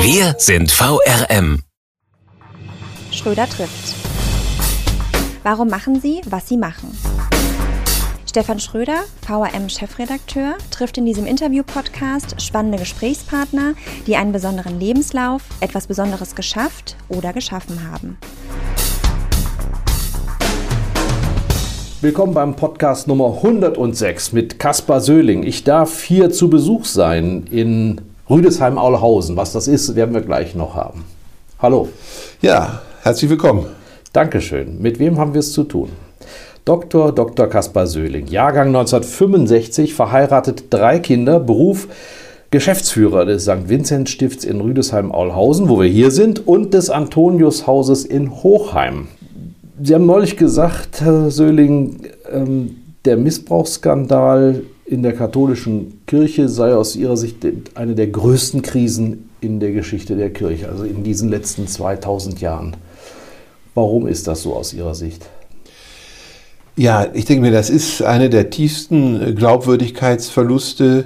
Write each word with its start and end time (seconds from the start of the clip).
Wir 0.00 0.36
sind 0.38 0.70
VRM. 0.70 1.62
Schröder 3.10 3.48
trifft. 3.48 3.96
Warum 5.42 5.68
machen 5.68 6.00
Sie, 6.00 6.20
was 6.30 6.48
Sie 6.48 6.56
machen? 6.56 6.96
Stefan 8.24 8.60
Schröder, 8.60 9.00
VRM-Chefredakteur, 9.26 10.54
trifft 10.70 10.98
in 10.98 11.04
diesem 11.04 11.26
Interview-Podcast 11.26 12.40
spannende 12.40 12.78
Gesprächspartner, 12.78 13.74
die 14.06 14.14
einen 14.14 14.30
besonderen 14.30 14.78
Lebenslauf, 14.78 15.42
etwas 15.60 15.88
Besonderes 15.88 16.36
geschafft 16.36 16.96
oder 17.08 17.32
geschaffen 17.32 17.90
haben. 17.90 18.18
Willkommen 22.00 22.34
beim 22.34 22.54
Podcast 22.54 23.08
Nummer 23.08 23.34
106 23.34 24.32
mit 24.32 24.60
Kaspar 24.60 25.00
Söhling. 25.00 25.42
Ich 25.42 25.64
darf 25.64 26.02
hier 26.04 26.30
zu 26.30 26.48
Besuch 26.48 26.84
sein 26.84 27.48
in 27.50 28.00
Rüdesheim-Aulhausen. 28.30 29.36
Was 29.36 29.52
das 29.52 29.68
ist, 29.68 29.94
werden 29.94 30.14
wir 30.14 30.20
gleich 30.20 30.54
noch 30.54 30.74
haben. 30.74 31.04
Hallo. 31.60 31.88
Ja, 32.42 32.82
herzlich 33.02 33.30
willkommen. 33.30 33.66
Dankeschön. 34.12 34.80
Mit 34.80 34.98
wem 34.98 35.18
haben 35.18 35.34
wir 35.34 35.40
es 35.40 35.52
zu 35.52 35.64
tun? 35.64 35.90
Dr. 36.64 37.12
Dr. 37.12 37.46
Kaspar 37.46 37.86
Söhling, 37.86 38.26
Jahrgang 38.26 38.68
1965, 38.68 39.94
verheiratet, 39.94 40.64
drei 40.68 40.98
Kinder, 40.98 41.40
Beruf 41.40 41.88
Geschäftsführer 42.50 43.26
des 43.26 43.44
St. 43.44 43.68
Vincent 43.68 44.08
Stifts 44.08 44.44
in 44.44 44.60
Rüdesheim-Aulhausen, 44.60 45.68
wo 45.68 45.80
wir 45.80 45.88
hier 45.88 46.10
sind, 46.10 46.46
und 46.46 46.72
des 46.74 46.88
Antonius-Hauses 46.88 48.04
in 48.04 48.42
Hochheim. 48.42 49.08
Sie 49.82 49.94
haben 49.94 50.06
neulich 50.06 50.36
gesagt, 50.36 51.02
Herr 51.02 51.30
Söhling, 51.30 52.00
ähm, 52.30 52.76
der 53.04 53.16
Missbrauchsskandal 53.16 54.62
in 54.88 55.02
der 55.02 55.12
katholischen 55.12 56.00
Kirche 56.06 56.48
sei 56.48 56.74
aus 56.74 56.96
Ihrer 56.96 57.16
Sicht 57.16 57.36
eine 57.74 57.94
der 57.94 58.06
größten 58.06 58.62
Krisen 58.62 59.28
in 59.40 59.60
der 59.60 59.72
Geschichte 59.72 60.16
der 60.16 60.30
Kirche, 60.30 60.68
also 60.68 60.84
in 60.84 61.04
diesen 61.04 61.28
letzten 61.28 61.66
2000 61.66 62.40
Jahren. 62.40 62.74
Warum 63.74 64.06
ist 64.06 64.26
das 64.26 64.42
so 64.42 64.54
aus 64.54 64.72
Ihrer 64.72 64.94
Sicht? 64.94 65.26
Ja, 66.74 67.06
ich 67.12 67.26
denke 67.26 67.42
mir, 67.42 67.50
das 67.50 67.68
ist 67.68 68.02
eine 68.02 68.30
der 68.30 68.48
tiefsten 68.48 69.34
Glaubwürdigkeitsverluste, 69.34 71.04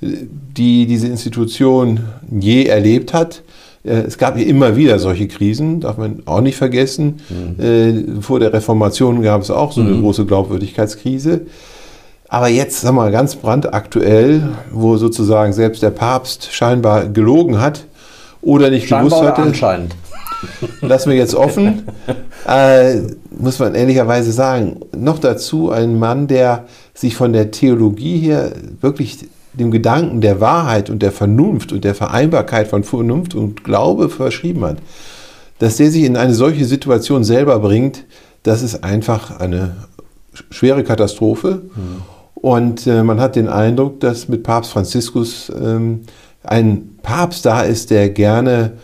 die 0.00 0.86
diese 0.86 1.08
Institution 1.08 2.00
je 2.30 2.66
erlebt 2.66 3.12
hat. 3.12 3.42
Es 3.82 4.18
gab 4.18 4.38
ja 4.38 4.44
immer 4.44 4.76
wieder 4.76 4.98
solche 4.98 5.26
Krisen, 5.26 5.80
darf 5.80 5.96
man 5.96 6.22
auch 6.26 6.42
nicht 6.42 6.56
vergessen. 6.56 7.20
Mhm. 7.28 8.22
Vor 8.22 8.38
der 8.38 8.52
Reformation 8.52 9.22
gab 9.22 9.42
es 9.42 9.50
auch 9.50 9.72
so 9.72 9.80
eine 9.80 9.90
mhm. 9.90 10.02
große 10.02 10.26
Glaubwürdigkeitskrise. 10.26 11.46
Aber 12.28 12.48
jetzt, 12.48 12.84
wir 12.84 12.92
mal, 12.92 13.12
ganz 13.12 13.36
brandaktuell, 13.36 14.48
wo 14.72 14.96
sozusagen 14.96 15.52
selbst 15.52 15.82
der 15.82 15.90
Papst 15.90 16.52
scheinbar 16.52 17.06
gelogen 17.06 17.60
hat 17.60 17.84
oder 18.42 18.70
nicht 18.70 18.88
scheinbar 18.88 19.10
gewusst 19.10 19.22
hatte. 19.22 19.42
Anscheinend. 19.42 19.94
Lassen 20.80 21.10
wir 21.10 21.16
jetzt 21.16 21.34
offen. 21.34 21.84
Äh, 22.48 23.00
muss 23.36 23.58
man 23.58 23.74
ehrlicherweise 23.74 24.30
sagen. 24.30 24.78
Noch 24.96 25.18
dazu 25.18 25.72
ein 25.72 25.98
Mann, 25.98 26.28
der 26.28 26.66
sich 26.94 27.16
von 27.16 27.32
der 27.32 27.50
Theologie 27.50 28.18
her 28.18 28.52
wirklich 28.80 29.26
dem 29.52 29.72
Gedanken 29.72 30.20
der 30.20 30.40
Wahrheit 30.40 30.88
und 30.88 31.02
der 31.02 31.10
Vernunft 31.10 31.72
und 31.72 31.82
der 31.82 31.96
Vereinbarkeit 31.96 32.68
von 32.68 32.84
Vernunft 32.84 33.34
und 33.34 33.64
Glaube 33.64 34.08
verschrieben 34.08 34.64
hat. 34.64 34.76
Dass 35.58 35.76
der 35.76 35.90
sich 35.90 36.04
in 36.04 36.16
eine 36.16 36.34
solche 36.34 36.66
Situation 36.66 37.24
selber 37.24 37.58
bringt, 37.58 38.04
das 38.44 38.62
ist 38.62 38.84
einfach 38.84 39.40
eine 39.40 39.74
schwere 40.50 40.84
Katastrophe. 40.84 41.62
Mhm. 41.74 42.02
Und 42.46 42.86
äh, 42.86 43.02
man 43.02 43.18
hat 43.18 43.34
den 43.34 43.48
Eindruck, 43.48 43.98
dass 43.98 44.28
mit 44.28 44.44
Papst 44.44 44.70
Franziskus 44.70 45.50
ähm, 45.60 46.02
ein 46.44 46.90
Papst 47.02 47.44
da 47.44 47.62
ist, 47.62 47.90
der 47.90 48.08
gerne 48.08 48.74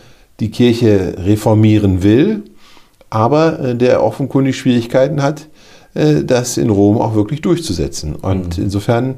die 0.41 0.51
Kirche 0.51 1.15
reformieren 1.19 2.03
will, 2.03 2.43
aber 3.09 3.57
äh, 3.61 3.73
der 3.73 4.03
offenkundig 4.03 4.57
Schwierigkeiten 4.57 5.23
hat, 5.23 5.47
äh, 5.93 6.25
das 6.25 6.57
in 6.57 6.69
Rom 6.69 6.97
auch 6.97 7.15
wirklich 7.15 7.39
durchzusetzen. 7.39 8.15
Und 8.15 8.57
mhm. 8.57 8.65
insofern 8.65 9.15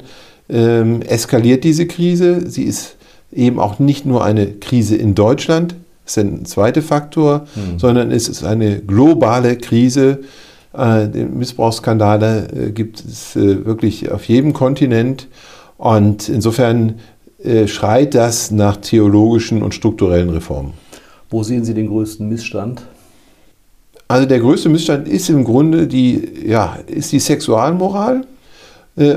ähm, 0.47 1.01
eskaliert 1.01 1.63
diese 1.63 1.87
Krise. 1.87 2.47
Sie 2.47 2.65
ist 2.65 2.97
eben 3.31 3.59
auch 3.59 3.79
nicht 3.79 4.05
nur 4.05 4.23
eine 4.23 4.45
Krise 4.45 4.95
in 4.95 5.15
Deutschland, 5.15 5.73
das 6.03 6.17
ist 6.17 6.23
ein 6.23 6.45
zweiter 6.45 6.83
Faktor, 6.83 7.47
mhm. 7.55 7.79
sondern 7.79 8.11
es 8.11 8.29
ist 8.29 8.43
eine 8.43 8.77
globale 8.81 9.57
Krise, 9.57 10.19
äh, 10.77 11.07
Missbrauchsskandale 11.07 12.47
äh, 12.49 12.71
gibt 12.71 12.99
es 12.99 13.35
äh, 13.35 13.65
wirklich 13.65 14.11
auf 14.11 14.25
jedem 14.25 14.53
Kontinent. 14.53 15.27
Und 15.77 16.29
insofern 16.29 16.95
äh, 17.43 17.67
schreit 17.67 18.15
das 18.15 18.51
nach 18.51 18.77
theologischen 18.77 19.61
und 19.63 19.73
strukturellen 19.73 20.29
Reformen. 20.29 20.73
Wo 21.29 21.43
sehen 21.43 21.65
Sie 21.65 21.73
den 21.73 21.87
größten 21.87 22.27
Missstand? 22.27 22.81
Also 24.07 24.27
der 24.27 24.39
größte 24.39 24.69
Missstand 24.69 25.07
ist 25.07 25.29
im 25.29 25.43
Grunde 25.43 25.87
die, 25.87 26.47
ja, 26.47 26.77
ist 26.87 27.11
die 27.11 27.19
Sexualmoral. 27.19 28.25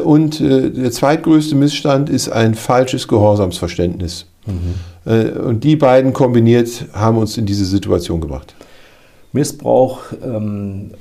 Und 0.03 0.41
der 0.41 0.91
zweitgrößte 0.91 1.55
Missstand 1.55 2.11
ist 2.11 2.29
ein 2.31 2.57
falsches 2.57 3.07
Gehorsamsverständnis. 3.07 4.27
Mhm. 4.47 5.41
Und 5.41 5.63
die 5.63 5.77
beiden 5.77 6.13
kombiniert 6.13 6.87
haben 6.95 7.19
uns 7.19 7.37
in 7.37 7.47
diese 7.47 7.65
Situation 7.65 8.21
gebracht. 8.21 8.55
Missbrauch 9.33 10.01
ähm, 10.25 10.93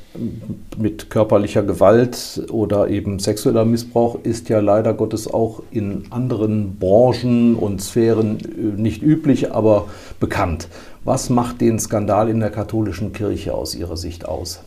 mit 0.77 1.09
körperlicher 1.09 1.63
Gewalt 1.63 2.41
oder 2.51 2.89
eben 2.89 3.19
sexueller 3.19 3.63
Missbrauch 3.63 4.19
ist 4.23 4.49
ja 4.49 4.59
leider 4.59 4.93
Gottes 4.93 5.33
auch 5.33 5.63
in 5.71 6.03
anderen 6.09 6.77
Branchen 6.77 7.55
und 7.55 7.81
Sphären 7.81 8.39
äh, 8.39 8.81
nicht 8.81 9.01
üblich, 9.01 9.53
aber 9.53 9.87
bekannt. 10.19 10.67
Was 11.05 11.29
macht 11.29 11.61
den 11.61 11.79
Skandal 11.79 12.29
in 12.29 12.41
der 12.41 12.49
katholischen 12.49 13.13
Kirche 13.13 13.53
aus 13.53 13.75
Ihrer 13.75 13.95
Sicht 13.95 14.27
aus? 14.27 14.59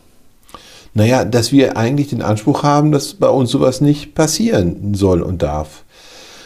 Naja, 0.93 1.23
dass 1.23 1.51
wir 1.51 1.77
eigentlich 1.77 2.09
den 2.09 2.23
Anspruch 2.23 2.63
haben, 2.63 2.91
dass 2.91 3.13
bei 3.13 3.29
uns 3.29 3.51
sowas 3.51 3.79
nicht 3.79 4.15
passieren 4.15 4.95
soll 4.95 5.21
und 5.21 5.43
darf. 5.43 5.83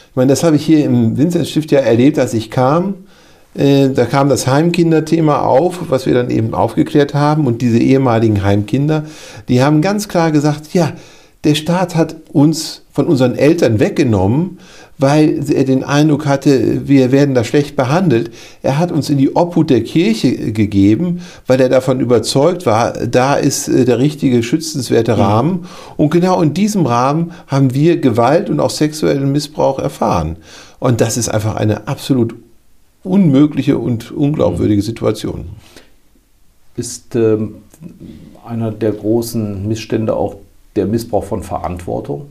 Ich 0.10 0.16
meine, 0.16 0.30
das 0.30 0.44
habe 0.44 0.58
ich 0.58 0.66
hier 0.66 0.86
im 0.86 1.18
Vinzenzstift 1.18 1.72
ja 1.72 1.80
erlebt, 1.80 2.20
als 2.20 2.34
ich 2.34 2.52
kam 2.52 3.05
da 3.56 4.06
kam 4.06 4.28
das 4.28 4.48
Heimkinderthema 4.48 5.40
auf, 5.40 5.90
was 5.90 6.06
wir 6.06 6.14
dann 6.14 6.30
eben 6.30 6.54
aufgeklärt 6.54 7.14
haben. 7.14 7.48
Und 7.48 7.62
diese 7.62 7.80
ehemaligen 7.80 8.44
Heimkinder, 8.44 9.06
die 9.48 9.64
haben 9.64 9.82
ganz 9.82 10.10
klar 10.10 10.32
gesagt, 10.32 10.74
ja, 10.74 10.92
der 11.46 11.56
Staat 11.56 11.96
hat 11.96 12.16
uns 12.32 12.82
von 12.92 13.06
unseren 13.06 13.36
Eltern 13.36 13.80
weggenommen, 13.80 14.58
weil 14.98 15.44
er 15.52 15.66
den 15.66 15.84
Eindruck 15.84 16.26
hatte, 16.26 16.88
wir 16.88 17.12
werden 17.12 17.36
da 17.36 17.44
schlecht 17.44 17.76
behandelt. 17.76 18.32
Er 18.64 18.80
hat 18.80 18.92
uns 18.92 19.10
in 19.10 19.18
die 19.18 19.36
Obhut 19.36 19.70
der 19.70 19.84
Kirche 19.84 20.54
gegeben, 20.54 21.22
weil 21.46 21.60
er 21.60 21.70
davon 21.70 22.00
überzeugt 22.00 22.66
war, 22.66 22.94
da 22.94 23.36
ist 23.36 23.68
äh, 23.68 23.86
der 23.86 24.00
richtige 24.00 24.42
schützenswerte 24.42 25.14
mhm. 25.14 25.20
Rahmen. 25.20 25.66
Und 25.98 26.10
genau 26.10 26.42
in 26.42 26.54
diesem 26.54 26.86
Rahmen 26.86 27.32
haben 27.48 27.74
wir 27.74 27.98
Gewalt 27.98 28.50
und 28.50 28.60
auch 28.60 28.70
sexuellen 28.70 29.32
Missbrauch 29.32 29.80
erfahren. 29.80 30.38
Und 30.80 31.02
das 31.02 31.18
ist 31.18 31.30
einfach 31.30 31.56
eine 31.56 31.88
absolut 31.88 32.36
unmögliche 33.06 33.78
und 33.78 34.12
unglaubwürdige 34.12 34.82
Situation. 34.82 35.46
Ist 36.76 37.16
äh, 37.16 37.38
einer 38.46 38.72
der 38.72 38.92
großen 38.92 39.68
Missstände 39.68 40.16
auch 40.16 40.36
der 40.76 40.86
Missbrauch 40.86 41.24
von 41.24 41.44
Verantwortung? 41.44 42.28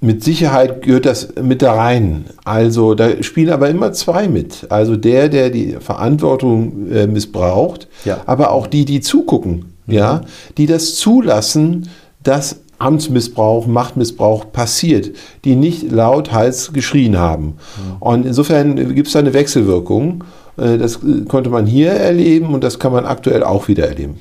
Mit 0.00 0.24
Sicherheit 0.24 0.82
gehört 0.82 1.06
das 1.06 1.34
mit 1.40 1.62
da 1.62 1.74
rein. 1.74 2.24
Also 2.44 2.94
da 2.94 3.22
spielen 3.22 3.50
aber 3.50 3.68
immer 3.70 3.92
zwei 3.92 4.26
mit. 4.26 4.66
Also 4.68 4.96
der, 4.96 5.28
der 5.28 5.50
die 5.50 5.76
Verantwortung 5.78 6.90
äh, 6.90 7.06
missbraucht, 7.06 7.86
ja. 8.04 8.20
aber 8.26 8.50
auch 8.50 8.66
die, 8.66 8.84
die 8.84 9.00
zugucken, 9.00 9.76
mhm. 9.86 9.94
ja, 9.94 10.22
die 10.58 10.66
das 10.66 10.96
zulassen, 10.96 11.88
dass 12.24 12.61
Amtsmissbrauch, 12.82 13.66
Machtmissbrauch 13.66 14.52
passiert, 14.52 15.12
die 15.44 15.54
nicht 15.54 15.90
laut 15.90 16.32
Hals 16.32 16.72
geschrien 16.72 17.18
haben. 17.18 17.54
Und 18.00 18.26
insofern 18.26 18.94
gibt 18.94 19.06
es 19.06 19.12
da 19.12 19.20
eine 19.20 19.34
Wechselwirkung. 19.34 20.24
Äh, 20.56 20.78
das 20.78 21.00
konnte 21.28 21.50
man 21.50 21.66
hier 21.66 21.92
erleben 21.92 22.54
und 22.54 22.64
das 22.64 22.78
kann 22.78 22.92
man 22.92 23.06
aktuell 23.06 23.44
auch 23.44 23.68
wieder 23.68 23.88
erleben. 23.88 24.20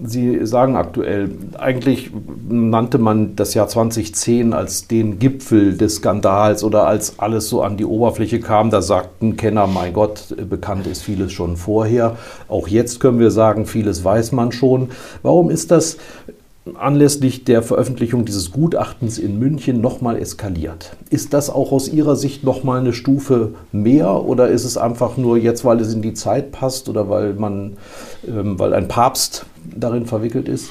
Sie 0.00 0.46
sagen 0.46 0.76
aktuell, 0.76 1.28
eigentlich 1.58 2.12
nannte 2.48 2.98
man 2.98 3.34
das 3.34 3.54
Jahr 3.54 3.66
2010 3.66 4.52
als 4.52 4.86
den 4.86 5.18
Gipfel 5.18 5.76
des 5.76 5.96
Skandals 5.96 6.62
oder 6.62 6.86
als 6.86 7.18
alles 7.18 7.48
so 7.48 7.62
an 7.62 7.76
die 7.76 7.84
Oberfläche 7.84 8.38
kam. 8.38 8.70
Da 8.70 8.80
sagten 8.80 9.36
Kenner, 9.36 9.66
mein 9.66 9.92
Gott, 9.92 10.36
bekannt 10.48 10.86
ist 10.86 11.02
vieles 11.02 11.32
schon 11.32 11.56
vorher. 11.56 12.16
Auch 12.46 12.68
jetzt 12.68 13.00
können 13.00 13.18
wir 13.18 13.32
sagen, 13.32 13.66
vieles 13.66 14.04
weiß 14.04 14.30
man 14.30 14.52
schon. 14.52 14.90
Warum 15.24 15.50
ist 15.50 15.72
das 15.72 15.96
anlässlich 16.76 17.44
der 17.44 17.62
Veröffentlichung 17.62 18.24
dieses 18.24 18.52
Gutachtens 18.52 19.18
in 19.18 19.38
München 19.38 19.80
nochmal 19.80 20.18
eskaliert. 20.18 20.96
Ist 21.10 21.32
das 21.32 21.50
auch 21.50 21.72
aus 21.72 21.88
Ihrer 21.88 22.16
Sicht 22.16 22.44
nochmal 22.44 22.80
eine 22.80 22.92
Stufe 22.92 23.54
mehr 23.72 24.24
oder 24.24 24.48
ist 24.48 24.64
es 24.64 24.76
einfach 24.76 25.16
nur 25.16 25.36
jetzt, 25.36 25.64
weil 25.64 25.80
es 25.80 25.92
in 25.92 26.02
die 26.02 26.14
Zeit 26.14 26.52
passt 26.52 26.88
oder 26.88 27.08
weil 27.08 27.34
man, 27.34 27.76
ähm, 28.26 28.58
weil 28.58 28.74
ein 28.74 28.88
Papst 28.88 29.46
darin 29.76 30.06
verwickelt 30.06 30.48
ist? 30.48 30.70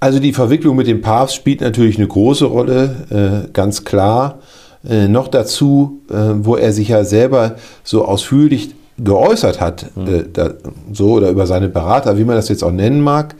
Also 0.00 0.18
die 0.18 0.32
Verwicklung 0.32 0.76
mit 0.76 0.88
dem 0.88 1.00
Papst 1.00 1.36
spielt 1.36 1.60
natürlich 1.60 1.96
eine 1.96 2.08
große 2.08 2.44
Rolle, 2.44 3.44
äh, 3.46 3.52
ganz 3.52 3.84
klar. 3.84 4.40
Äh, 4.88 5.06
noch 5.06 5.28
dazu, 5.28 6.00
äh, 6.10 6.14
wo 6.38 6.56
er 6.56 6.72
sich 6.72 6.88
ja 6.88 7.04
selber 7.04 7.54
so 7.84 8.04
ausführlich 8.04 8.74
geäußert 8.98 9.60
hat, 9.60 9.86
mhm. 9.94 10.26
da, 10.32 10.54
so 10.92 11.12
oder 11.12 11.30
über 11.30 11.46
seine 11.46 11.68
Berater, 11.68 12.18
wie 12.18 12.24
man 12.24 12.36
das 12.36 12.48
jetzt 12.48 12.64
auch 12.64 12.72
nennen 12.72 13.00
mag. 13.00 13.36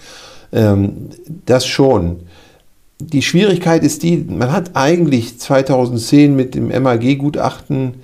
Ähm, 0.52 1.08
das 1.46 1.66
schon. 1.66 2.20
Die 3.00 3.22
Schwierigkeit 3.22 3.82
ist 3.82 4.02
die, 4.02 4.16
man 4.16 4.52
hat 4.52 4.72
eigentlich 4.74 5.38
2010 5.38 6.36
mit 6.36 6.54
dem 6.54 6.68
MAG-Gutachten 6.68 7.94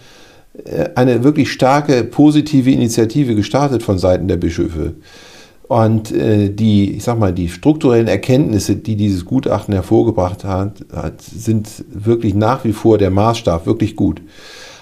äh, 0.64 0.88
eine 0.94 1.22
wirklich 1.22 1.52
starke 1.52 2.04
positive 2.04 2.70
Initiative 2.70 3.34
gestartet 3.34 3.82
von 3.82 3.98
Seiten 3.98 4.28
der 4.28 4.36
Bischöfe. 4.36 4.94
Und 5.68 6.10
äh, 6.12 6.48
die, 6.48 6.92
ich 6.96 7.04
sag 7.04 7.18
mal, 7.18 7.32
die 7.32 7.48
strukturellen 7.48 8.08
Erkenntnisse, 8.08 8.76
die 8.76 8.96
dieses 8.96 9.26
Gutachten 9.26 9.74
hervorgebracht 9.74 10.42
hat, 10.44 10.82
sind 11.20 11.84
wirklich 11.90 12.34
nach 12.34 12.64
wie 12.64 12.72
vor 12.72 12.96
der 12.96 13.10
Maßstab, 13.10 13.66
wirklich 13.66 13.94
gut. 13.94 14.22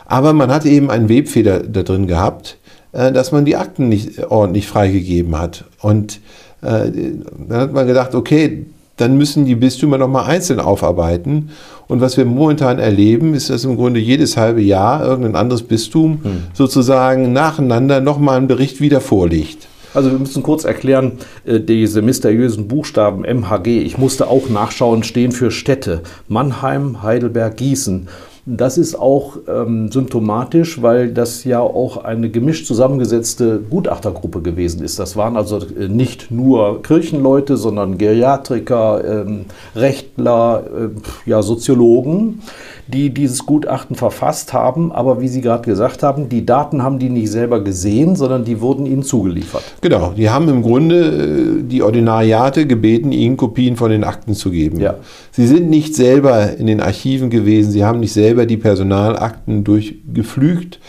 Aber 0.06 0.32
man 0.32 0.50
hat 0.52 0.64
eben 0.64 0.90
einen 0.90 1.08
Webfeder 1.08 1.60
da 1.60 1.82
drin 1.82 2.06
gehabt, 2.06 2.58
äh, 2.92 3.12
dass 3.12 3.32
man 3.32 3.44
die 3.44 3.56
Akten 3.56 3.88
nicht 3.88 4.24
ordentlich 4.30 4.68
freigegeben 4.68 5.36
hat. 5.36 5.64
Und 5.80 6.20
dann 6.66 7.60
hat 7.60 7.72
man 7.72 7.86
gedacht, 7.86 8.14
okay, 8.14 8.66
dann 8.96 9.18
müssen 9.18 9.44
die 9.44 9.54
Bistümer 9.54 9.98
nochmal 9.98 10.24
einzeln 10.24 10.58
aufarbeiten. 10.58 11.50
Und 11.86 12.00
was 12.00 12.16
wir 12.16 12.24
momentan 12.24 12.78
erleben, 12.78 13.34
ist, 13.34 13.50
dass 13.50 13.64
im 13.64 13.76
Grunde 13.76 14.00
jedes 14.00 14.36
halbe 14.36 14.62
Jahr 14.62 15.04
irgendein 15.04 15.36
anderes 15.36 15.62
Bistum 15.62 16.20
hm. 16.22 16.42
sozusagen 16.54 17.32
nacheinander 17.32 18.00
nochmal 18.00 18.38
einen 18.38 18.48
Bericht 18.48 18.80
wieder 18.80 19.00
vorlegt. 19.00 19.68
Also 19.94 20.10
wir 20.10 20.18
müssen 20.18 20.42
kurz 20.42 20.64
erklären, 20.64 21.12
äh, 21.46 21.60
diese 21.60 22.02
mysteriösen 22.02 22.68
Buchstaben 22.68 23.24
MHG, 23.24 23.80
ich 23.82 23.96
musste 23.96 24.28
auch 24.28 24.48
nachschauen, 24.50 25.02
stehen 25.02 25.32
für 25.32 25.50
Städte. 25.50 26.02
Mannheim, 26.28 27.02
Heidelberg, 27.02 27.56
Gießen. 27.56 28.08
Das 28.48 28.78
ist 28.78 28.94
auch 28.94 29.38
ähm, 29.48 29.90
symptomatisch, 29.90 30.80
weil 30.80 31.12
das 31.12 31.42
ja 31.42 31.58
auch 31.58 32.04
eine 32.04 32.30
gemischt 32.30 32.64
zusammengesetzte 32.66 33.58
Gutachtergruppe 33.58 34.40
gewesen 34.40 34.84
ist. 34.84 35.00
Das 35.00 35.16
waren 35.16 35.36
also 35.36 35.58
äh, 35.58 35.88
nicht 35.88 36.30
nur 36.30 36.80
Kirchenleute, 36.80 37.56
sondern 37.56 37.98
Geriatriker, 37.98 39.02
ähm, 39.04 39.46
Rechtler, 39.74 40.62
äh, 40.64 41.28
ja, 41.28 41.42
Soziologen 41.42 42.40
die 42.88 43.10
dieses 43.10 43.46
Gutachten 43.46 43.96
verfasst 43.96 44.52
haben. 44.52 44.92
Aber 44.92 45.20
wie 45.20 45.28
Sie 45.28 45.40
gerade 45.40 45.64
gesagt 45.64 46.02
haben, 46.02 46.28
die 46.28 46.46
Daten 46.46 46.82
haben 46.82 46.98
die 46.98 47.08
nicht 47.08 47.30
selber 47.30 47.62
gesehen, 47.62 48.16
sondern 48.16 48.44
die 48.44 48.60
wurden 48.60 48.86
ihnen 48.86 49.02
zugeliefert. 49.02 49.64
Genau, 49.80 50.12
die 50.16 50.30
haben 50.30 50.48
im 50.48 50.62
Grunde 50.62 51.58
äh, 51.58 51.62
die 51.62 51.82
Ordinariate 51.82 52.66
gebeten, 52.66 53.12
ihnen 53.12 53.36
Kopien 53.36 53.76
von 53.76 53.90
den 53.90 54.04
Akten 54.04 54.34
zu 54.34 54.50
geben. 54.50 54.80
Ja. 54.80 54.96
Sie 55.32 55.46
sind 55.46 55.68
nicht 55.68 55.94
selber 55.94 56.56
in 56.56 56.66
den 56.66 56.80
Archiven 56.80 57.30
gewesen, 57.30 57.70
sie 57.70 57.84
haben 57.84 58.00
nicht 58.00 58.12
selber 58.12 58.46
die 58.46 58.56
Personalakten 58.56 59.64
durchgeflügt. 59.64 60.80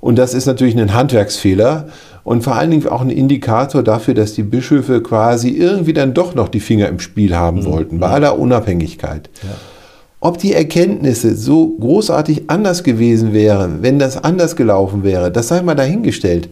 Und 0.00 0.16
das 0.18 0.32
ist 0.32 0.46
natürlich 0.46 0.78
ein 0.78 0.94
Handwerksfehler 0.94 1.88
und 2.24 2.42
vor 2.42 2.54
allen 2.54 2.70
Dingen 2.70 2.86
auch 2.88 3.00
ein 3.00 3.10
Indikator 3.10 3.82
dafür, 3.82 4.14
dass 4.14 4.34
die 4.34 4.42
Bischöfe 4.42 5.02
quasi 5.02 5.50
irgendwie 5.50 5.92
dann 5.92 6.14
doch 6.14 6.34
noch 6.34 6.48
die 6.48 6.60
Finger 6.60 6.88
im 6.88 7.00
Spiel 7.00 7.36
haben 7.36 7.60
mhm. 7.60 7.64
wollten, 7.64 7.98
bei 7.98 8.08
aller 8.08 8.38
Unabhängigkeit. 8.38 9.30
Ja. 9.42 9.50
Ob 10.20 10.38
die 10.38 10.52
Erkenntnisse 10.52 11.34
so 11.34 11.76
großartig 11.80 12.44
anders 12.48 12.84
gewesen 12.84 13.32
wären, 13.32 13.82
wenn 13.82 13.98
das 13.98 14.22
anders 14.22 14.54
gelaufen 14.54 15.02
wäre, 15.02 15.32
das 15.32 15.48
sei 15.48 15.62
mal 15.62 15.74
dahingestellt. 15.74 16.50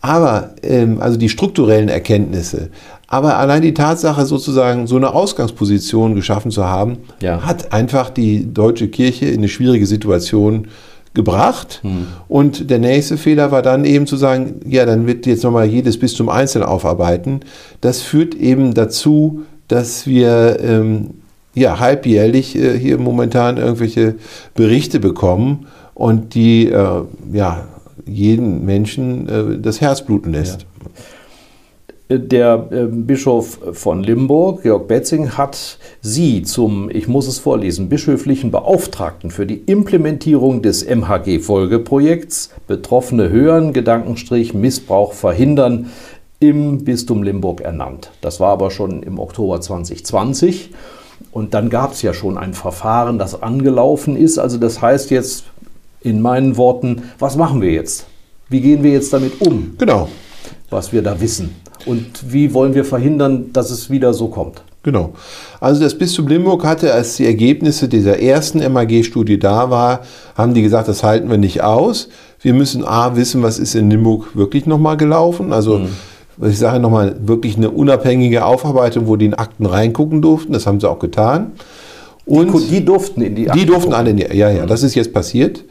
Aber, 0.00 0.54
ähm, 0.62 1.00
also 1.00 1.18
die 1.18 1.28
strukturellen 1.28 1.88
Erkenntnisse, 1.88 2.70
aber 3.08 3.38
allein 3.38 3.62
die 3.62 3.74
Tatsache, 3.74 4.26
sozusagen 4.26 4.86
so 4.86 4.96
eine 4.96 5.14
Ausgangsposition 5.14 6.14
geschaffen 6.14 6.50
zu 6.50 6.64
haben, 6.64 6.98
ja. 7.20 7.42
hat 7.44 7.72
einfach 7.72 8.10
die 8.10 8.52
deutsche 8.52 8.88
Kirche 8.88 9.26
in 9.26 9.38
eine 9.38 9.48
schwierige 9.48 9.86
Situation 9.86 10.68
gebracht. 11.14 11.80
Hm. 11.82 12.06
Und 12.28 12.70
der 12.70 12.78
nächste 12.78 13.16
Fehler 13.16 13.50
war 13.50 13.62
dann 13.62 13.84
eben 13.84 14.06
zu 14.06 14.16
sagen, 14.16 14.60
ja, 14.66 14.84
dann 14.84 15.06
wird 15.06 15.26
jetzt 15.26 15.42
nochmal 15.42 15.66
jedes 15.66 15.98
Bistum 15.98 16.28
einzeln 16.28 16.62
aufarbeiten. 16.62 17.40
Das 17.80 18.02
führt 18.02 18.34
eben 18.34 18.74
dazu, 18.74 19.42
dass 19.68 20.06
wir 20.06 20.58
ähm, 20.62 21.14
ja, 21.58 21.78
halbjährlich 21.80 22.56
äh, 22.56 22.78
hier 22.78 22.98
momentan 22.98 23.56
irgendwelche 23.56 24.14
Berichte 24.54 25.00
bekommen 25.00 25.66
und 25.94 26.34
die 26.34 26.68
äh, 26.68 27.02
ja, 27.32 27.68
jeden 28.06 28.64
Menschen 28.64 29.28
äh, 29.28 29.58
das 29.58 29.80
Herz 29.80 30.04
bluten 30.04 30.32
lässt. 30.32 30.62
Ja. 30.62 30.66
Der 32.10 32.68
äh, 32.70 32.86
Bischof 32.86 33.58
von 33.72 34.02
Limburg, 34.02 34.62
Georg 34.62 34.88
Betzing, 34.88 35.36
hat 35.36 35.78
Sie 36.00 36.42
zum, 36.42 36.88
ich 36.88 37.06
muss 37.06 37.28
es 37.28 37.38
vorlesen, 37.38 37.90
bischöflichen 37.90 38.50
Beauftragten 38.50 39.30
für 39.30 39.44
die 39.44 39.58
Implementierung 39.66 40.62
des 40.62 40.86
MHG-Folgeprojekts 40.86 42.48
Betroffene 42.66 43.28
hören, 43.28 43.74
Gedankenstrich 43.74 44.54
Missbrauch 44.54 45.12
verhindern 45.12 45.90
im 46.40 46.84
Bistum 46.84 47.22
Limburg 47.22 47.60
ernannt. 47.60 48.10
Das 48.22 48.40
war 48.40 48.52
aber 48.52 48.70
schon 48.70 49.02
im 49.02 49.18
Oktober 49.18 49.60
2020. 49.60 50.70
Und 51.30 51.54
dann 51.54 51.70
gab 51.70 51.92
es 51.92 52.02
ja 52.02 52.14
schon 52.14 52.38
ein 52.38 52.54
Verfahren, 52.54 53.18
das 53.18 53.42
angelaufen 53.42 54.16
ist. 54.16 54.38
Also 54.38 54.58
das 54.58 54.80
heißt 54.80 55.10
jetzt 55.10 55.44
in 56.00 56.20
meinen 56.20 56.56
Worten, 56.56 57.02
was 57.18 57.36
machen 57.36 57.60
wir 57.60 57.72
jetzt? 57.72 58.06
Wie 58.48 58.60
gehen 58.60 58.82
wir 58.82 58.92
jetzt 58.92 59.12
damit 59.12 59.40
um? 59.40 59.74
Genau. 59.78 60.08
Was 60.70 60.92
wir 60.92 61.02
da 61.02 61.20
wissen. 61.20 61.54
Und 61.86 62.32
wie 62.32 62.54
wollen 62.54 62.74
wir 62.74 62.84
verhindern, 62.84 63.52
dass 63.52 63.70
es 63.70 63.90
wieder 63.90 64.14
so 64.14 64.28
kommt? 64.28 64.62
Genau. 64.82 65.12
Also 65.60 65.82
das 65.82 65.96
Bistum 65.96 66.28
Limburg 66.28 66.64
hatte, 66.64 66.92
als 66.94 67.16
die 67.16 67.26
Ergebnisse 67.26 67.88
dieser 67.88 68.20
ersten 68.20 68.60
MAG-Studie 68.72 69.38
da 69.38 69.70
war, 69.70 70.00
haben 70.34 70.54
die 70.54 70.62
gesagt, 70.62 70.88
das 70.88 71.02
halten 71.02 71.30
wir 71.30 71.36
nicht 71.36 71.62
aus. 71.62 72.08
Wir 72.40 72.54
müssen 72.54 72.84
A 72.84 73.16
wissen, 73.16 73.42
was 73.42 73.58
ist 73.58 73.74
in 73.74 73.90
Limburg 73.90 74.34
wirklich 74.34 74.66
nochmal 74.66 74.96
gelaufen. 74.96 75.52
Also 75.52 75.80
mhm 75.80 75.88
ich 76.42 76.58
sage 76.58 76.78
nochmal, 76.78 77.16
wirklich 77.20 77.56
eine 77.56 77.70
unabhängige 77.70 78.44
Aufarbeitung, 78.44 79.06
wo 79.06 79.16
die 79.16 79.26
in 79.26 79.34
Akten 79.34 79.66
reingucken 79.66 80.22
durften. 80.22 80.52
Das 80.52 80.66
haben 80.66 80.80
sie 80.80 80.88
auch 80.88 80.98
getan. 80.98 81.52
Und 82.26 82.52
die, 82.52 82.66
die 82.68 82.84
durften 82.84 83.22
in 83.22 83.34
die 83.34 83.48
Akten. 83.48 83.58
Die 83.58 83.66
durften 83.66 83.92
alle 83.92 84.10
in 84.10 84.18
die, 84.18 84.26
ja, 84.36 84.50
ja, 84.50 84.66
das 84.66 84.82
ist 84.82 84.94
jetzt 84.94 85.12
passiert. 85.12 85.64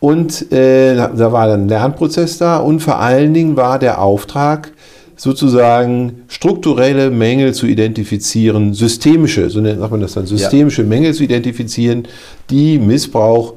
Und 0.00 0.50
äh, 0.50 0.96
da 0.96 1.32
war 1.32 1.46
dann 1.46 1.64
ein 1.64 1.68
Lernprozess 1.68 2.38
da 2.38 2.56
und 2.56 2.80
vor 2.80 2.98
allen 2.98 3.34
Dingen 3.34 3.56
war 3.56 3.78
der 3.78 4.00
Auftrag, 4.00 4.72
sozusagen 5.20 6.22
strukturelle 6.28 7.10
Mängel 7.10 7.52
zu 7.52 7.66
identifizieren, 7.66 8.72
systemische, 8.72 9.50
so 9.50 9.60
nennt 9.60 9.78
man 9.78 10.00
das 10.00 10.14
dann, 10.14 10.24
systemische 10.24 10.80
ja. 10.80 10.88
Mängel 10.88 11.12
zu 11.12 11.22
identifizieren, 11.24 12.08
die 12.48 12.78
Missbrauch 12.78 13.52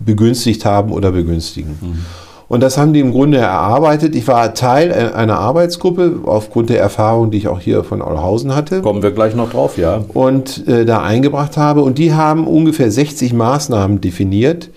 begünstigt 0.00 0.64
haben 0.64 0.90
oder 0.90 1.12
begünstigen. 1.12 1.78
Mhm. 1.80 1.98
Und 2.48 2.62
das 2.62 2.76
haben 2.76 2.92
die 2.92 3.00
im 3.00 3.12
Grunde 3.12 3.38
erarbeitet. 3.38 4.14
Ich 4.14 4.28
war 4.28 4.54
Teil 4.54 5.12
einer 5.14 5.38
Arbeitsgruppe 5.38 6.20
aufgrund 6.26 6.70
der 6.70 6.80
Erfahrung, 6.80 7.30
die 7.30 7.38
ich 7.38 7.48
auch 7.48 7.60
hier 7.60 7.84
von 7.84 8.02
Olhausen 8.02 8.54
hatte. 8.54 8.82
Kommen 8.82 9.02
wir 9.02 9.12
gleich 9.12 9.34
noch 9.34 9.50
drauf, 9.50 9.78
ja. 9.78 10.04
Und 10.12 10.66
äh, 10.68 10.84
da 10.84 11.02
eingebracht 11.02 11.56
habe. 11.56 11.82
Und 11.82 11.98
die 11.98 12.12
haben 12.12 12.46
ungefähr 12.46 12.90
60 12.90 13.32
Maßnahmen 13.32 14.00
definiert, 14.00 14.70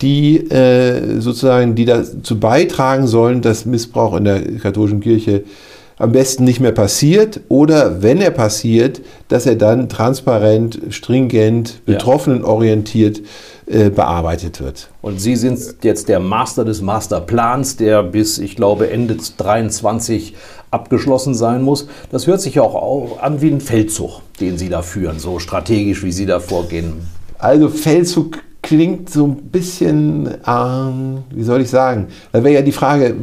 die 0.00 0.38
äh, 0.50 1.20
sozusagen, 1.20 1.74
die 1.74 1.84
dazu 1.84 2.40
beitragen 2.40 3.06
sollen, 3.06 3.42
dass 3.42 3.66
Missbrauch 3.66 4.16
in 4.16 4.24
der 4.24 4.40
katholischen 4.58 5.00
Kirche 5.00 5.44
am 6.00 6.12
besten 6.12 6.44
nicht 6.44 6.60
mehr 6.60 6.72
passiert 6.72 7.42
oder 7.48 8.02
wenn 8.02 8.22
er 8.22 8.30
passiert, 8.30 9.02
dass 9.28 9.44
er 9.44 9.54
dann 9.54 9.90
transparent, 9.90 10.80
stringent, 10.88 11.84
betroffenenorientiert 11.84 13.20
äh, 13.66 13.90
bearbeitet 13.90 14.62
wird. 14.62 14.88
Und 15.02 15.20
Sie 15.20 15.36
sind 15.36 15.60
jetzt 15.82 16.08
der 16.08 16.18
Master 16.18 16.64
des 16.64 16.80
Masterplans, 16.80 17.76
der 17.76 18.02
bis, 18.02 18.38
ich 18.38 18.56
glaube, 18.56 18.90
Ende 18.90 19.18
2023 19.18 20.34
abgeschlossen 20.70 21.34
sein 21.34 21.60
muss. 21.60 21.86
Das 22.10 22.26
hört 22.26 22.40
sich 22.40 22.54
ja 22.54 22.62
auch 22.62 23.20
an 23.20 23.42
wie 23.42 23.50
ein 23.50 23.60
Feldzug, 23.60 24.22
den 24.40 24.56
Sie 24.56 24.70
da 24.70 24.80
führen, 24.80 25.18
so 25.18 25.38
strategisch, 25.38 26.02
wie 26.02 26.12
Sie 26.12 26.24
da 26.24 26.40
vorgehen. 26.40 26.94
Also 27.38 27.68
Feldzug 27.68 28.38
klingt 28.62 29.10
so 29.10 29.26
ein 29.26 29.36
bisschen, 29.36 30.28
ähm, 30.46 31.18
wie 31.30 31.42
soll 31.42 31.62
ich 31.62 31.70
sagen, 31.70 32.08
da 32.32 32.44
wäre 32.44 32.54
ja 32.54 32.62
die 32.62 32.72
Frage, 32.72 33.14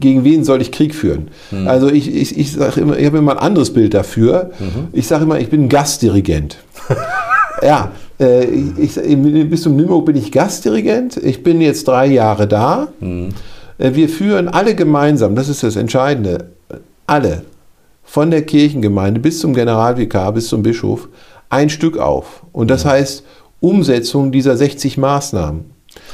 gegen 0.00 0.24
wen 0.24 0.44
soll 0.44 0.60
ich 0.60 0.72
Krieg 0.72 0.94
führen? 0.94 1.28
Mhm. 1.50 1.68
Also 1.68 1.88
ich, 1.88 2.12
ich, 2.14 2.38
ich 2.38 2.52
sage 2.52 2.80
immer, 2.80 2.98
ich 2.98 3.06
habe 3.06 3.18
immer 3.18 3.32
ein 3.32 3.38
anderes 3.38 3.72
Bild 3.72 3.94
dafür. 3.94 4.50
Mhm. 4.58 4.88
Ich 4.92 5.06
sage 5.06 5.24
immer, 5.24 5.38
ich 5.38 5.48
bin 5.48 5.68
Gastdirigent. 5.68 6.58
ja, 7.62 7.92
äh, 8.18 8.44
ich, 8.44 8.96
ich, 8.96 9.50
bis 9.50 9.62
zum 9.62 9.78
Limburg 9.78 10.06
bin 10.06 10.16
ich 10.16 10.32
Gastdirigent. 10.32 11.16
Ich 11.18 11.42
bin 11.42 11.60
jetzt 11.60 11.86
drei 11.86 12.06
Jahre 12.06 12.48
da. 12.48 12.88
Mhm. 13.00 13.30
Äh, 13.78 13.94
wir 13.94 14.08
führen 14.08 14.48
alle 14.48 14.74
gemeinsam, 14.74 15.34
das 15.34 15.48
ist 15.48 15.62
das 15.62 15.76
Entscheidende, 15.76 16.50
alle, 17.06 17.42
von 18.02 18.30
der 18.30 18.42
Kirchengemeinde 18.42 19.20
bis 19.20 19.38
zum 19.38 19.54
Generalvikar, 19.54 20.32
bis 20.32 20.48
zum 20.48 20.62
Bischof, 20.62 21.08
ein 21.48 21.70
Stück 21.70 21.96
auf. 21.96 22.44
Und 22.52 22.70
das 22.70 22.84
mhm. 22.84 22.90
heißt 22.90 23.24
Umsetzung 23.60 24.32
dieser 24.32 24.56
60 24.56 24.98
Maßnahmen. 24.98 25.64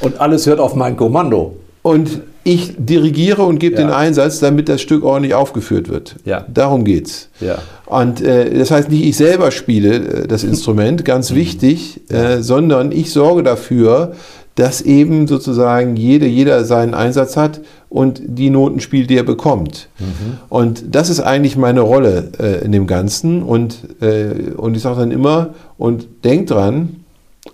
Und 0.01 0.19
alles 0.19 0.45
hört 0.45 0.59
auf 0.59 0.75
mein 0.75 0.97
Kommando. 0.97 1.55
Und 1.81 2.21
ich 2.43 2.75
dirigiere 2.77 3.43
und 3.43 3.59
gebe 3.59 3.75
ja. 3.75 3.81
den 3.81 3.91
Einsatz, 3.91 4.39
damit 4.39 4.69
das 4.69 4.81
Stück 4.81 5.03
ordentlich 5.03 5.33
aufgeführt 5.33 5.89
wird. 5.89 6.15
Ja. 6.23 6.45
Darum 6.53 6.85
geht's. 6.85 7.29
Ja. 7.41 7.57
Und 7.85 8.21
äh, 8.21 8.57
das 8.57 8.71
heißt 8.71 8.89
nicht, 8.89 9.05
ich 9.05 9.17
selber 9.17 9.51
spiele 9.51 9.95
äh, 9.95 10.27
das 10.27 10.43
Instrument, 10.43 11.03
ganz 11.03 11.31
mhm. 11.31 11.35
wichtig, 11.35 12.01
äh, 12.09 12.41
sondern 12.41 12.91
ich 12.91 13.11
sorge 13.11 13.43
dafür, 13.43 14.13
dass 14.55 14.81
eben 14.81 15.27
sozusagen 15.27 15.97
jede, 15.97 16.25
jeder 16.25 16.65
seinen 16.65 16.93
Einsatz 16.93 17.37
hat 17.37 17.61
und 17.89 18.21
die 18.25 18.49
Noten 18.49 18.79
spielt, 18.79 19.09
die 19.09 19.17
er 19.17 19.23
bekommt. 19.23 19.89
Mhm. 19.99 20.39
Und 20.49 20.83
das 20.95 21.09
ist 21.09 21.19
eigentlich 21.19 21.57
meine 21.57 21.81
Rolle 21.81 22.31
äh, 22.39 22.65
in 22.65 22.71
dem 22.71 22.87
Ganzen. 22.87 23.43
Und, 23.43 23.77
äh, 24.01 24.51
und 24.55 24.75
ich 24.75 24.81
sage 24.81 25.01
dann 25.01 25.11
immer, 25.11 25.53
und 25.77 26.07
denkt 26.23 26.49
dran, 26.49 27.03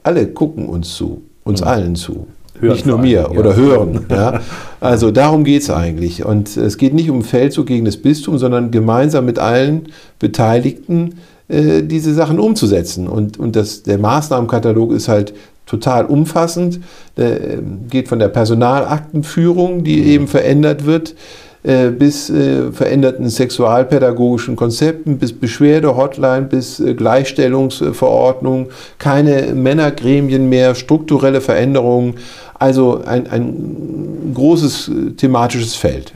alle 0.03 0.27
gucken 0.27 0.67
uns 0.67 0.95
zu, 0.95 1.21
uns 1.43 1.61
mhm. 1.61 1.67
allen 1.67 1.95
zu. 1.95 2.27
Hören 2.59 2.73
nicht 2.73 2.85
nur 2.85 2.97
mir 2.97 3.31
oder 3.31 3.55
hören. 3.55 4.05
Ja. 4.09 4.41
Also 4.79 5.11
darum 5.11 5.43
geht 5.43 5.63
es 5.63 5.69
eigentlich. 5.69 6.23
Und 6.23 6.55
es 6.55 6.77
geht 6.77 6.93
nicht 6.93 7.09
um 7.09 7.23
Feldzug 7.23 7.65
gegen 7.65 7.85
das 7.85 7.97
Bistum, 7.97 8.37
sondern 8.37 8.71
gemeinsam 8.71 9.25
mit 9.25 9.39
allen 9.39 9.89
Beteiligten 10.19 11.15
äh, 11.47 11.83
diese 11.83 12.13
Sachen 12.13 12.39
umzusetzen. 12.39 13.07
Und, 13.07 13.39
und 13.39 13.55
das, 13.55 13.83
der 13.83 13.97
Maßnahmenkatalog 13.97 14.91
ist 14.91 15.07
halt 15.07 15.33
total 15.65 16.05
umfassend. 16.05 16.79
Der 17.17 17.55
ähm, 17.55 17.87
geht 17.89 18.07
von 18.07 18.19
der 18.19 18.27
Personalaktenführung, 18.27 19.83
die 19.83 19.97
mhm. 19.97 20.07
eben 20.07 20.27
verändert 20.27 20.85
wird, 20.85 21.15
äh, 21.63 21.91
bis 21.91 22.29
äh, 22.29 22.73
veränderten 22.73 23.29
sexualpädagogischen 23.29 24.57
Konzepten, 24.57 25.17
bis 25.17 25.31
Beschwerde-Hotline, 25.31 26.43
bis 26.43 26.81
äh, 26.81 26.93
Gleichstellungsverordnung, 26.93 28.67
keine 28.97 29.53
Männergremien 29.53 30.49
mehr, 30.49 30.75
strukturelle 30.75 31.39
Veränderungen. 31.39 32.15
Also 32.55 33.01
ein, 33.05 33.27
ein 33.27 34.31
großes 34.33 34.91
thematisches 35.17 35.75
Feld. 35.75 36.13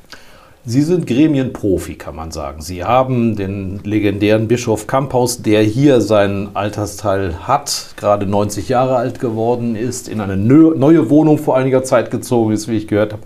Sie 0.65 0.81
sind 0.81 1.07
Gremienprofi, 1.07 1.95
kann 1.95 2.13
man 2.13 2.31
sagen. 2.31 2.61
Sie 2.61 2.83
haben 2.83 3.37
den 3.37 3.79
legendären 3.85 4.49
Bischof 4.49 4.85
Kamphaus, 4.85 5.41
der 5.41 5.63
hier 5.63 6.01
seinen 6.01 6.57
Altersteil 6.57 7.47
hat, 7.47 7.93
gerade 7.95 8.25
90 8.25 8.67
Jahre 8.67 8.97
alt 8.97 9.21
geworden 9.21 9.77
ist, 9.77 10.09
in 10.09 10.19
eine 10.19 10.35
neue 10.35 11.09
Wohnung 11.09 11.37
vor 11.37 11.55
einiger 11.55 11.85
Zeit 11.85 12.11
gezogen 12.11 12.51
ist, 12.51 12.67
wie 12.67 12.75
ich 12.75 12.89
gehört 12.89 13.13
habe. 13.13 13.23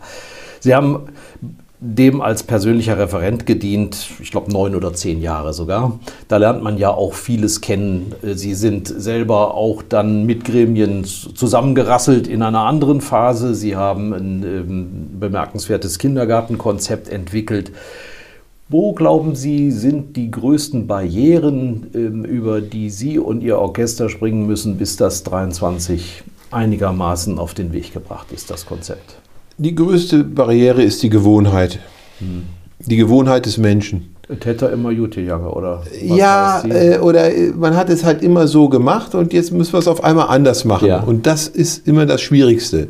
Sie 0.59 0.75
haben 0.75 1.07
dem 1.83 2.21
als 2.21 2.43
persönlicher 2.43 2.99
Referent 2.99 3.47
gedient, 3.47 4.07
ich 4.21 4.29
glaube 4.29 4.51
neun 4.51 4.75
oder 4.75 4.93
zehn 4.93 5.19
Jahre 5.19 5.51
sogar. 5.51 5.99
Da 6.27 6.37
lernt 6.37 6.61
man 6.61 6.77
ja 6.77 6.91
auch 6.91 7.15
vieles 7.15 7.59
kennen. 7.59 8.13
Sie 8.21 8.53
sind 8.53 8.87
selber 8.87 9.55
auch 9.55 9.81
dann 9.81 10.27
mit 10.27 10.45
Gremien 10.45 11.03
zusammengerasselt 11.03 12.27
in 12.27 12.43
einer 12.43 12.61
anderen 12.61 13.01
Phase. 13.01 13.55
Sie 13.55 13.75
haben 13.75 14.13
ein 14.13 14.43
ähm, 14.43 15.19
bemerkenswertes 15.19 15.97
Kindergartenkonzept 15.97 17.09
entwickelt. 17.09 17.71
Wo 18.69 18.93
glauben 18.93 19.33
Sie, 19.35 19.71
sind 19.71 20.15
die 20.15 20.29
größten 20.29 20.85
Barrieren, 20.85 21.87
ähm, 21.95 22.23
über 22.25 22.61
die 22.61 22.91
Sie 22.91 23.17
und 23.17 23.41
Ihr 23.41 23.57
Orchester 23.57 24.07
springen 24.07 24.45
müssen, 24.45 24.77
bis 24.77 24.97
das 24.97 25.23
23 25.23 26.21
einigermaßen 26.51 27.39
auf 27.39 27.55
den 27.55 27.73
Weg 27.73 27.91
gebracht 27.91 28.31
ist, 28.31 28.51
das 28.51 28.67
Konzept? 28.67 29.15
Die 29.57 29.75
größte 29.75 30.23
Barriere 30.23 30.83
ist 30.83 31.03
die 31.03 31.09
Gewohnheit. 31.09 31.79
Hm. 32.19 32.43
Die 32.85 32.97
Gewohnheit 32.97 33.45
des 33.45 33.57
Menschen. 33.57 34.15
Täter 34.39 34.71
immer 34.71 34.91
Jute 34.91 35.21
Jange, 35.21 35.49
oder? 35.49 35.83
ja, 36.01 36.63
äh, 36.63 36.99
oder 36.99 37.33
äh, 37.35 37.51
man 37.51 37.75
hat 37.75 37.89
es 37.89 38.03
halt 38.03 38.23
immer 38.23 38.47
so 38.47 38.69
gemacht 38.69 39.13
und 39.13 39.33
jetzt 39.33 39.51
müssen 39.51 39.73
wir 39.73 39.79
es 39.79 39.87
auf 39.87 40.03
einmal 40.03 40.27
anders 40.29 40.63
machen. 40.63 40.87
Ja. 40.87 41.01
Und 41.01 41.27
das 41.27 41.47
ist 41.47 41.87
immer 41.87 42.05
das 42.05 42.21
Schwierigste. 42.21 42.87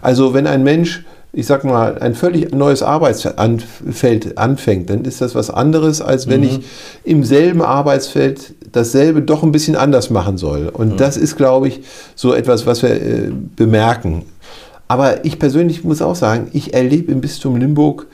Also 0.00 0.32
wenn 0.32 0.46
ein 0.46 0.62
Mensch, 0.62 1.04
ich 1.32 1.46
sag 1.46 1.64
mal, 1.64 1.98
ein 1.98 2.14
völlig 2.14 2.54
neues 2.54 2.82
Arbeitsfeld 2.82 4.38
anfängt, 4.38 4.90
dann 4.90 5.04
ist 5.04 5.20
das 5.20 5.34
was 5.34 5.50
anderes, 5.50 6.00
als 6.00 6.28
wenn 6.28 6.40
mhm. 6.40 6.46
ich 6.46 6.60
im 7.04 7.24
selben 7.24 7.62
Arbeitsfeld 7.62 8.54
dasselbe 8.72 9.22
doch 9.22 9.42
ein 9.42 9.52
bisschen 9.52 9.76
anders 9.76 10.10
machen 10.10 10.38
soll. 10.38 10.68
Und 10.68 10.92
mhm. 10.92 10.96
das 10.98 11.16
ist, 11.16 11.36
glaube 11.36 11.68
ich, 11.68 11.80
so 12.14 12.32
etwas, 12.32 12.66
was 12.66 12.82
wir 12.82 12.90
äh, 12.90 13.32
bemerken. 13.56 14.24
Aber 14.88 15.24
ich 15.24 15.38
persönlich 15.38 15.84
muss 15.84 16.02
auch 16.02 16.14
sagen, 16.14 16.48
ich 16.52 16.74
erlebe 16.74 17.12
im 17.12 17.20
Bistum 17.20 17.56
Limburg 17.56 18.06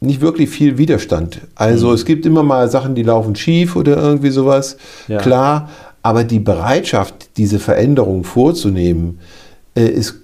nicht 0.00 0.20
wirklich 0.20 0.50
viel 0.50 0.78
Widerstand. 0.78 1.40
Also 1.54 1.88
mhm. 1.88 1.94
es 1.94 2.04
gibt 2.04 2.26
immer 2.26 2.42
mal 2.42 2.68
Sachen, 2.68 2.94
die 2.94 3.02
laufen 3.02 3.34
schief 3.34 3.74
oder 3.74 3.96
irgendwie 3.96 4.30
sowas, 4.30 4.76
ja. 5.08 5.18
klar. 5.18 5.70
Aber 6.02 6.24
die 6.24 6.38
Bereitschaft, 6.38 7.38
diese 7.38 7.58
Veränderung 7.58 8.24
vorzunehmen, 8.24 9.20
äh, 9.74 9.86
ist 9.86 10.20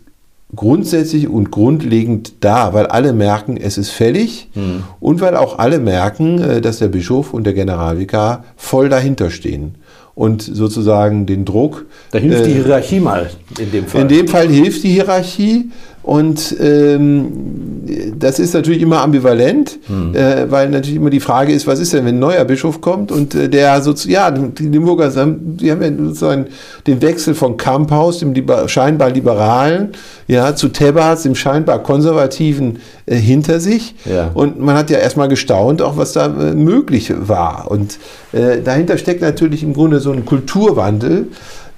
grundsätzlich 0.54 1.28
und 1.28 1.50
grundlegend 1.50 2.35
da, 2.40 2.75
weil 2.75 2.87
alle 2.87 3.12
merken, 3.12 3.56
es 3.56 3.78
ist 3.78 3.90
fällig 3.90 4.50
mhm. 4.54 4.82
und 4.99 5.20
weil 5.20 5.37
auch 5.37 5.59
alle 5.59 5.78
merken, 5.78 6.42
äh, 6.42 6.61
dass 6.61 6.78
der 6.78 6.88
Bischof 6.88 7.32
und 7.32 7.44
der 7.44 7.54
Generalvikar 7.54 8.44
voll 8.56 8.88
dahinter 8.88 9.30
stehen 9.30 9.76
und 10.14 10.43
sozusagen 10.43 11.26
den 11.26 11.45
Druck. 11.45 11.87
Da 12.11 12.19
hilft 12.19 12.43
äh, 12.43 12.47
die 12.49 12.55
Hierarchie 12.55 13.00
mal 13.00 13.31
in 13.59 13.71
dem 13.71 13.87
Fall. 13.87 14.02
In 14.02 14.09
dem 14.09 14.29
Fall 14.29 14.49
hilft 14.49 14.83
die 14.83 14.90
Hierarchie. 14.90 15.71
Und 16.02 16.57
ähm, 16.61 17.85
das 18.19 18.38
ist 18.38 18.54
natürlich 18.54 18.80
immer 18.80 19.02
ambivalent, 19.02 19.78
hm. 19.87 20.14
äh, 20.14 20.50
weil 20.50 20.71
natürlich 20.71 20.97
immer 20.97 21.11
die 21.11 21.21
Frage 21.21 21.52
ist, 21.52 21.66
was 21.66 21.78
ist 21.78 21.92
denn, 21.92 22.07
wenn 22.07 22.16
ein 22.16 22.19
neuer 22.21 22.45
Bischof 22.47 22.80
kommt 22.80 23.12
und 23.12 23.35
äh, 23.35 23.50
der 23.50 23.83
sozusagen, 23.83 24.12
ja, 24.12 24.30
die 24.30 24.69
Limburger 24.69 25.14
haben, 25.14 25.59
die 25.59 25.71
haben 25.71 25.83
ja 25.83 25.88
sozusagen 25.88 26.47
den 26.87 27.02
Wechsel 27.02 27.35
von 27.35 27.59
Kamphaus, 27.59 28.21
dem 28.21 28.33
liber 28.33 28.66
scheinbar 28.69 29.11
liberalen, 29.11 29.90
ja, 30.26 30.57
zu 30.57 30.69
Tebas, 30.69 31.25
dem 31.25 31.35
scheinbar 31.35 31.83
konservativen, 31.83 32.78
äh, 33.04 33.16
hinter 33.16 33.61
sich. 33.61 33.95
Ja. 34.07 34.30
Und 34.33 34.59
man 34.59 34.76
hat 34.76 34.88
ja 34.88 34.99
erstmal 34.99 35.28
gestaunt, 35.28 35.83
auch 35.83 35.99
was 35.99 36.12
da 36.12 36.26
äh, 36.26 36.54
möglich 36.54 37.12
war. 37.14 37.71
Und 37.71 37.99
äh, 38.33 38.62
dahinter 38.62 38.97
steckt 38.97 39.21
natürlich 39.21 39.62
im 39.62 39.75
Grunde 39.75 40.00
so 40.00 40.12
ein 40.12 40.25
Kulturwandel 40.25 41.26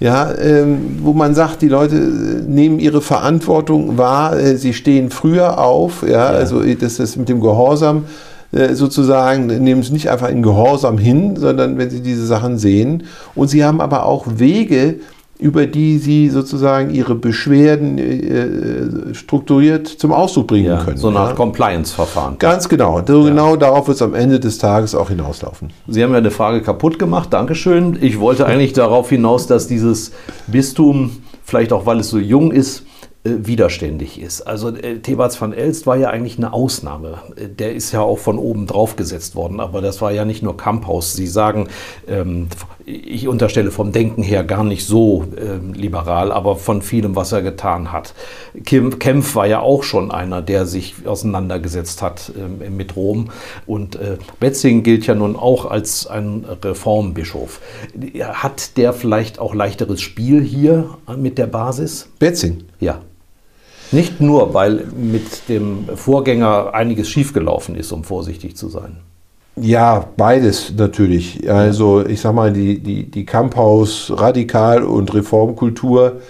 ja, 0.03 0.35
ähm, 0.35 0.99
wo 1.03 1.13
man 1.13 1.33
sagt, 1.33 1.63
die 1.63 1.69
Leute 1.69 1.95
äh, 1.95 2.51
nehmen 2.51 2.81
ihre 2.81 3.01
Verantwortung 3.01 3.99
wahr, 3.99 4.37
äh, 4.37 4.57
sie 4.57 4.75
stehen 4.75 5.11
früher 5.11 5.59
auf, 5.59 6.03
ja, 6.03 6.09
ja. 6.09 6.27
also 6.27 6.61
äh, 6.61 6.75
das 6.75 6.99
ist 6.99 7.17
mit 7.17 7.29
dem 7.29 7.41
Gehorsam 7.41 8.07
äh, 8.51 8.75
sozusagen, 8.75 9.47
nehmen 9.47 9.81
es 9.81 9.93
nicht 9.93 10.11
einfach 10.11 10.29
in 10.29 10.43
Gehorsam 10.43 10.99
hin, 10.99 11.37
sondern 11.37 11.79
wenn 11.79 11.89
sie 11.89 12.01
diese 12.01 12.27
Sachen 12.27 12.59
sehen. 12.59 13.05
Und 13.37 13.47
sie 13.47 13.63
haben 13.65 13.81
aber 13.81 14.05
auch 14.05 14.27
Wege, 14.39 14.97
über 15.39 15.67
die 15.67 15.99
sie 15.99 16.29
sozusagen 16.31 16.91
ihre 16.91 17.15
Beschwerden 17.15 17.99
äh, 17.99 19.15
strukturiert 19.15 19.89
zum 19.89 20.13
Ausdruck 20.13 20.47
bringen 20.47 20.67
ja, 20.67 20.85
können. 20.85 20.99
So 20.99 21.11
nach 21.11 21.31
ja. 21.31 21.35
Compliance-Verfahren. 21.35 22.37
Ganz 22.39 22.69
genau. 22.69 23.03
So 23.07 23.23
ja. 23.23 23.29
Genau 23.31 23.57
darauf 23.57 23.89
wird 23.89 23.97
es 23.97 24.03
am 24.03 24.15
Ende 24.15 24.39
des 24.39 24.59
Tages 24.59 24.95
auch 24.95 25.09
hinauslaufen. 25.09 25.73
Sie 25.89 26.03
haben 26.03 26.13
ja 26.13 26.19
eine 26.19 26.31
Frage 26.31 26.63
kaputt 26.63 26.99
gemacht. 26.99 27.33
Dankeschön. 27.33 27.99
Ich 28.01 28.21
wollte 28.21 28.47
eigentlich 28.47 28.73
darauf 28.73 29.09
hinaus, 29.09 29.47
dass 29.47 29.67
dieses 29.67 30.13
Bistum, 30.47 31.23
vielleicht 31.45 31.73
auch 31.73 31.87
weil 31.87 32.01
es 32.01 32.11
so 32.11 32.19
jung 32.19 32.53
ist, 32.53 32.85
äh, 33.25 33.47
widerständig 33.47 34.21
ist. 34.21 34.43
Also 34.43 34.71
äh, 34.71 34.99
Thebats 34.99 35.41
van 35.41 35.53
Elst 35.53 35.87
war 35.87 35.97
ja 35.97 36.11
eigentlich 36.11 36.39
eine 36.39 36.53
Ausnahme. 36.53 37.19
Äh, 37.37 37.49
der 37.51 37.73
ist 37.73 37.93
ja 37.93 38.01
auch 38.01 38.19
von 38.19 38.37
oben 38.37 38.67
drauf 38.67 38.97
gesetzt 38.97 39.37
worden, 39.37 39.61
aber 39.61 39.81
das 39.81 40.01
war 40.03 40.11
ja 40.11 40.25
nicht 40.25 40.43
nur 40.43 40.57
Kamphaus. 40.57 41.15
Sie 41.15 41.29
sagen, 41.29 41.69
ähm, 42.09 42.49
ich 42.85 43.29
unterstelle 43.29 43.71
vom 43.71 43.93
Denken 43.93 44.23
her 44.23 44.45
gar 44.45 44.65
nicht 44.65 44.87
so 44.87 45.25
äh, 45.37 45.59
liberal, 45.77 46.33
aber 46.33 46.57
von 46.57 46.83
vielem, 46.83 47.17
was 47.17 47.33
er 47.33 47.43
getan 47.43 47.93
hat. 47.93 48.15
Kim, 48.65 48.99
Kempf 48.99 49.35
war 49.35 49.47
ja 49.47 49.61
auch 49.61 49.83
schon 49.83 50.11
einer, 50.11 50.43
der 50.43 50.67
sich 50.67 50.95
auseinandergesetzt 51.07 52.03
hat 52.03 52.33
äh, 52.37 52.71
mit 52.71 52.97
Rom. 52.97 53.31
Und 53.67 53.97
äh, 53.97 54.19
Betzing 54.41 54.83
gilt 54.83 55.07
ja 55.07 55.15
nun 55.15 55.37
auch 55.37 55.67
als 55.67 56.07
ein 56.07 56.45
Reformbischof. 56.63 57.61
Hat 58.21 58.77
der 58.77 58.93
vielleicht 58.93 59.39
auch 59.39 59.55
leichteres 59.55 60.01
Spiel 60.01 60.43
hier 60.43 60.99
mit 61.17 61.39
der 61.39 61.47
Basis? 61.47 62.09
Betzing? 62.19 62.65
Ja. 62.81 63.01
Nicht 63.91 64.23
nur, 64.23 64.55
weil 64.55 64.87
mit 64.97 65.49
dem 65.51 65.87
Vorgänger 65.95 66.73
einiges 66.73 67.11
schiefgelaufen 67.11 67.77
ist, 67.77 67.93
um 67.93 68.05
vorsichtig 68.05 68.57
zu 68.57 68.69
sein. 68.69 68.97
Ja, 69.57 70.07
beides 70.17 70.73
natürlich. 70.77 71.49
Also 71.51 72.07
ich 72.07 72.21
sag 72.21 72.35
mal, 72.35 72.53
die, 72.53 72.81
die, 72.81 73.11
die 73.11 73.27
Kamphaus 73.27 74.13
Radikal- 74.15 74.83
und 74.83 75.13
Reformkultur 75.13 76.21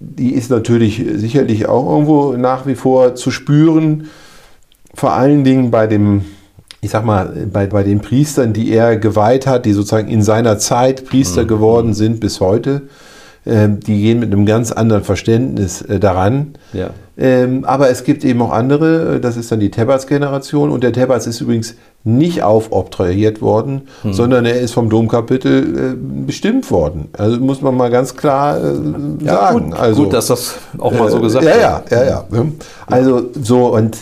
die 0.00 0.34
ist 0.34 0.50
natürlich 0.50 1.02
sicherlich 1.14 1.68
auch 1.68 1.88
irgendwo 1.90 2.32
nach 2.32 2.66
wie 2.66 2.74
vor 2.74 3.14
zu 3.14 3.30
spüren. 3.30 4.08
Vor 4.94 5.12
allen 5.12 5.44
Dingen 5.44 5.70
bei 5.70 5.86
dem, 5.86 6.24
ich 6.80 6.90
sag 6.90 7.04
mal, 7.04 7.46
bei, 7.52 7.66
bei 7.66 7.82
den 7.82 8.00
Priestern, 8.00 8.52
die 8.52 8.70
er 8.72 8.96
geweiht 8.96 9.46
hat, 9.46 9.66
die 9.66 9.72
sozusagen 9.72 10.08
in 10.08 10.22
seiner 10.22 10.58
Zeit 10.58 11.06
Priester 11.06 11.42
mhm. 11.42 11.48
geworden 11.48 11.94
sind 11.94 12.20
bis 12.20 12.40
heute. 12.40 12.82
Ähm, 13.46 13.80
die 13.80 14.00
gehen 14.00 14.20
mit 14.20 14.32
einem 14.32 14.44
ganz 14.44 14.72
anderen 14.72 15.04
Verständnis 15.04 15.82
äh, 15.82 16.00
daran. 16.00 16.54
Ja. 16.72 16.90
Ähm, 17.18 17.64
aber 17.64 17.88
es 17.88 18.04
gibt 18.04 18.24
eben 18.24 18.42
auch 18.42 18.52
andere, 18.52 19.16
äh, 19.16 19.20
das 19.20 19.36
ist 19.36 19.50
dann 19.50 19.60
die 19.60 19.70
Tebbats-Generation. 19.70 20.70
Und 20.70 20.84
der 20.84 20.92
Tebbats 20.92 21.26
ist 21.26 21.40
übrigens 21.40 21.74
nicht 22.04 22.42
aufobtrahiert 22.42 23.40
worden, 23.40 23.88
hm. 24.02 24.12
sondern 24.12 24.44
er 24.44 24.60
ist 24.60 24.72
vom 24.72 24.90
Domkapitel 24.90 25.94
äh, 25.94 26.26
bestimmt 26.26 26.70
worden. 26.70 27.08
Also 27.16 27.38
muss 27.38 27.62
man 27.62 27.76
mal 27.76 27.90
ganz 27.90 28.16
klar 28.16 28.58
äh, 28.58 29.24
ja, 29.24 29.34
sagen. 29.34 29.70
Gut, 29.70 29.80
also, 29.80 30.02
gut, 30.04 30.12
dass 30.12 30.26
das 30.26 30.56
auch 30.78 30.92
mal 30.92 31.10
so 31.10 31.20
gesagt 31.20 31.44
äh, 31.44 31.48
wird. 31.48 31.60
Ja, 31.60 31.82
ja, 31.90 32.04
ja, 32.04 32.24
ja. 32.30 32.44
Also 32.86 33.30
so 33.40 33.74
und 33.74 33.96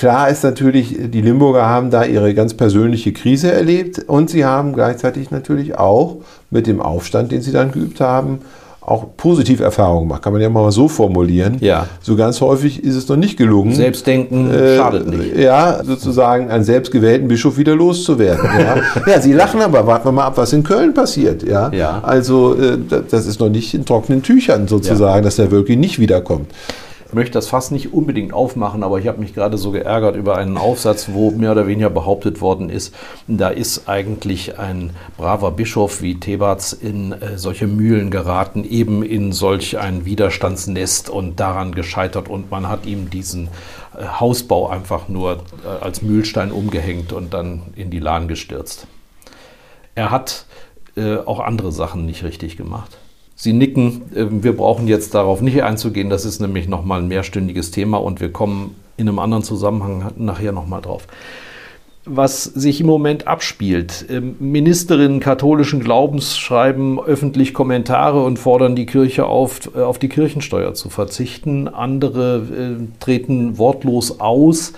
Klar 0.00 0.30
ist 0.30 0.44
natürlich, 0.44 0.96
die 0.98 1.20
Limburger 1.20 1.66
haben 1.66 1.90
da 1.90 2.04
ihre 2.04 2.32
ganz 2.32 2.54
persönliche 2.54 3.12
Krise 3.12 3.52
erlebt 3.52 3.98
und 3.98 4.30
sie 4.30 4.46
haben 4.46 4.72
gleichzeitig 4.72 5.30
natürlich 5.30 5.78
auch 5.78 6.18
mit 6.48 6.66
dem 6.66 6.80
Aufstand, 6.80 7.32
den 7.32 7.42
sie 7.42 7.52
dann 7.52 7.70
geübt 7.70 8.00
haben, 8.00 8.38
auch 8.90 9.06
positiv 9.16 9.60
Erfahrungen 9.60 10.08
gemacht. 10.08 10.22
Kann 10.22 10.32
man 10.32 10.42
ja 10.42 10.48
mal 10.48 10.70
so 10.72 10.88
formulieren. 10.88 11.58
Ja. 11.60 11.86
So 12.00 12.16
ganz 12.16 12.40
häufig 12.40 12.82
ist 12.82 12.96
es 12.96 13.08
noch 13.08 13.16
nicht 13.16 13.36
gelungen. 13.36 13.72
Selbstdenken 13.72 14.50
äh, 14.50 14.76
schadet 14.76 15.06
nicht. 15.06 15.36
Ja, 15.36 15.82
sozusagen 15.84 16.50
einen 16.50 16.64
selbstgewählten 16.64 17.28
Bischof 17.28 17.56
wieder 17.56 17.76
loszuwerden. 17.76 18.44
ja. 18.58 18.76
ja, 19.06 19.20
Sie 19.20 19.32
lachen 19.32 19.62
aber, 19.62 19.86
warten 19.86 20.08
wir 20.08 20.12
mal 20.12 20.26
ab, 20.26 20.36
was 20.36 20.52
in 20.52 20.64
Köln 20.64 20.92
passiert. 20.92 21.42
Ja. 21.44 21.70
ja. 21.72 22.00
Also 22.02 22.54
äh, 22.54 22.78
das 23.08 23.26
ist 23.26 23.38
noch 23.38 23.48
nicht 23.48 23.74
in 23.74 23.84
trockenen 23.84 24.22
Tüchern 24.22 24.66
sozusagen, 24.66 25.18
ja. 25.18 25.22
dass 25.22 25.36
der 25.36 25.50
wirklich 25.50 25.78
nicht 25.78 25.98
wiederkommt 25.98 26.48
möchte 27.14 27.32
das 27.32 27.48
fast 27.48 27.72
nicht 27.72 27.92
unbedingt 27.92 28.32
aufmachen, 28.32 28.82
aber 28.82 28.98
ich 28.98 29.06
habe 29.06 29.20
mich 29.20 29.34
gerade 29.34 29.58
so 29.58 29.70
geärgert 29.70 30.16
über 30.16 30.36
einen 30.36 30.56
Aufsatz, 30.56 31.08
wo 31.12 31.30
mehr 31.30 31.52
oder 31.52 31.66
weniger 31.66 31.90
behauptet 31.90 32.40
worden 32.40 32.70
ist, 32.70 32.94
da 33.26 33.48
ist 33.48 33.88
eigentlich 33.88 34.58
ein 34.58 34.90
braver 35.16 35.50
Bischof 35.50 36.02
wie 36.02 36.20
Thebats 36.20 36.72
in 36.72 37.12
äh, 37.12 37.38
solche 37.38 37.66
Mühlen 37.66 38.10
geraten, 38.10 38.64
eben 38.64 39.02
in 39.02 39.32
solch 39.32 39.78
ein 39.78 40.04
Widerstandsnest 40.04 41.10
und 41.10 41.40
daran 41.40 41.72
gescheitert 41.74 42.28
und 42.28 42.50
man 42.50 42.68
hat 42.68 42.86
ihm 42.86 43.10
diesen 43.10 43.48
äh, 43.96 44.04
Hausbau 44.20 44.68
einfach 44.68 45.08
nur 45.08 45.44
äh, 45.64 45.84
als 45.84 46.02
Mühlstein 46.02 46.52
umgehängt 46.52 47.12
und 47.12 47.34
dann 47.34 47.62
in 47.76 47.90
die 47.90 48.00
Lahn 48.00 48.28
gestürzt. 48.28 48.86
Er 49.94 50.10
hat 50.10 50.46
auch 51.24 51.38
andere 51.40 51.72
Sachen 51.72 52.04
nicht 52.04 52.24
richtig 52.24 52.56
gemacht. 52.56 52.98
Sie 53.40 53.54
nicken. 53.54 54.02
Ähm, 54.14 54.44
wir 54.44 54.54
brauchen 54.54 54.86
jetzt 54.86 55.14
darauf 55.14 55.40
nicht 55.40 55.62
einzugehen. 55.62 56.10
Das 56.10 56.26
ist 56.26 56.40
nämlich 56.40 56.68
nochmal 56.68 57.00
ein 57.00 57.08
mehrstündiges 57.08 57.70
Thema 57.70 57.96
und 57.96 58.20
wir 58.20 58.30
kommen 58.30 58.74
in 58.98 59.08
einem 59.08 59.18
anderen 59.18 59.42
Zusammenhang 59.42 60.12
nachher 60.16 60.52
nochmal 60.52 60.82
drauf. 60.82 61.06
Was 62.04 62.44
sich 62.44 62.82
im 62.82 62.86
Moment 62.86 63.26
abspielt. 63.26 64.04
Ähm, 64.10 64.36
Ministerinnen 64.40 65.20
katholischen 65.20 65.80
Glaubens 65.80 66.36
schreiben 66.36 67.00
öffentlich 67.00 67.54
Kommentare 67.54 68.22
und 68.22 68.38
fordern 68.38 68.76
die 68.76 68.84
Kirche 68.84 69.24
auf, 69.24 69.74
äh, 69.74 69.80
auf 69.80 69.98
die 69.98 70.10
Kirchensteuer 70.10 70.74
zu 70.74 70.90
verzichten. 70.90 71.66
Andere 71.66 72.42
äh, 72.80 73.02
treten 73.02 73.56
wortlos 73.56 74.20
aus, 74.20 74.74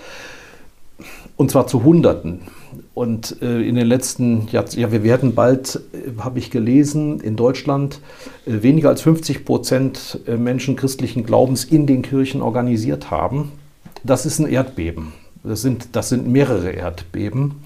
und 1.36 1.50
zwar 1.50 1.66
zu 1.66 1.82
Hunderten. 1.82 2.42
Und 2.94 3.40
äh, 3.40 3.62
in 3.62 3.74
den 3.74 3.86
letzten 3.86 4.48
Jahrzehnten, 4.48 4.80
ja, 4.80 4.92
wir 4.92 5.02
werden 5.02 5.34
bald, 5.34 5.80
äh, 5.92 6.20
habe 6.20 6.38
ich 6.38 6.50
gelesen, 6.50 7.20
in 7.20 7.36
Deutschland 7.36 8.00
äh, 8.44 8.62
weniger 8.62 8.90
als 8.90 9.00
50 9.00 9.46
Prozent 9.46 10.20
äh, 10.26 10.36
Menschen 10.36 10.76
christlichen 10.76 11.24
Glaubens 11.24 11.64
in 11.64 11.86
den 11.86 12.02
Kirchen 12.02 12.42
organisiert 12.42 13.10
haben. 13.10 13.52
Das 14.04 14.26
ist 14.26 14.40
ein 14.40 14.46
Erdbeben. 14.46 15.12
Das 15.42 15.62
sind, 15.62 15.88
das 15.92 16.10
sind 16.10 16.28
mehrere 16.28 16.70
Erdbeben. 16.70 17.62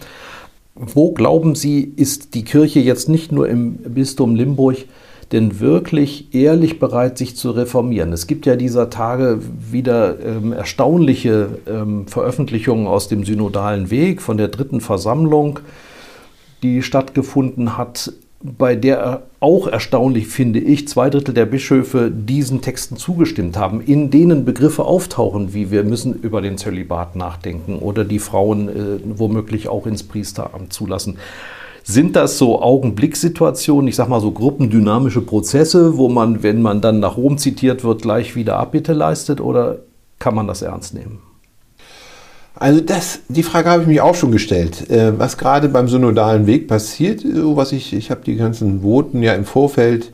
Wo 0.74 1.12
glauben 1.12 1.54
Sie, 1.54 1.82
ist 1.96 2.34
die 2.34 2.44
Kirche 2.44 2.80
jetzt 2.80 3.08
nicht 3.08 3.32
nur 3.32 3.48
im 3.48 3.76
Bistum 3.76 4.36
Limburg 4.36 4.84
denn 5.32 5.60
wirklich 5.60 6.34
ehrlich 6.34 6.78
bereit, 6.78 7.18
sich 7.18 7.36
zu 7.36 7.50
reformieren? 7.50 8.12
Es 8.12 8.26
gibt 8.26 8.46
ja 8.46 8.56
dieser 8.56 8.90
Tage 8.90 9.40
wieder 9.70 10.18
ähm, 10.20 10.52
erstaunliche 10.52 11.58
ähm, 11.66 12.06
Veröffentlichungen 12.06 12.86
aus 12.86 13.08
dem 13.08 13.24
synodalen 13.24 13.90
Weg 13.90 14.22
von 14.22 14.36
der 14.36 14.48
dritten 14.48 14.80
Versammlung, 14.80 15.60
die 16.62 16.82
stattgefunden 16.82 17.76
hat, 17.76 18.12
bei 18.42 18.76
der 18.76 19.22
auch 19.40 19.66
erstaunlich 19.66 20.28
finde 20.28 20.60
ich, 20.60 20.88
zwei 20.88 21.10
Drittel 21.10 21.34
der 21.34 21.46
Bischöfe 21.46 22.10
diesen 22.10 22.60
Texten 22.60 22.96
zugestimmt 22.96 23.56
haben, 23.56 23.80
in 23.80 24.10
denen 24.10 24.44
Begriffe 24.44 24.84
auftauchen, 24.84 25.54
wie 25.54 25.70
wir 25.70 25.84
müssen 25.84 26.14
über 26.14 26.40
den 26.40 26.58
Zölibat 26.58 27.16
nachdenken 27.16 27.78
oder 27.78 28.04
die 28.04 28.18
Frauen 28.18 28.68
äh, 28.68 29.00
womöglich 29.04 29.68
auch 29.68 29.86
ins 29.86 30.02
Priesteramt 30.02 30.72
zulassen. 30.72 31.18
Sind 31.88 32.16
das 32.16 32.36
so 32.36 32.60
Augenblickssituationen, 32.60 33.86
ich 33.86 33.94
sag 33.94 34.08
mal 34.08 34.20
so 34.20 34.32
gruppendynamische 34.32 35.20
Prozesse, 35.20 35.96
wo 35.96 36.08
man, 36.08 36.42
wenn 36.42 36.60
man 36.60 36.80
dann 36.80 36.98
nach 36.98 37.16
Rom 37.16 37.38
zitiert 37.38 37.84
wird, 37.84 38.02
gleich 38.02 38.34
wieder 38.34 38.58
Abbitte 38.58 38.92
leistet 38.92 39.40
oder 39.40 39.78
kann 40.18 40.34
man 40.34 40.48
das 40.48 40.62
ernst 40.62 40.94
nehmen? 40.94 41.20
Also 42.56 42.80
das, 42.80 43.20
die 43.28 43.44
Frage 43.44 43.70
habe 43.70 43.82
ich 43.82 43.88
mich 43.88 44.00
auch 44.00 44.16
schon 44.16 44.32
gestellt. 44.32 44.90
Äh, 44.90 45.16
was 45.16 45.38
gerade 45.38 45.68
beim 45.68 45.86
synodalen 45.86 46.48
Weg 46.48 46.66
passiert, 46.66 47.22
was 47.24 47.70
ich, 47.70 47.92
ich 47.92 48.10
habe 48.10 48.22
die 48.26 48.34
ganzen 48.34 48.82
Voten 48.82 49.22
ja 49.22 49.34
im 49.34 49.44
Vorfeld 49.44 50.12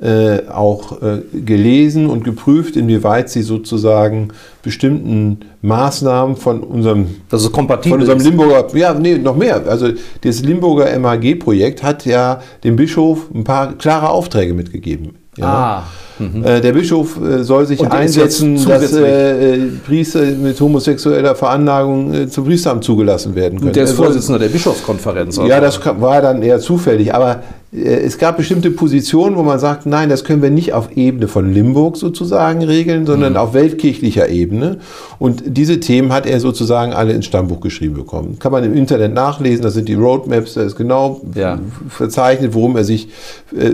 äh, 0.00 0.48
auch 0.48 1.00
äh, 1.02 1.20
gelesen 1.32 2.06
und 2.06 2.24
geprüft, 2.24 2.76
inwieweit 2.76 3.30
sie 3.30 3.42
sozusagen 3.42 4.28
bestimmten 4.62 5.40
Maßnahmen 5.62 6.36
von 6.36 6.60
unserem, 6.62 7.06
das 7.28 7.42
ist 7.42 7.52
kompatibel 7.52 8.00
von 8.00 8.00
unserem 8.00 8.20
Limburger, 8.20 8.76
ja, 8.76 8.94
nee, 8.94 9.18
noch 9.18 9.36
mehr. 9.36 9.64
Also 9.66 9.90
das 10.22 10.42
Limburger 10.42 10.98
MAG-Projekt 10.98 11.82
hat 11.82 12.04
ja 12.04 12.40
dem 12.64 12.76
Bischof 12.76 13.30
ein 13.32 13.44
paar 13.44 13.74
klare 13.74 14.08
Aufträge 14.10 14.54
mitgegeben. 14.54 15.16
Ja. 15.36 15.46
Ah. 15.46 15.84
Mhm. 16.18 16.44
Äh, 16.44 16.60
der 16.60 16.72
Bischof 16.72 17.18
äh, 17.20 17.42
soll 17.42 17.66
sich 17.66 17.80
einsetzen, 17.90 18.62
dass 18.66 18.92
äh, 18.92 19.58
Priester 19.86 20.22
mit 20.22 20.60
homosexueller 20.60 21.34
Veranlagung 21.34 22.28
zum 22.30 22.44
Priesteramt 22.44 22.84
zugelassen 22.84 23.34
werden 23.34 23.58
können. 23.58 23.72
Der 23.72 23.84
ist 23.84 23.92
Vorsitzender 23.92 24.38
der 24.38 24.48
Bischofskonferenz. 24.48 25.38
Ja, 25.46 25.60
das 25.60 25.80
war 25.84 26.20
dann 26.22 26.42
eher 26.42 26.60
zufällig. 26.60 27.14
Aber 27.14 27.42
es 27.74 28.18
gab 28.18 28.36
bestimmte 28.36 28.70
Positionen, 28.70 29.34
wo 29.36 29.42
man 29.42 29.58
sagt, 29.58 29.86
nein, 29.86 30.10
das 30.10 30.24
können 30.24 30.42
wir 30.42 30.50
nicht 30.50 30.74
auf 30.74 30.94
Ebene 30.94 31.26
von 31.26 31.54
Limburg 31.54 31.96
sozusagen 31.96 32.62
regeln, 32.62 33.06
sondern 33.06 33.32
mhm. 33.32 33.38
auf 33.38 33.54
weltkirchlicher 33.54 34.28
Ebene. 34.28 34.78
Und 35.18 35.42
diese 35.46 35.80
Themen 35.80 36.12
hat 36.12 36.26
er 36.26 36.38
sozusagen 36.38 36.92
alle 36.92 37.14
ins 37.14 37.24
Stammbuch 37.24 37.60
geschrieben 37.60 37.94
bekommen. 37.94 38.38
Kann 38.38 38.52
man 38.52 38.62
im 38.62 38.76
Internet 38.76 39.14
nachlesen, 39.14 39.62
das 39.62 39.72
sind 39.72 39.88
die 39.88 39.94
Roadmaps, 39.94 40.52
da 40.52 40.64
ist 40.64 40.76
genau 40.76 41.22
ja. 41.34 41.58
verzeichnet, 41.88 42.52
worum 42.52 42.76
er 42.76 42.84
sich 42.84 43.08
äh, 43.56 43.70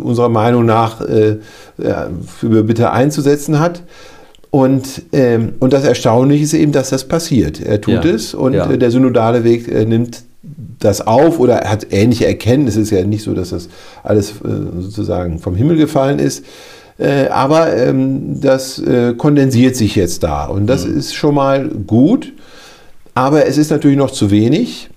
unserer 0.00 0.28
Meinung 0.28 0.64
nach 0.64 1.00
äh, 1.00 1.38
für 2.26 2.62
bitte 2.64 2.92
einzusetzen 2.92 3.58
hat. 3.58 3.82
Und, 4.50 5.02
ähm, 5.12 5.54
und 5.60 5.72
das 5.72 5.84
Erstaunliche 5.84 6.44
ist 6.44 6.52
eben, 6.52 6.72
dass 6.72 6.90
das 6.90 7.08
passiert. 7.08 7.60
Er 7.60 7.80
tut 7.80 8.04
ja. 8.04 8.10
es 8.10 8.34
und 8.34 8.52
ja. 8.52 8.66
der 8.66 8.90
synodale 8.90 9.44
Weg 9.44 9.66
äh, 9.66 9.86
nimmt 9.86 10.24
das 10.78 11.06
auf 11.06 11.40
oder 11.40 11.60
hat 11.60 11.86
ähnliche 11.90 12.26
Erkenntnisse. 12.26 12.82
Es 12.82 12.90
ist 12.90 12.98
ja 12.98 13.04
nicht 13.06 13.22
so, 13.22 13.32
dass 13.32 13.50
das 13.50 13.70
alles 14.02 14.32
äh, 14.32 14.80
sozusagen 14.80 15.38
vom 15.38 15.54
Himmel 15.54 15.78
gefallen 15.78 16.18
ist. 16.18 16.44
Äh, 16.98 17.28
aber 17.28 17.74
ähm, 17.74 18.42
das 18.42 18.78
äh, 18.78 19.14
kondensiert 19.14 19.74
sich 19.74 19.96
jetzt 19.96 20.22
da 20.22 20.44
und 20.44 20.66
das 20.66 20.86
mhm. 20.86 20.98
ist 20.98 21.14
schon 21.14 21.34
mal 21.34 21.68
gut. 21.86 22.34
Aber 23.14 23.46
es 23.46 23.56
ist 23.56 23.70
natürlich 23.70 23.96
noch 23.96 24.10
zu 24.10 24.30
wenig 24.30 24.90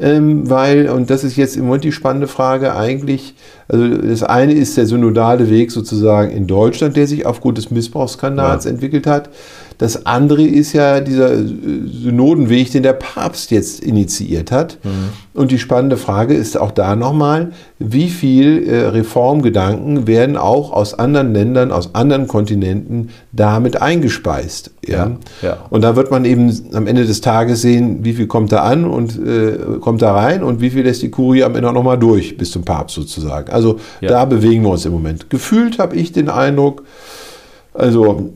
ähm, 0.00 0.48
weil, 0.48 0.88
und 0.88 1.10
das 1.10 1.24
ist 1.24 1.36
jetzt 1.36 1.56
im 1.56 1.66
Moment 1.66 1.84
die 1.84 1.92
spannende 1.92 2.26
Frage 2.26 2.74
eigentlich, 2.74 3.34
also 3.70 3.88
das 3.88 4.24
eine 4.24 4.52
ist 4.52 4.76
der 4.76 4.86
synodale 4.86 5.48
Weg 5.48 5.70
sozusagen 5.70 6.32
in 6.32 6.48
Deutschland, 6.48 6.96
der 6.96 7.06
sich 7.06 7.24
aufgrund 7.24 7.56
des 7.56 7.70
Missbrauchsskandals 7.70 8.64
ja. 8.64 8.70
entwickelt 8.72 9.06
hat. 9.06 9.30
Das 9.78 10.04
andere 10.04 10.42
ist 10.42 10.74
ja 10.74 11.00
dieser 11.00 11.32
äh, 11.32 11.44
Synodenweg, 11.86 12.70
den 12.70 12.82
der 12.82 12.92
Papst 12.92 13.50
jetzt 13.50 13.80
initiiert 13.80 14.52
hat. 14.52 14.78
Mhm. 14.82 14.90
Und 15.32 15.52
die 15.52 15.58
spannende 15.58 15.96
Frage 15.96 16.34
ist 16.34 16.58
auch 16.58 16.72
da 16.72 16.96
nochmal, 16.96 17.52
wie 17.78 18.10
viel 18.10 18.68
äh, 18.68 18.88
Reformgedanken 18.88 20.06
werden 20.06 20.36
auch 20.36 20.72
aus 20.72 20.98
anderen 20.98 21.32
Ländern, 21.32 21.72
aus 21.72 21.94
anderen 21.94 22.26
Kontinenten 22.26 23.08
damit 23.32 23.80
eingespeist. 23.80 24.72
Ja? 24.86 24.96
ja, 24.96 25.16
ja. 25.40 25.56
Und 25.70 25.82
da 25.82 25.96
wird 25.96 26.10
man 26.10 26.26
eben 26.26 26.52
am 26.74 26.86
Ende 26.86 27.06
des 27.06 27.20
Tages 27.22 27.62
sehen, 27.62 28.00
wie 28.02 28.12
viel 28.12 28.26
kommt 28.26 28.52
da 28.52 28.62
an 28.62 28.84
und 28.84 29.18
äh, 29.24 29.78
kommt 29.80 30.02
da 30.02 30.12
rein 30.12 30.42
und 30.42 30.60
wie 30.60 30.70
viel 30.70 30.82
lässt 30.82 31.00
die 31.00 31.10
Kurie 31.10 31.44
am 31.44 31.54
Ende 31.54 31.70
auch 31.70 31.74
nochmal 31.74 31.98
durch 31.98 32.36
bis 32.36 32.50
zum 32.50 32.64
Papst 32.64 32.96
sozusagen. 32.96 33.50
Also 33.50 33.59
ja. 34.00 34.08
da 34.08 34.24
bewegen 34.24 34.62
wir 34.62 34.70
uns 34.70 34.84
im 34.84 34.92
Moment. 34.92 35.30
Gefühlt 35.30 35.78
habe 35.78 35.96
ich 35.96 36.12
den 36.12 36.28
Eindruck, 36.28 36.82
also, 37.72 38.30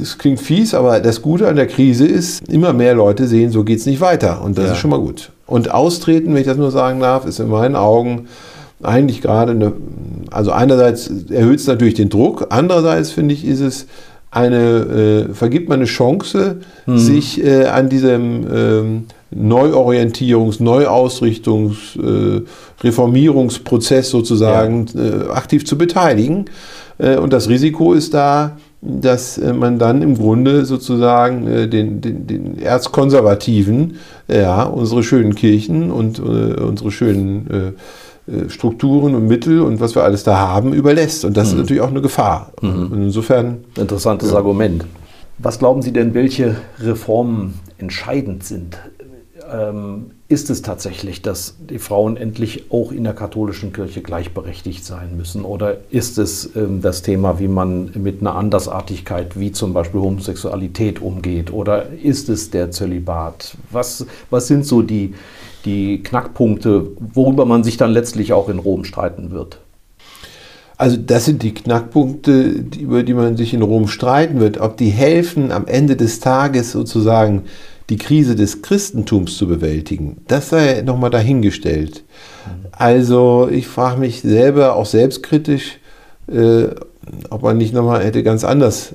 es 0.00 0.16
klingt 0.16 0.40
fies, 0.40 0.72
aber 0.72 1.00
das 1.00 1.20
Gute 1.20 1.46
an 1.48 1.56
der 1.56 1.66
Krise 1.66 2.06
ist, 2.06 2.48
immer 2.48 2.72
mehr 2.72 2.94
Leute 2.94 3.26
sehen, 3.26 3.50
so 3.50 3.62
geht 3.62 3.78
es 3.78 3.86
nicht 3.86 4.00
weiter. 4.00 4.42
Und 4.42 4.56
das 4.56 4.66
ja. 4.66 4.72
ist 4.72 4.78
schon 4.78 4.90
mal 4.90 5.00
gut. 5.00 5.30
Und 5.46 5.70
austreten, 5.70 6.32
wenn 6.32 6.40
ich 6.40 6.46
das 6.46 6.56
nur 6.56 6.70
sagen 6.70 7.00
darf, 7.00 7.26
ist 7.26 7.40
in 7.40 7.48
meinen 7.48 7.76
Augen 7.76 8.28
eigentlich 8.82 9.20
gerade 9.20 9.52
eine, 9.52 9.72
also 10.30 10.52
einerseits 10.52 11.10
erhöht 11.28 11.58
es 11.58 11.66
natürlich 11.66 11.94
den 11.94 12.08
Druck, 12.08 12.46
andererseits 12.50 13.10
finde 13.10 13.34
ich, 13.34 13.44
ist 13.44 13.60
es 13.60 13.86
eine, 14.30 15.28
äh, 15.30 15.34
vergibt 15.34 15.68
man 15.68 15.80
eine 15.80 15.86
Chance, 15.86 16.60
mhm. 16.86 16.98
sich 16.98 17.44
äh, 17.44 17.66
an 17.66 17.88
diesem 17.88 18.46
ähm, 18.52 19.04
Neuorientierungs-, 19.34 20.60
Neuausrichtungs-, 20.60 21.96
äh, 21.98 22.42
Reformierungsprozess 22.82 24.10
sozusagen 24.10 24.86
ja. 24.94 25.02
Äh, 25.02 25.30
aktiv 25.30 25.64
zu 25.64 25.78
beteiligen. 25.78 26.46
Äh, 26.98 27.16
und 27.16 27.32
das 27.32 27.48
Risiko 27.48 27.92
ist 27.92 28.12
da, 28.14 28.56
dass 28.82 29.38
äh, 29.38 29.52
man 29.52 29.78
dann 29.78 30.02
im 30.02 30.16
Grunde 30.16 30.64
sozusagen 30.64 31.70
den, 31.70 32.00
den, 32.00 32.26
den 32.26 32.58
Erzkonservativen, 32.58 33.98
ja, 34.28 34.64
unsere 34.64 35.02
schönen 35.02 35.34
Kirchen 35.34 35.90
und 35.90 36.18
unsere 36.20 36.90
schönen 36.90 37.74
Strukturen 38.48 39.16
und 39.16 39.26
Mittel 39.26 39.60
und 39.60 39.80
was 39.80 39.96
wir 39.96 40.04
alles 40.04 40.22
da 40.22 40.38
haben, 40.38 40.72
überlässt. 40.72 41.24
Und 41.24 41.36
das 41.36 41.48
mhm. 41.48 41.54
ist 41.54 41.58
natürlich 41.62 41.82
auch 41.82 41.90
eine 41.90 42.00
Gefahr. 42.00 42.52
Mhm. 42.62 42.90
Insofern. 42.92 43.64
Interessantes 43.76 44.30
ja. 44.30 44.36
Argument. 44.36 44.84
Was 45.38 45.58
glauben 45.58 45.82
Sie 45.82 45.92
denn, 45.92 46.14
welche 46.14 46.56
Reformen 46.78 47.54
entscheidend 47.78 48.44
sind 48.44 48.78
ähm, 49.52 50.12
ist 50.28 50.50
es 50.50 50.62
tatsächlich, 50.62 51.22
dass 51.22 51.56
die 51.58 51.78
Frauen 51.78 52.16
endlich 52.16 52.70
auch 52.70 52.92
in 52.92 53.04
der 53.04 53.14
katholischen 53.14 53.72
Kirche 53.72 54.00
gleichberechtigt 54.00 54.84
sein 54.84 55.16
müssen? 55.16 55.44
Oder 55.44 55.78
ist 55.90 56.18
es 56.18 56.54
ähm, 56.56 56.82
das 56.82 57.02
Thema, 57.02 57.38
wie 57.38 57.48
man 57.48 57.90
mit 57.94 58.20
einer 58.20 58.36
Andersartigkeit 58.36 59.38
wie 59.38 59.52
zum 59.52 59.72
Beispiel 59.72 60.00
Homosexualität 60.00 61.02
umgeht? 61.02 61.52
Oder 61.52 61.90
ist 61.90 62.28
es 62.28 62.50
der 62.50 62.70
Zölibat? 62.70 63.56
Was, 63.70 64.06
was 64.30 64.46
sind 64.46 64.64
so 64.66 64.82
die, 64.82 65.14
die 65.64 66.02
Knackpunkte, 66.02 66.92
worüber 67.14 67.44
man 67.44 67.64
sich 67.64 67.76
dann 67.76 67.90
letztlich 67.90 68.32
auch 68.32 68.48
in 68.48 68.58
Rom 68.58 68.84
streiten 68.84 69.30
wird? 69.30 69.58
Also 70.80 70.96
das 70.96 71.26
sind 71.26 71.42
die 71.42 71.52
Knackpunkte, 71.52 72.64
über 72.78 73.02
die 73.02 73.12
man 73.12 73.36
sich 73.36 73.52
in 73.52 73.60
Rom 73.60 73.86
streiten 73.86 74.40
wird. 74.40 74.58
Ob 74.58 74.78
die 74.78 74.88
helfen, 74.88 75.52
am 75.52 75.66
Ende 75.66 75.94
des 75.94 76.20
Tages 76.20 76.72
sozusagen 76.72 77.42
die 77.90 77.96
Krise 77.96 78.36
des 78.36 78.62
Christentums 78.62 79.36
zu 79.36 79.46
bewältigen, 79.46 80.18
das 80.28 80.48
sei 80.48 80.82
nochmal 80.82 81.10
dahingestellt. 81.10 82.04
Also 82.72 83.48
ich 83.50 83.66
frage 83.66 84.00
mich 84.00 84.22
selber 84.22 84.76
auch 84.76 84.86
selbstkritisch, 84.86 85.78
äh, 86.28 86.68
ob 87.28 87.42
man 87.42 87.58
nicht 87.58 87.74
nochmal 87.74 88.02
hätte 88.04 88.22
ganz 88.22 88.44
anders 88.44 88.94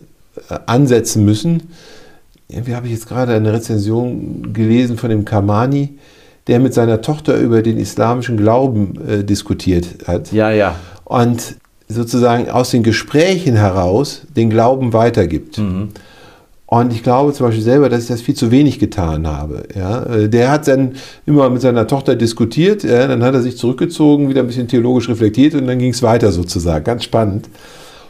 äh, 0.49 0.57
ansetzen 0.65 1.25
müssen. 1.25 1.63
Wie 2.47 2.75
habe 2.75 2.87
ich 2.87 2.93
jetzt 2.93 3.07
gerade 3.07 3.33
eine 3.33 3.51
Rezension 3.51 4.53
gelesen 4.53 4.97
von 4.97 5.09
dem 5.09 5.25
Kamani, 5.25 5.97
der 6.47 6.59
mit 6.59 6.73
seiner 6.73 7.01
Tochter 7.01 7.37
über 7.37 7.61
den 7.61 7.77
islamischen 7.77 8.37
Glauben 8.37 8.99
äh, 9.07 9.23
diskutiert 9.23 10.07
hat. 10.07 10.31
Ja, 10.31 10.51
ja. 10.51 10.75
Und 11.03 11.55
sozusagen 11.87 12.49
aus 12.49 12.71
den 12.71 12.83
Gesprächen 12.83 13.55
heraus 13.55 14.21
den 14.35 14.49
Glauben 14.49 14.93
weitergibt. 14.93 15.57
Mhm. 15.57 15.89
Und 16.75 16.91
ich 16.91 17.03
glaube 17.03 17.31
zum 17.31 17.45
Beispiel 17.45 17.63
selber, 17.63 17.87
dass 17.87 18.01
ich 18.01 18.07
das 18.09 18.19
viel 18.19 18.35
zu 18.35 18.51
wenig 18.51 18.79
getan 18.79 19.25
habe. 19.27 19.63
Ja, 19.73 20.03
äh, 20.07 20.27
der 20.27 20.51
hat 20.51 20.67
dann 20.67 20.95
immer 21.25 21.49
mit 21.49 21.61
seiner 21.61 21.87
Tochter 21.87 22.17
diskutiert, 22.17 22.83
ja, 22.83 23.07
dann 23.07 23.23
hat 23.23 23.33
er 23.33 23.41
sich 23.41 23.57
zurückgezogen, 23.57 24.27
wieder 24.27 24.41
ein 24.41 24.47
bisschen 24.47 24.67
theologisch 24.67 25.07
reflektiert 25.07 25.55
und 25.55 25.67
dann 25.67 25.79
ging 25.79 25.91
es 25.91 26.03
weiter 26.03 26.33
sozusagen. 26.33 26.83
Ganz 26.83 27.05
spannend. 27.05 27.47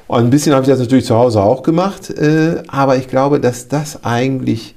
Und 0.08 0.24
ein 0.24 0.30
bisschen 0.32 0.54
habe 0.54 0.64
ich 0.64 0.70
das 0.70 0.80
natürlich 0.80 1.06
zu 1.06 1.16
Hause 1.16 1.44
auch 1.44 1.62
gemacht, 1.62 2.10
äh, 2.10 2.64
aber 2.68 2.98
ich 2.98 3.08
glaube, 3.08 3.40
dass 3.40 3.68
das 3.68 4.04
eigentlich 4.04 4.74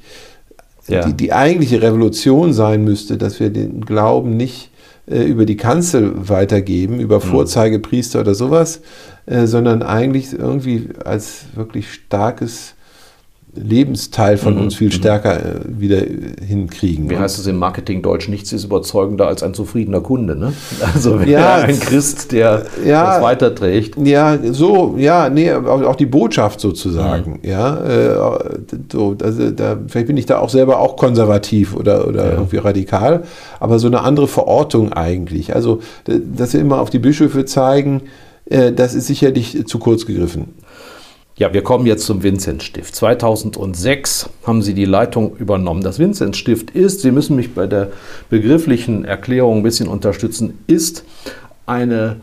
ja. 0.87 1.07
die, 1.07 1.15
die, 1.15 1.33
eigentliche 1.33 1.81
Revolution 1.81 2.53
sein 2.53 2.85
müsste, 2.85 3.17
dass 3.17 3.41
wir 3.41 3.49
den 3.49 3.87
Glauben 3.87 4.37
nicht 4.37 4.71
äh, 5.11 5.23
über 5.23 5.47
die 5.47 5.57
Kanzel 5.57 6.13
weitergeben, 6.29 7.01
über 7.01 7.17
mhm. 7.17 7.23
Vorzeigepriester 7.23 8.21
oder 8.21 8.35
sowas, 8.35 8.83
äh, 9.25 9.47
sondern 9.47 9.83
eigentlich 9.83 10.35
irgendwie 10.35 10.91
als 11.07 11.45
wirklich 11.55 11.91
starkes 11.91 12.75
Lebensteil 13.55 14.37
von 14.37 14.55
mhm. 14.55 14.63
uns 14.63 14.77
viel 14.77 14.89
mhm. 14.89 14.93
stärker 14.93 15.37
äh, 15.37 15.61
wieder 15.67 16.01
hinkriegen. 16.47 17.09
Wie 17.09 17.17
heißt 17.17 17.39
es 17.39 17.47
im 17.47 17.57
Marketing 17.57 18.03
Deutsch? 18.03 18.29
Nichts 18.29 18.53
ist 18.53 18.65
überzeugender 18.65 19.27
als 19.27 19.43
ein 19.43 19.55
zufriedener 19.55 20.01
Kunde. 20.01 20.37
Ne? 20.37 20.53
Also 20.95 21.19
ja, 21.21 21.57
ein 21.57 21.79
Christ, 21.79 22.33
der 22.33 22.65
ja, 22.85 23.15
das 23.15 23.23
weiterträgt. 23.23 23.97
Ja, 24.03 24.39
so, 24.53 24.95
ja, 24.97 25.29
nee, 25.29 25.53
auch, 25.53 25.97
die 25.97 26.07
Botschaft 26.07 26.61
sozusagen. 26.61 27.41
Mhm. 27.43 27.49
Ja, 27.49 27.85
äh, 27.85 28.17
so, 28.91 29.17
also 29.23 29.51
da, 29.51 29.77
vielleicht 29.87 30.07
bin 30.07 30.17
ich 30.17 30.27
da 30.27 30.39
auch 30.39 30.49
selber 30.49 30.81
auch 30.81 30.97
konservativ 30.97 31.75
oder, 31.75 32.07
oder 32.07 32.27
ja. 32.27 32.33
irgendwie 32.33 32.57
radikal, 32.57 33.25
aber 33.61 33.79
so 33.79 33.87
eine 33.87 34.01
andere 34.01 34.29
Verortung 34.29 34.93
eigentlich. 34.93 35.55
Also, 35.55 35.81
dass 36.05 36.53
wir 36.53 36.61
immer 36.61 36.81
auf 36.81 36.91
die 36.91 36.99
Bischöfe 36.99 37.45
zeigen, 37.45 38.03
äh, 38.47 38.73
das 38.73 38.95
ist 38.95 39.07
sicherlich 39.07 39.67
zu 39.67 39.79
kurz 39.79 40.07
gegriffen. 40.07 40.55
Ja, 41.39 41.53
wir 41.53 41.63
kommen 41.63 41.87
jetzt 41.87 42.05
zum 42.05 42.25
Vinzenzstift. 42.25 42.97
2006 42.97 44.29
haben 44.45 44.61
Sie 44.61 44.75
die 44.75 44.87
Leitung 44.87 45.37
übernommen. 45.37 45.83
Das 45.83 46.01
Vinzenzstift 46.01 46.73
ist, 46.73 47.03
Sie 47.03 47.13
müssen 47.13 47.37
mich 47.37 47.55
bei 47.55 47.69
der 47.69 47.91
begrifflichen 48.29 49.05
Erklärung 49.05 49.59
ein 49.59 49.63
bisschen 49.63 49.87
unterstützen, 49.87 50.59
ist 50.67 51.05
eine, 51.65 52.17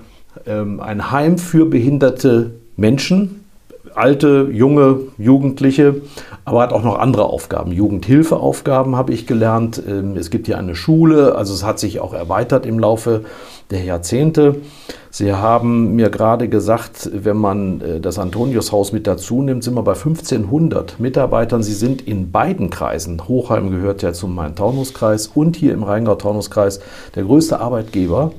ähm, 0.45 0.81
ein 0.81 1.11
Heim 1.11 1.37
für 1.37 1.65
behinderte 1.65 2.55
Menschen, 2.75 3.45
alte, 3.93 4.49
junge, 4.51 4.99
Jugendliche, 5.17 6.01
aber 6.43 6.61
hat 6.61 6.73
auch 6.73 6.83
noch 6.83 6.99
andere 6.99 7.23
Aufgaben. 7.23 7.71
Jugendhilfeaufgaben 7.71 8.97
habe 8.97 9.13
ich 9.13 9.25
gelernt. 9.25 9.81
Ähm, 9.87 10.17
es 10.17 10.29
gibt 10.29 10.47
hier 10.47 10.57
eine 10.57 10.75
Schule, 10.75 11.35
also 11.35 11.53
es 11.53 11.63
hat 11.63 11.79
sich 11.79 12.01
auch 12.01 12.13
erweitert 12.13 12.65
im 12.65 12.79
Laufe 12.79 13.23
der 13.71 13.83
Jahrzehnte. 13.83 14.61
Sie 15.09 15.33
haben 15.33 15.95
mir 15.95 16.09
gerade 16.09 16.49
gesagt, 16.49 17.09
wenn 17.13 17.37
man 17.37 17.81
äh, 17.81 17.99
das 17.99 18.19
Antoniushaus 18.19 18.91
mit 18.91 19.07
dazu 19.07 19.41
nimmt, 19.41 19.63
sind 19.63 19.73
wir 19.73 19.83
bei 19.83 19.93
1500 19.93 20.99
Mitarbeitern. 20.99 21.63
Sie 21.63 21.73
sind 21.73 22.01
in 22.01 22.31
beiden 22.31 22.69
Kreisen, 22.69 23.27
Hochheim 23.27 23.71
gehört 23.71 24.01
ja 24.01 24.13
zum 24.13 24.35
Main-Taunus-Kreis 24.35 25.27
und 25.27 25.55
hier 25.55 25.73
im 25.73 25.83
Rheingau-Taunus-Kreis 25.83 26.81
der 27.15 27.23
größte 27.23 27.59
Arbeitgeber, 27.59 28.33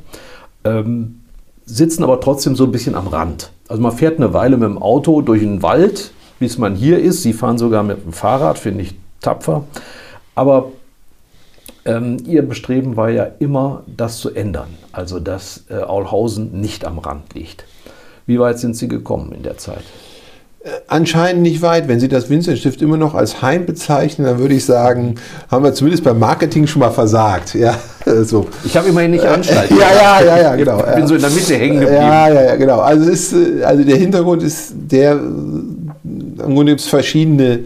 ähm, 0.64 1.22
sitzen 1.64 2.04
aber 2.04 2.20
trotzdem 2.20 2.54
so 2.54 2.64
ein 2.64 2.72
bisschen 2.72 2.94
am 2.94 3.08
Rand. 3.08 3.50
Also 3.68 3.82
man 3.82 3.92
fährt 3.92 4.18
eine 4.18 4.32
Weile 4.32 4.56
mit 4.56 4.68
dem 4.68 4.78
Auto 4.78 5.22
durch 5.22 5.40
den 5.40 5.62
Wald, 5.62 6.12
bis 6.38 6.58
man 6.58 6.76
hier 6.76 6.98
ist. 7.00 7.22
Sie 7.22 7.32
fahren 7.32 7.58
sogar 7.58 7.82
mit 7.82 8.04
dem 8.04 8.12
Fahrrad, 8.12 8.58
finde 8.58 8.82
ich 8.82 8.94
tapfer. 9.20 9.64
Aber 10.34 10.72
ähm, 11.86 12.18
ihr 12.26 12.42
Bestreben 12.42 12.96
war 12.96 13.10
ja 13.10 13.26
immer, 13.38 13.82
das 13.86 14.18
zu 14.18 14.34
ändern, 14.34 14.68
also 14.92 15.20
dass 15.20 15.64
äh, 15.70 15.74
Aulhausen 15.74 16.60
nicht 16.60 16.84
am 16.84 16.98
Rand 16.98 17.34
liegt. 17.34 17.64
Wie 18.26 18.38
weit 18.40 18.58
sind 18.58 18.76
Sie 18.76 18.88
gekommen 18.88 19.32
in 19.32 19.42
der 19.42 19.56
Zeit? 19.56 19.84
Äh, 20.64 20.70
anscheinend 20.88 21.42
nicht 21.42 21.62
weit. 21.62 21.86
Wenn 21.86 22.00
Sie 22.00 22.08
das 22.08 22.28
Vincent-Stift 22.28 22.82
immer 22.82 22.96
noch 22.96 23.14
als 23.14 23.40
Heim 23.40 23.66
bezeichnen, 23.66 24.26
dann 24.26 24.38
würde 24.38 24.54
ich 24.54 24.64
sagen, 24.64 25.14
haben 25.48 25.64
wir 25.64 25.74
zumindest 25.74 26.02
beim 26.02 26.18
Marketing 26.18 26.66
schon 26.66 26.80
mal 26.80 26.90
versagt. 26.90 27.54
Ja, 27.54 27.78
so. 28.24 28.48
Ich 28.64 28.76
habe 28.76 28.88
immerhin 28.88 29.12
nicht 29.12 29.24
Anstalt. 29.24 29.70
ja, 29.70 29.76
ja, 29.76 30.24
ja, 30.24 30.42
ja, 30.42 30.56
genau. 30.56 30.80
Ich 30.80 30.94
bin 30.96 31.06
so 31.06 31.14
in 31.14 31.20
der 31.20 31.30
Mitte 31.30 31.54
hängen 31.54 31.80
geblieben. 31.80 32.02
Ja, 32.02 32.28
ja, 32.28 32.42
ja, 32.42 32.56
genau. 32.56 32.80
Also, 32.80 33.08
ist, 33.08 33.32
äh, 33.32 33.62
also 33.62 33.84
der 33.84 33.96
Hintergrund 33.96 34.42
ist 34.42 34.72
der, 34.74 35.12
im 35.12 35.86
Grunde 36.36 36.72
gibt 36.72 36.80
es 36.80 36.88
verschiedene 36.88 37.60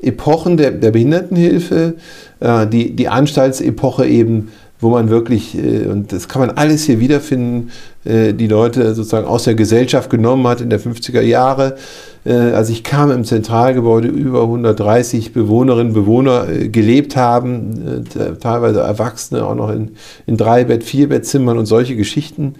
Epochen 0.00 0.56
der, 0.56 0.72
der 0.72 0.90
Behindertenhilfe. 0.90 1.94
Äh, 2.40 2.66
die, 2.66 2.94
die 2.94 3.08
Anstaltsepoche 3.08 4.06
eben, 4.06 4.50
wo 4.80 4.90
man 4.90 5.08
wirklich, 5.10 5.56
äh, 5.56 5.86
und 5.86 6.12
das 6.12 6.28
kann 6.28 6.40
man 6.40 6.50
alles 6.50 6.84
hier 6.84 7.00
wiederfinden, 7.00 7.70
äh, 8.04 8.32
die 8.32 8.46
Leute 8.46 8.94
sozusagen 8.94 9.26
aus 9.26 9.44
der 9.44 9.54
Gesellschaft 9.54 10.08
genommen 10.08 10.46
hat 10.46 10.60
in 10.60 10.70
der 10.70 10.80
50er 10.80 11.22
Jahre. 11.22 11.76
Als 12.24 12.68
ich 12.68 12.84
kam 12.84 13.10
im 13.10 13.24
Zentralgebäude, 13.24 14.08
über 14.08 14.42
130 14.42 15.32
Bewohnerinnen 15.32 15.88
und 15.88 15.94
Bewohner 15.94 16.46
gelebt 16.46 17.16
haben, 17.16 18.04
teilweise 18.40 18.80
Erwachsene 18.80 19.46
auch 19.46 19.54
noch 19.54 19.70
in, 19.70 19.92
in 20.26 20.36
Drei-Bett-, 20.36 20.84
Vier-Bettzimmern 20.84 21.56
und 21.56 21.64
solche 21.64 21.96
Geschichten. 21.96 22.56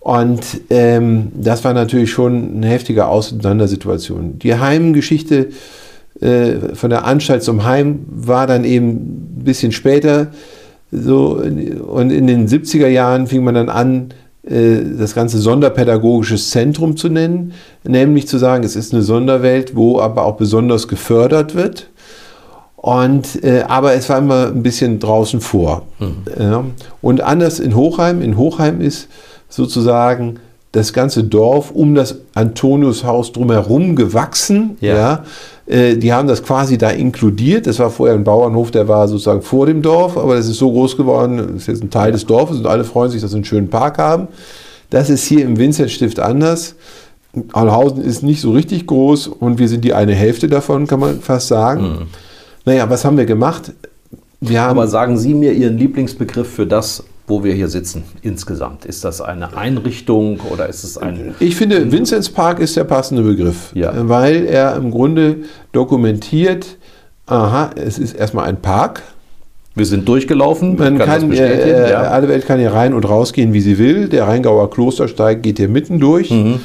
Und 0.00 0.40
ähm, 0.70 1.28
das 1.34 1.62
war 1.62 1.74
natürlich 1.74 2.10
schon 2.10 2.56
eine 2.56 2.66
heftige 2.66 3.06
Auseinandersituation. 3.06 4.40
Die 4.40 4.56
Heimgeschichte 4.56 5.36
äh, 5.36 5.52
von 6.20 6.90
der 6.90 7.04
Anstalt 7.04 7.42
zum 7.42 7.64
Heim 7.64 8.04
war 8.08 8.46
dann 8.46 8.64
eben 8.64 8.88
ein 8.88 9.44
bisschen 9.44 9.72
später. 9.72 10.28
So, 10.90 11.36
und 11.36 12.10
in 12.10 12.26
den 12.26 12.48
70er 12.48 12.88
Jahren 12.88 13.26
fing 13.26 13.44
man 13.44 13.54
dann 13.54 13.68
an, 13.68 14.14
äh, 14.48 14.78
das 14.98 15.14
ganze 15.14 15.38
sonderpädagogisches 15.38 16.50
Zentrum 16.50 16.96
zu 16.96 17.08
nennen, 17.08 17.52
nämlich 17.84 18.26
zu 18.26 18.38
sagen, 18.38 18.64
es 18.64 18.76
ist 18.76 18.94
eine 18.94 19.02
Sonderwelt, 19.02 19.76
wo 19.76 20.00
aber 20.00 20.24
auch 20.24 20.36
besonders 20.36 20.88
gefördert 20.88 21.54
wird. 21.54 21.90
Und, 22.76 23.42
äh, 23.44 23.64
aber 23.68 23.94
es 23.94 24.08
war 24.08 24.18
immer 24.18 24.46
ein 24.46 24.62
bisschen 24.62 25.00
draußen 25.00 25.40
vor. 25.40 25.82
Mhm. 25.98 26.14
Ja. 26.38 26.64
Und 27.02 27.20
anders 27.20 27.60
in 27.60 27.74
Hochheim. 27.74 28.22
In 28.22 28.36
Hochheim 28.36 28.80
ist 28.80 29.08
sozusagen 29.48 30.38
das 30.72 30.92
ganze 30.92 31.24
Dorf 31.24 31.70
um 31.70 31.94
das 31.94 32.16
Antoniushaus 32.34 33.32
drumherum 33.32 33.96
gewachsen. 33.96 34.76
Ja. 34.80 34.96
ja. 34.96 35.24
Äh, 35.66 35.96
die 35.96 36.12
haben 36.12 36.28
das 36.28 36.42
quasi 36.42 36.78
da 36.78 36.90
inkludiert. 36.90 37.66
Das 37.66 37.78
war 37.78 37.90
vorher 37.90 38.16
ein 38.16 38.24
Bauernhof, 38.24 38.70
der 38.70 38.88
war 38.88 39.08
sozusagen 39.08 39.42
vor 39.42 39.66
dem 39.66 39.82
Dorf, 39.82 40.16
aber 40.16 40.34
das 40.34 40.48
ist 40.48 40.58
so 40.58 40.70
groß 40.70 40.96
geworden, 40.96 41.38
das 41.38 41.62
ist 41.62 41.66
jetzt 41.68 41.82
ein 41.82 41.90
Teil 41.90 42.12
des 42.12 42.26
Dorfes 42.26 42.58
und 42.58 42.66
alle 42.66 42.84
freuen 42.84 43.10
sich, 43.10 43.22
dass 43.22 43.30
sie 43.30 43.36
einen 43.36 43.44
schönen 43.44 43.68
Park 43.68 43.98
haben. 43.98 44.28
Das 44.90 45.10
ist 45.10 45.24
hier 45.24 45.44
im 45.44 45.58
Vincent-Stift 45.58 46.20
anders. 46.20 46.74
Allhausen 47.52 48.02
ist 48.02 48.22
nicht 48.22 48.40
so 48.40 48.52
richtig 48.52 48.86
groß 48.86 49.28
und 49.28 49.58
wir 49.58 49.68
sind 49.68 49.84
die 49.84 49.92
eine 49.92 50.14
Hälfte 50.14 50.48
davon, 50.48 50.86
kann 50.86 51.00
man 51.00 51.20
fast 51.20 51.48
sagen. 51.48 51.82
Mhm. 51.82 52.06
Naja, 52.64 52.88
was 52.88 53.04
haben 53.04 53.16
wir 53.16 53.26
gemat? 53.26 53.72
Wir 54.40 54.62
haben 54.62 54.78
Aber 54.78 54.88
sagen 54.88 55.18
Sie 55.18 55.34
mir 55.34 55.52
Ihren 55.52 55.76
Lieblingsbegriff 55.76 56.48
für 56.48 56.66
das, 56.66 57.04
wo 57.28 57.44
wir 57.44 57.52
hier 57.52 57.68
sitzen 57.68 58.04
insgesamt? 58.22 58.84
Ist 58.84 59.04
das 59.04 59.20
eine 59.20 59.56
Einrichtung 59.56 60.40
oder 60.50 60.68
ist 60.68 60.82
es 60.82 60.98
ein... 60.98 61.34
Ich 61.40 61.56
finde, 61.56 61.92
Vinzenz 61.92 62.30
Park 62.30 62.58
ist 62.58 62.76
der 62.76 62.84
passende 62.84 63.22
Begriff, 63.22 63.70
ja. 63.74 63.92
weil 64.08 64.46
er 64.46 64.74
im 64.76 64.90
Grunde 64.90 65.36
dokumentiert, 65.72 66.78
aha, 67.26 67.70
es 67.76 67.98
ist 67.98 68.14
erstmal 68.14 68.46
ein 68.46 68.60
Park. 68.60 69.02
Wir 69.74 69.86
sind 69.86 70.08
durchgelaufen. 70.08 70.76
Man 70.76 70.98
kann, 70.98 71.30
kann 71.30 71.32
äh, 71.32 71.90
ja. 71.90 72.00
alle 72.02 72.28
Welt 72.28 72.46
kann 72.46 72.58
hier 72.58 72.72
rein 72.72 72.94
und 72.94 73.08
rausgehen, 73.08 73.52
wie 73.52 73.60
sie 73.60 73.78
will. 73.78 74.08
Der 74.08 74.26
Rheingauer 74.26 74.70
Klostersteig 74.70 75.42
geht 75.42 75.58
hier 75.58 75.68
mitten 75.68 76.00
durch. 76.00 76.30
Mhm. 76.30 76.60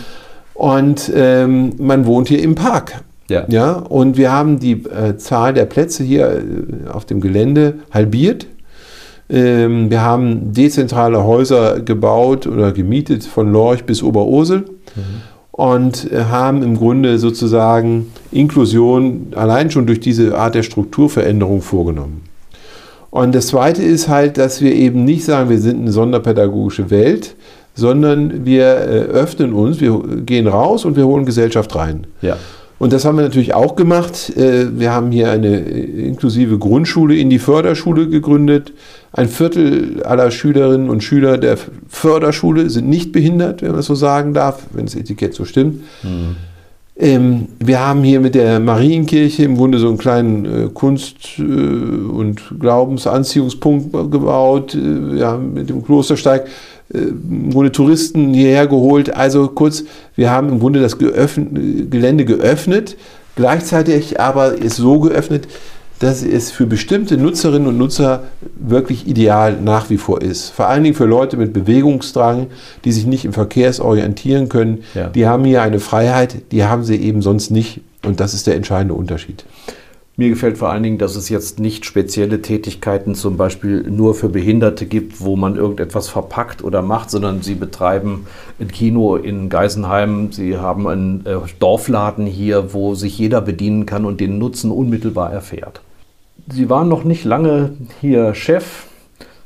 Und 0.55 1.11
ähm, 1.13 1.73
man 1.77 2.05
wohnt 2.05 2.27
hier 2.27 2.41
im 2.41 2.55
Park. 2.55 3.03
Ja. 3.27 3.45
ja. 3.49 3.73
Und 3.73 4.17
wir 4.17 4.31
haben 4.31 4.59
die 4.59 4.83
äh, 4.83 5.17
Zahl 5.17 5.53
der 5.53 5.65
Plätze 5.65 6.03
hier 6.03 6.27
äh, 6.27 6.89
auf 6.89 7.05
dem 7.05 7.21
Gelände 7.21 7.75
halbiert. 7.91 8.47
Ähm, 9.29 9.89
wir 9.89 10.01
haben 10.01 10.53
dezentrale 10.53 11.23
Häuser 11.23 11.79
gebaut 11.79 12.47
oder 12.47 12.71
gemietet 12.71 13.23
von 13.23 13.51
Lorch 13.51 13.85
bis 13.85 14.03
Oberursel. 14.03 14.59
Mhm. 14.59 15.01
Und 15.51 16.11
äh, 16.11 16.23
haben 16.25 16.63
im 16.63 16.77
Grunde 16.77 17.19
sozusagen 17.19 18.11
Inklusion 18.31 19.27
allein 19.35 19.69
schon 19.69 19.85
durch 19.85 19.99
diese 19.99 20.35
Art 20.37 20.55
der 20.55 20.63
Strukturveränderung 20.63 21.61
vorgenommen. 21.61 22.23
Und 23.11 23.35
das 23.35 23.47
Zweite 23.47 23.83
ist 23.83 24.07
halt, 24.07 24.39
dass 24.39 24.61
wir 24.61 24.73
eben 24.73 25.05
nicht 25.05 25.23
sagen, 25.23 25.51
wir 25.51 25.59
sind 25.59 25.81
eine 25.81 25.91
sonderpädagogische 25.91 26.89
Welt, 26.89 27.35
sondern 27.75 28.45
wir 28.45 28.63
äh, 28.63 29.03
öffnen 29.11 29.53
uns, 29.53 29.79
wir 29.79 30.01
gehen 30.25 30.47
raus 30.47 30.85
und 30.85 30.95
wir 30.95 31.05
holen 31.05 31.25
Gesellschaft 31.25 31.75
rein. 31.75 32.07
Ja. 32.23 32.37
Und 32.83 32.91
das 32.91 33.05
haben 33.05 33.15
wir 33.15 33.23
natürlich 33.23 33.53
auch 33.53 33.77
gemacht. 33.77 34.35
Äh, 34.35 34.77
wir 34.77 34.91
haben 34.91 35.13
hier 35.13 35.31
eine 35.31 35.57
inklusive 35.57 36.57
Grundschule 36.57 37.15
in 37.15 37.29
die 37.29 37.39
Förderschule 37.39 38.09
gegründet. 38.09 38.73
Ein 39.13 39.29
Viertel 39.29 40.03
aller 40.03 40.31
Schülerinnen 40.31 40.89
und 40.89 41.01
Schüler 41.01 41.37
der 41.37 41.57
Förderschule 41.87 42.69
sind 42.69 42.89
nicht 42.89 43.13
behindert, 43.13 43.61
wenn 43.61 43.69
man 43.69 43.77
das 43.77 43.85
so 43.85 43.95
sagen 43.95 44.33
darf, 44.33 44.63
wenn 44.73 44.83
das 44.83 44.95
Etikett 44.95 45.33
so 45.33 45.45
stimmt. 45.45 45.81
Mhm. 46.03 46.35
Ähm, 46.97 47.47
wir 47.57 47.79
haben 47.79 48.03
hier 48.03 48.19
mit 48.19 48.35
der 48.35 48.59
Marienkirche 48.59 49.43
im 49.43 49.55
Grunde 49.55 49.79
so 49.79 49.87
einen 49.87 49.97
kleinen 49.97 50.45
äh, 50.45 50.69
Kunst- 50.73 51.39
äh, 51.39 51.41
und 51.41 52.41
Glaubensanziehungspunkt 52.59 53.93
gebaut. 54.11 54.75
Äh, 54.75 55.15
wir 55.15 55.27
haben 55.27 55.53
mit 55.53 55.69
dem 55.69 55.85
Klostersteig 55.85 56.45
äh, 56.45 56.49
im 56.93 57.51
Grunde 57.51 57.71
Touristen 57.71 58.33
hierher 58.33 58.67
geholt. 58.67 59.15
Also 59.15 59.47
kurz, 59.47 59.83
wir 60.15 60.29
haben 60.29 60.49
im 60.49 60.59
Grunde 60.59 60.81
das 60.81 60.97
geöffnet, 60.97 61.91
Gelände 61.91 62.25
geöffnet, 62.25 62.97
gleichzeitig 63.35 64.19
aber 64.19 64.53
ist 64.53 64.77
so 64.77 64.99
geöffnet, 64.99 65.47
dass 65.99 66.21
es 66.21 66.51
für 66.51 66.65
bestimmte 66.65 67.17
Nutzerinnen 67.17 67.67
und 67.67 67.77
Nutzer 67.77 68.23
wirklich 68.55 69.07
ideal 69.07 69.57
nach 69.61 69.89
wie 69.89 69.97
vor 69.97 70.21
ist. 70.21 70.49
Vor 70.49 70.67
allen 70.67 70.83
Dingen 70.83 70.95
für 70.95 71.05
Leute 71.05 71.37
mit 71.37 71.53
Bewegungsdrang, 71.53 72.47
die 72.83 72.91
sich 72.91 73.05
nicht 73.05 73.23
im 73.23 73.31
Verkehrs 73.31 73.79
orientieren 73.79 74.49
können. 74.49 74.83
Ja. 74.95 75.07
Die 75.07 75.27
haben 75.27 75.45
hier 75.45 75.61
eine 75.61 75.79
Freiheit, 75.79 76.51
die 76.51 76.65
haben 76.65 76.83
sie 76.83 76.97
eben 76.97 77.21
sonst 77.21 77.51
nicht. 77.51 77.79
Und 78.03 78.19
das 78.19 78.33
ist 78.33 78.47
der 78.47 78.55
entscheidende 78.55 78.95
Unterschied. 78.95 79.45
Mir 80.15 80.29
gefällt 80.29 80.59
vor 80.59 80.69
allen 80.69 80.83
Dingen, 80.83 80.99
dass 80.99 81.15
es 81.15 81.29
jetzt 81.29 81.59
nicht 81.59 81.85
spezielle 81.85 82.43
Tätigkeiten 82.43 83.15
zum 83.15 83.35
Beispiel 83.35 83.81
nur 83.89 84.13
für 84.13 84.29
Behinderte 84.29 84.85
gibt, 84.85 85.21
wo 85.21 85.35
man 85.35 85.55
irgendetwas 85.55 86.07
verpackt 86.07 86.63
oder 86.63 86.83
macht, 86.83 87.09
sondern 87.09 87.41
sie 87.41 87.55
betreiben 87.55 88.27
ein 88.59 88.67
Kino 88.67 89.15
in 89.15 89.49
Geisenheim, 89.49 90.31
sie 90.31 90.57
haben 90.57 90.87
einen 90.87 91.25
äh, 91.25 91.37
Dorfladen 91.57 92.27
hier, 92.27 92.75
wo 92.75 92.93
sich 92.93 93.17
jeder 93.17 93.41
bedienen 93.41 93.87
kann 93.87 94.05
und 94.05 94.19
den 94.19 94.37
Nutzen 94.37 94.69
unmittelbar 94.69 95.33
erfährt. 95.33 95.81
Sie 96.47 96.69
waren 96.69 96.89
noch 96.89 97.03
nicht 97.03 97.23
lange 97.23 97.73
hier 97.99 98.35
Chef. 98.35 98.85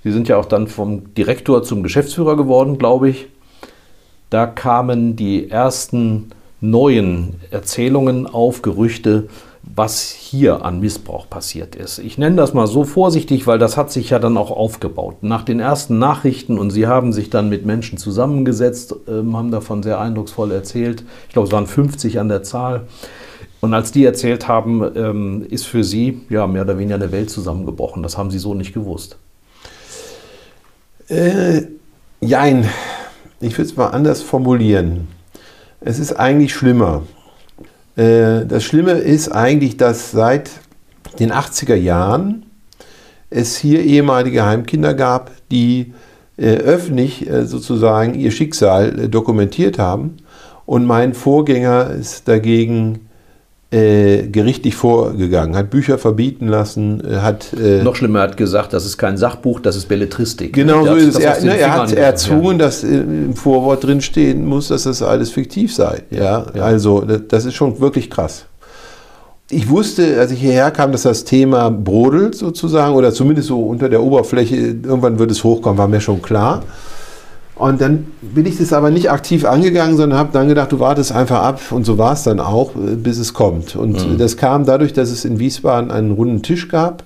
Sie 0.03 0.11
sind 0.11 0.27
ja 0.27 0.35
auch 0.35 0.45
dann 0.45 0.67
vom 0.67 1.13
Direktor 1.13 1.63
zum 1.63 1.81
Geschäftsführer 1.81 2.35
geworden, 2.35 2.77
glaube 2.77 3.07
ich. 3.07 3.27
Da 4.29 4.45
kamen 4.45 5.15
die 5.15 5.49
ersten 5.49 6.31
neuen 6.59 7.35
Erzählungen 7.51 8.25
auf, 8.25 8.61
Gerüchte, 8.61 9.29
was 9.77 10.09
hier 10.09 10.65
an 10.65 10.79
Missbrauch 10.79 11.29
passiert 11.29 11.75
ist. 11.75 11.99
Ich 11.99 12.17
nenne 12.17 12.35
das 12.35 12.55
mal 12.55 12.65
so 12.65 12.83
vorsichtig, 12.83 13.45
weil 13.45 13.59
das 13.59 13.77
hat 13.77 13.91
sich 13.91 14.09
ja 14.09 14.17
dann 14.17 14.35
auch 14.35 14.49
aufgebaut. 14.49 15.17
Nach 15.21 15.43
den 15.43 15.59
ersten 15.59 15.99
Nachrichten 15.99 16.57
und 16.57 16.71
Sie 16.71 16.87
haben 16.87 17.13
sich 17.13 17.29
dann 17.29 17.47
mit 17.47 17.63
Menschen 17.63 17.99
zusammengesetzt, 17.99 18.95
ähm, 19.07 19.37
haben 19.37 19.51
davon 19.51 19.83
sehr 19.83 19.99
eindrucksvoll 19.99 20.51
erzählt. 20.51 21.03
Ich 21.27 21.33
glaube, 21.33 21.47
es 21.47 21.51
waren 21.51 21.67
50 21.67 22.19
an 22.19 22.27
der 22.27 22.41
Zahl. 22.41 22.87
Und 23.61 23.75
als 23.75 23.91
die 23.91 24.03
erzählt 24.03 24.47
haben, 24.47 24.83
ähm, 24.95 25.45
ist 25.47 25.67
für 25.67 25.83
Sie 25.83 26.21
ja 26.27 26.47
mehr 26.47 26.63
oder 26.63 26.79
weniger 26.79 26.95
eine 26.95 27.11
Welt 27.11 27.29
zusammengebrochen. 27.29 28.01
Das 28.01 28.17
haben 28.17 28.31
Sie 28.31 28.39
so 28.39 28.55
nicht 28.55 28.73
gewusst. 28.73 29.17
Äh, 31.07 31.67
jein. 32.19 32.67
Ich 33.39 33.55
würde 33.59 33.69
es 33.69 33.77
mal 33.77 33.89
anders 33.89 34.23
formulieren. 34.23 35.07
Es 35.81 35.99
ist 35.99 36.13
eigentlich 36.13 36.55
schlimmer. 36.55 37.03
Äh, 37.97 38.45
das 38.45 38.63
Schlimme 38.63 38.91
ist 38.93 39.29
eigentlich, 39.29 39.75
dass 39.75 40.11
seit 40.11 40.51
den 41.19 41.31
80er 41.33 41.75
Jahren 41.75 42.45
es 43.29 43.57
hier 43.57 43.83
ehemalige 43.83 44.45
Heimkinder 44.45 44.93
gab, 44.93 45.31
die 45.51 45.93
äh, 46.37 46.55
öffentlich 46.57 47.27
äh, 47.29 47.45
sozusagen 47.45 48.13
ihr 48.13 48.31
Schicksal 48.31 49.09
dokumentiert 49.09 49.79
haben. 49.79 50.17
Und 50.65 50.85
mein 50.85 51.13
Vorgänger 51.13 51.89
ist 51.89 52.27
dagegen 52.27 53.06
äh, 53.69 54.27
gerichtlich 54.27 54.75
vorgegangen, 54.75 55.55
hat 55.55 55.69
Bücher 55.69 55.97
verbieten 55.97 56.47
lassen, 56.47 57.03
hat... 57.21 57.53
Äh, 57.53 57.83
Noch 57.83 57.95
schlimmer, 57.95 58.19
er 58.19 58.29
hat 58.29 58.37
gesagt, 58.37 58.71
das 58.71 58.85
ist 58.85 58.97
kein 58.97 59.17
Sachbuch, 59.17 59.59
das 59.59 59.75
ist 59.75 59.89
Belletristik. 59.89 60.53
Genau 60.53 60.85
so 60.85 60.95
ist 60.95 61.17
es. 61.17 61.19
Er, 61.19 61.41
ne, 61.43 61.57
er 61.57 61.73
hat 61.73 61.91
erzwungen, 61.91 62.59
ja. 62.59 62.65
dass 62.65 62.83
im 62.83 63.35
Vorwort 63.35 63.83
drin 63.83 63.99
stehen 63.99 64.45
muss, 64.45 64.69
dass 64.69 64.83
das 64.83 65.01
alles 65.01 65.31
fiktiv 65.31 65.73
sei. 65.75 66.03
Ja, 66.09 66.45
ja. 66.53 66.63
Also 66.63 67.01
das 67.01 67.45
ist 67.45 67.55
schon 67.55 67.79
wirklich 67.81 68.09
krass. 68.09 68.45
Ich 69.49 69.69
wusste, 69.69 70.19
als 70.19 70.31
ich 70.31 70.39
hierher 70.39 70.71
kam, 70.71 70.91
dass 70.91 71.03
das 71.03 71.23
Thema 71.23 71.69
brodelt 71.69 72.35
sozusagen, 72.35 72.95
oder 72.95 73.13
zumindest 73.13 73.47
so 73.47 73.61
unter 73.61 73.87
der 73.89 74.01
Oberfläche, 74.01 74.55
irgendwann 74.55 75.19
wird 75.19 75.31
es 75.31 75.43
hochkommen, 75.43 75.77
war 75.77 75.87
mir 75.87 76.01
schon 76.01 76.21
klar. 76.21 76.63
Und 77.57 77.81
dann 77.81 78.05
bin 78.21 78.45
ich 78.45 78.57
das 78.57 78.71
aber 78.71 78.91
nicht 78.91 79.09
aktiv 79.09 79.43
angegangen, 79.43 79.97
sondern 79.97 80.19
habe 80.19 80.29
dann 80.31 80.47
gedacht, 80.47 80.71
du 80.71 80.79
wartest 80.79 81.11
einfach 81.11 81.41
ab. 81.41 81.61
Und 81.71 81.85
so 81.85 81.97
war 81.97 82.13
es 82.13 82.23
dann 82.23 82.39
auch, 82.39 82.75
äh, 82.75 82.95
bis 82.95 83.17
es 83.17 83.33
kommt. 83.33 83.75
Und 83.75 84.07
mhm. 84.07 84.17
das 84.17 84.37
kam 84.37 84.65
dadurch, 84.65 84.93
dass 84.93 85.09
es 85.09 85.25
in 85.25 85.39
Wiesbaden 85.39 85.89
einen 85.89 86.11
runden 86.11 86.43
Tisch 86.43 86.67
gab. 86.67 87.03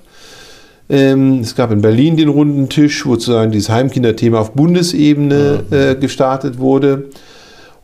Ähm, 0.90 1.40
es 1.40 1.54
gab 1.54 1.70
in 1.70 1.80
Berlin 1.80 2.16
den 2.16 2.28
runden 2.28 2.68
Tisch, 2.68 3.06
wo 3.06 3.12
sozusagen 3.12 3.50
dieses 3.50 3.70
Heimkinderthema 3.70 4.40
auf 4.40 4.52
Bundesebene 4.52 5.64
mhm. 5.70 5.76
äh, 5.76 5.94
gestartet 5.94 6.58
wurde. 6.58 7.04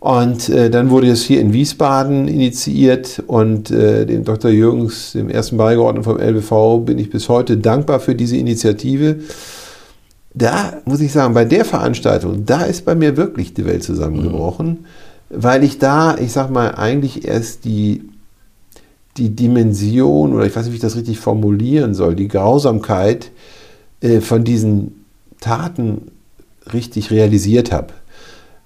Und 0.01 0.49
äh, 0.51 0.71
dann 0.71 0.91
wurde 0.91 1.09
es 1.09 1.25
hier 1.25 1.41
in 1.41 1.53
Wiesbaden 1.53 2.29
initiiert 2.29 3.23
und 3.27 3.71
äh, 3.71 4.07
dem 4.07 4.25
Dr. 4.25 4.51
Jürgens, 4.51 5.13
dem 5.13 5.29
ersten 5.29 5.57
Beigeordneten 5.57 6.05
vom 6.05 6.21
LBV, 6.21 6.85
bin 6.85 6.99
ich 6.99 7.11
bis 7.11 7.29
heute 7.29 7.57
dankbar 7.57 7.99
für 7.99 8.15
diese 8.15 8.37
Initiative 8.37 9.17
da 10.39 10.75
muss 10.85 11.01
ich 11.01 11.13
sagen, 11.13 11.35
bei 11.35 11.45
der 11.45 11.65
Veranstaltung, 11.65 12.47
da 12.47 12.63
ist 12.63 12.85
bei 12.85 12.95
mir 12.95 13.17
wirklich 13.17 13.55
die 13.55 13.67
Welt 13.67 13.83
zusammengebrochen, 13.83 14.69
mhm. 14.69 14.85
weil 15.31 15.65
ich 15.65 15.79
da, 15.79 16.17
ich 16.17 16.33
sag 16.33 16.51
mal, 16.51 16.77
eigentlich 16.77 17.27
erst 17.27 17.65
die, 17.65 18.09
die 19.17 19.35
Dimension, 19.35 20.33
oder 20.33 20.47
ich 20.47 20.55
weiß 20.55 20.65
nicht, 20.65 20.73
wie 20.73 20.77
ich 20.77 20.83
das 20.83 20.97
richtig 20.97 21.19
formulieren 21.19 21.95
soll, 21.95 22.15
die 22.15 22.29
Grausamkeit 22.29 23.33
äh, 24.01 24.21
von 24.21 24.45
diesen 24.45 25.05
Taten 25.41 26.13
richtig 26.73 27.11
realisiert 27.11 27.73
habe. 27.73 27.89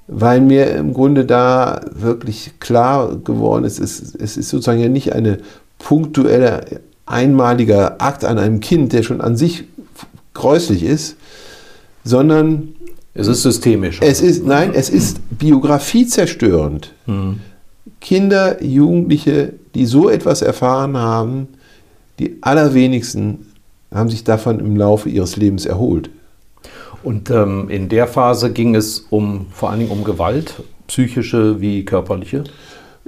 Weil 0.08 0.42
mir 0.42 0.72
im 0.72 0.92
Grunde 0.92 1.24
da 1.24 1.80
wirklich 1.94 2.52
klar 2.60 3.16
geworden 3.16 3.64
ist, 3.64 3.78
es, 3.78 4.14
es 4.14 4.36
ist 4.36 4.50
sozusagen 4.50 4.80
ja 4.80 4.88
nicht 4.88 5.14
eine 5.14 5.38
punktuelle, 5.78 6.82
einmaliger 7.06 8.00
Akt 8.02 8.24
an 8.24 8.38
einem 8.38 8.60
Kind, 8.60 8.92
der 8.92 9.02
schon 9.02 9.22
an 9.22 9.36
sich 9.36 9.64
gräuslich 10.34 10.82
ist, 10.82 11.16
sondern 12.04 12.68
es 13.14 13.26
ist 13.26 13.42
systemisch. 13.42 14.00
Es 14.00 14.20
ist, 14.20 14.44
nein, 14.46 14.72
es 14.74 14.88
ist 14.88 15.20
biografiezerstörend. 15.38 16.92
Mhm. 17.06 17.40
Kinder, 18.00 18.62
Jugendliche, 18.62 19.54
die 19.74 19.86
so 19.86 20.08
etwas 20.08 20.42
erfahren 20.42 20.96
haben, 20.96 21.48
die 22.18 22.38
allerwenigsten 22.40 23.46
haben 23.94 24.08
sich 24.08 24.24
davon 24.24 24.58
im 24.60 24.76
Laufe 24.76 25.08
ihres 25.08 25.36
Lebens 25.36 25.66
erholt. 25.66 26.10
Und 27.02 27.30
ähm, 27.30 27.68
in 27.68 27.88
der 27.88 28.06
Phase 28.06 28.52
ging 28.52 28.74
es 28.74 29.06
um 29.10 29.46
vor 29.50 29.70
allen 29.70 29.80
Dingen 29.80 29.90
um 29.90 30.04
Gewalt, 30.04 30.62
psychische 30.86 31.60
wie 31.60 31.84
körperliche? 31.84 32.44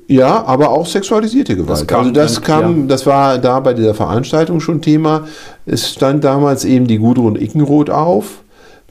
Ja, 0.06 0.44
aber 0.44 0.70
auch 0.70 0.86
sexualisierte 0.86 1.56
Gewalt. 1.56 1.70
Das 1.70 1.86
kam, 1.86 2.00
also 2.00 2.12
das 2.12 2.42
kam, 2.42 2.80
ja. 2.82 2.86
das 2.88 3.06
war 3.06 3.38
da 3.38 3.60
bei 3.60 3.72
dieser 3.72 3.94
Veranstaltung 3.94 4.60
schon 4.60 4.82
Thema. 4.82 5.26
Es 5.64 5.90
stand 5.90 6.24
damals 6.24 6.64
eben 6.64 6.86
die 6.86 6.98
Gudrun 6.98 7.36
Ickenroth 7.36 7.88
auf 7.88 8.43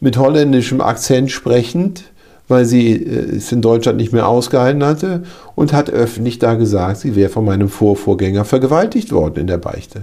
mit 0.04 0.18
holländischem 0.18 0.82
Akzent 0.82 1.32
sprechend 1.32 2.04
weil 2.50 2.66
sie 2.66 2.92
äh, 2.92 3.38
es 3.38 3.52
in 3.54 3.62
Deutschland 3.62 3.98
nicht 3.98 4.12
mehr 4.12 4.28
ausgehalten 4.28 4.84
hatte 4.84 5.24
und 5.56 5.72
hat 5.72 5.90
öffentlich 5.90 6.40
da 6.40 6.56
gesagt, 6.56 6.98
sie 6.98 7.16
wäre 7.16 7.30
von 7.30 7.46
meinem 7.46 7.70
Vorvorgänger 7.70 8.44
vergewaltigt 8.44 9.14
worden 9.14 9.40
in 9.40 9.48
der 9.48 9.58
Beichte. 9.58 10.02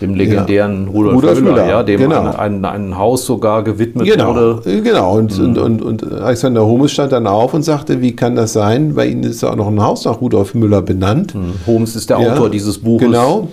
Dem 0.00 0.14
legendären 0.14 0.86
Ja. 0.86 0.92
Rudolf, 0.92 1.14
Rudolf 1.16 1.40
Müller, 1.40 1.52
Müller, 1.52 1.68
ja, 1.68 1.82
dem 1.84 2.00
genau. 2.00 2.20
ein, 2.22 2.36
ein, 2.36 2.64
ein 2.64 2.98
Haus 2.98 3.24
sogar 3.26 3.62
gewidmet 3.62 4.06
Genau, 4.08 4.34
wurde. 4.34 4.82
genau. 4.82 5.16
Und, 5.18 5.38
und, 5.38 5.56
und, 5.56 5.82
und 5.82 6.12
Alexander 6.12 6.66
Holmes 6.66 6.90
stand 6.90 7.12
dann 7.12 7.28
auf 7.28 7.54
und 7.54 7.62
sagte, 7.62 8.00
wie 8.00 8.14
kann 8.14 8.34
das 8.34 8.52
sein? 8.52 8.94
Bei 8.96 9.06
Ihnen 9.06 9.22
ist 9.22 9.42
ja 9.42 9.50
auch 9.50 9.56
noch 9.56 9.68
ein 9.68 9.80
Haus 9.80 10.04
nach 10.04 10.20
Rudolf 10.20 10.54
Müller 10.54 10.82
benannt. 10.82 11.32
Holmes 11.66 11.94
ist 11.94 12.10
der 12.10 12.18
Ja, 12.20 12.32
Autor 12.32 12.50
dieses 12.50 12.78
Buches. 12.78 13.06
Genau. 13.06 13.48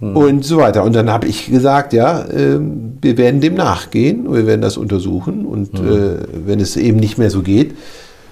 Und 0.00 0.44
so 0.44 0.58
weiter. 0.58 0.84
Und 0.84 0.94
dann 0.94 1.10
habe 1.10 1.26
ich 1.26 1.50
gesagt, 1.50 1.92
ja, 1.92 2.24
ähm, 2.30 2.98
wir 3.02 3.18
werden 3.18 3.40
dem 3.40 3.54
nachgehen, 3.54 4.32
wir 4.32 4.46
werden 4.46 4.60
das 4.60 4.76
untersuchen. 4.76 5.44
Und 5.44 5.74
äh, 5.74 6.18
wenn 6.46 6.60
es 6.60 6.76
eben 6.76 6.98
nicht 6.98 7.18
mehr 7.18 7.30
so 7.30 7.42
geht, 7.42 7.72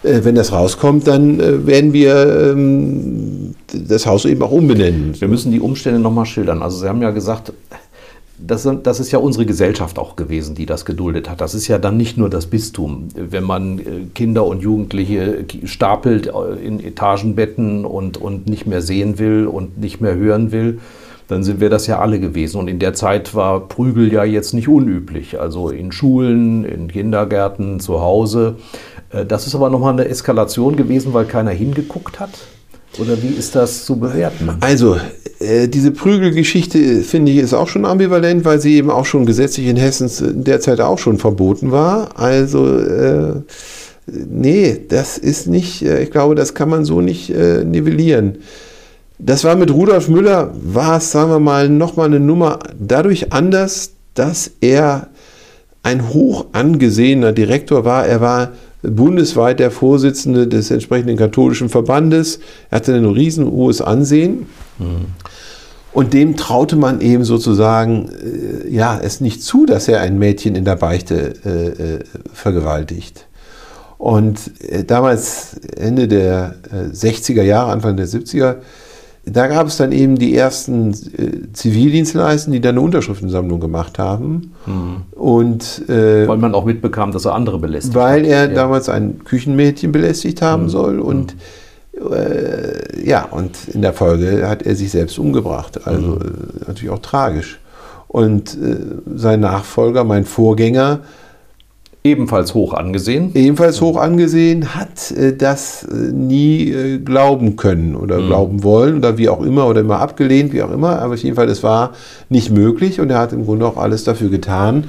äh, 0.04 0.20
wenn 0.22 0.36
das 0.36 0.52
rauskommt, 0.52 1.06
dann 1.08 1.40
äh, 1.40 1.66
werden 1.66 1.92
wir 1.92 2.52
ähm, 2.52 3.54
das 3.72 4.06
Haus 4.06 4.24
eben 4.26 4.42
auch 4.42 4.52
umbenennen. 4.52 5.20
Wir 5.20 5.28
müssen 5.28 5.50
die 5.50 5.60
Umstände 5.60 5.98
nochmal 5.98 6.26
schildern. 6.26 6.62
Also 6.62 6.78
Sie 6.78 6.88
haben 6.88 7.02
ja 7.02 7.10
gesagt, 7.10 7.52
das, 8.38 8.68
das 8.82 9.00
ist 9.00 9.10
ja 9.12 9.18
unsere 9.18 9.46
Gesellschaft 9.46 9.98
auch 9.98 10.14
gewesen, 10.14 10.54
die 10.54 10.66
das 10.66 10.84
geduldet 10.84 11.28
hat. 11.30 11.40
Das 11.40 11.54
ist 11.54 11.68
ja 11.68 11.78
dann 11.78 11.96
nicht 11.96 12.18
nur 12.18 12.28
das 12.28 12.46
Bistum. 12.46 13.08
Wenn 13.14 13.44
man 13.44 13.78
äh, 13.78 13.82
Kinder 14.14 14.46
und 14.46 14.62
Jugendliche 14.62 15.44
stapelt 15.64 16.28
äh, 16.28 16.64
in 16.64 16.78
Etagenbetten 16.78 17.84
und, 17.84 18.18
und 18.18 18.48
nicht 18.48 18.66
mehr 18.66 18.82
sehen 18.82 19.18
will 19.18 19.46
und 19.46 19.78
nicht 19.78 20.00
mehr 20.00 20.14
hören 20.14 20.52
will, 20.52 20.78
dann 21.28 21.42
sind 21.42 21.60
wir 21.60 21.70
das 21.70 21.86
ja 21.86 21.98
alle 21.98 22.20
gewesen. 22.20 22.58
Und 22.58 22.68
in 22.68 22.78
der 22.78 22.94
Zeit 22.94 23.34
war 23.34 23.68
Prügel 23.68 24.12
ja 24.12 24.24
jetzt 24.24 24.54
nicht 24.54 24.68
unüblich. 24.68 25.40
Also 25.40 25.70
in 25.70 25.92
Schulen, 25.92 26.64
in 26.64 26.88
Kindergärten, 26.88 27.80
zu 27.80 28.00
Hause. 28.00 28.56
Äh, 29.10 29.24
Das 29.24 29.46
ist 29.46 29.54
aber 29.54 29.70
nochmal 29.70 29.92
eine 29.92 30.08
Eskalation 30.08 30.76
gewesen, 30.76 31.14
weil 31.14 31.24
keiner 31.24 31.50
hingeguckt 31.50 32.20
hat. 32.20 32.30
Oder 32.98 33.22
wie 33.22 33.28
ist 33.28 33.54
das 33.54 33.84
zu 33.84 33.96
bewerten? 33.96 34.50
Also, 34.60 34.96
äh, 35.38 35.68
diese 35.68 35.90
Prügelgeschichte, 35.90 36.78
äh, 36.78 37.00
finde 37.02 37.32
ich, 37.32 37.38
ist 37.38 37.52
auch 37.52 37.68
schon 37.68 37.84
ambivalent, 37.84 38.44
weil 38.44 38.60
sie 38.60 38.76
eben 38.76 38.90
auch 38.90 39.04
schon 39.04 39.26
gesetzlich 39.26 39.66
in 39.66 39.76
Hessen 39.76 40.08
in 40.26 40.44
der 40.44 40.60
Zeit 40.60 40.80
auch 40.80 40.98
schon 40.98 41.18
verboten 41.18 41.72
war. 41.72 42.18
Also, 42.18 42.78
äh, 42.78 43.42
nee, 44.06 44.78
das 44.88 45.18
ist 45.18 45.46
nicht, 45.46 45.82
äh, 45.82 46.02
ich 46.02 46.10
glaube, 46.10 46.36
das 46.36 46.54
kann 46.54 46.70
man 46.70 46.84
so 46.84 47.00
nicht 47.00 47.30
äh, 47.30 47.64
nivellieren. 47.64 48.38
Das 49.18 49.44
war 49.44 49.56
mit 49.56 49.70
Rudolf 49.70 50.08
Müller, 50.08 50.50
war 50.54 50.98
es, 50.98 51.10
sagen 51.10 51.30
wir 51.30 51.40
mal, 51.40 51.68
nochmal 51.68 52.06
eine 52.06 52.20
Nummer 52.20 52.58
dadurch 52.78 53.32
anders, 53.32 53.92
dass 54.14 54.50
er 54.60 55.08
ein 55.82 56.10
hoch 56.10 56.46
angesehener 56.52 57.32
Direktor 57.32 57.84
war. 57.84 58.06
Er 58.06 58.20
war 58.20 58.52
bundesweit 58.82 59.58
der 59.58 59.70
Vorsitzende 59.70 60.46
des 60.46 60.70
entsprechenden 60.70 61.16
katholischen 61.16 61.68
Verbandes. 61.68 62.40
Er 62.70 62.76
hatte 62.76 62.94
ein 62.94 63.06
riesen 63.06 63.50
hohes 63.50 63.80
Ansehen. 63.80 64.46
Und 65.92 66.12
dem 66.12 66.36
traute 66.36 66.76
man 66.76 67.00
eben 67.00 67.24
sozusagen, 67.24 68.10
äh, 68.10 68.68
ja, 68.68 69.00
es 69.02 69.22
nicht 69.22 69.42
zu, 69.42 69.64
dass 69.64 69.88
er 69.88 70.02
ein 70.02 70.18
Mädchen 70.18 70.54
in 70.54 70.66
der 70.66 70.76
Beichte 70.76 71.32
äh, 71.42 71.94
äh, 71.94 72.04
vergewaltigt. 72.34 73.26
Und 73.96 74.60
äh, 74.60 74.84
damals, 74.84 75.54
Ende 75.74 76.06
der 76.06 76.56
äh, 76.70 76.94
60er 76.94 77.42
Jahre, 77.42 77.72
Anfang 77.72 77.96
der 77.96 78.06
70er, 78.06 78.56
da 79.28 79.48
gab 79.48 79.66
es 79.66 79.76
dann 79.76 79.90
eben 79.90 80.16
die 80.16 80.36
ersten 80.36 80.92
äh, 80.92 81.52
Zivildienstleisten, 81.52 82.52
die 82.52 82.60
dann 82.60 82.76
eine 82.76 82.80
Unterschriftensammlung 82.80 83.58
gemacht 83.58 83.98
haben. 83.98 84.52
Und 85.12 85.88
äh, 85.88 86.28
Weil 86.28 86.38
man 86.38 86.54
auch 86.54 86.64
mitbekam, 86.64 87.10
dass 87.10 87.24
er 87.24 87.34
andere 87.34 87.58
belästigt 87.58 87.94
weil 87.96 88.22
hat. 88.22 88.28
er 88.30 88.48
Ja. 88.48 88.54
damals 88.54 88.88
ein 88.88 89.24
Küchenmädchen 89.24 89.90
belästigt 89.92 90.42
haben 90.42 90.68
soll 90.68 91.00
und 91.00 91.34
äh, 91.94 93.04
ja, 93.08 93.24
und 93.24 93.56
in 93.72 93.82
der 93.82 93.92
Folge 93.94 94.46
hat 94.48 94.62
er 94.62 94.76
sich 94.76 94.90
selbst 94.90 95.18
umgebracht. 95.18 95.86
Also 95.86 96.16
äh, 96.16 96.66
natürlich 96.68 96.90
auch 96.90 96.98
tragisch. 97.00 97.58
Und 98.08 98.54
äh, 98.54 98.76
sein 99.16 99.40
Nachfolger, 99.40 100.04
mein 100.04 100.24
Vorgänger, 100.24 101.00
Ebenfalls 102.06 102.54
hoch 102.54 102.72
angesehen. 102.72 103.32
ebenfalls 103.34 103.80
hoch 103.80 103.96
angesehen, 103.96 104.74
hat 104.74 105.10
äh, 105.10 105.36
das 105.36 105.84
äh, 105.84 105.94
nie 106.12 106.70
äh, 106.70 106.98
glauben 106.98 107.56
können 107.56 107.96
oder 107.96 108.18
glauben 108.18 108.62
wollen 108.62 108.98
oder 108.98 109.18
wie 109.18 109.28
auch 109.28 109.42
immer 109.42 109.66
oder 109.66 109.80
immer 109.80 109.98
abgelehnt, 109.98 110.52
wie 110.52 110.62
auch 110.62 110.70
immer. 110.70 111.00
Aber 111.00 111.14
auf 111.14 111.22
jeden 111.22 111.36
Fall, 111.36 111.48
es 111.48 111.62
war 111.62 111.92
nicht 112.28 112.50
möglich 112.50 113.00
und 113.00 113.10
er 113.10 113.18
hat 113.18 113.32
im 113.32 113.44
Grunde 113.44 113.66
auch 113.66 113.76
alles 113.76 114.04
dafür 114.04 114.30
getan, 114.30 114.84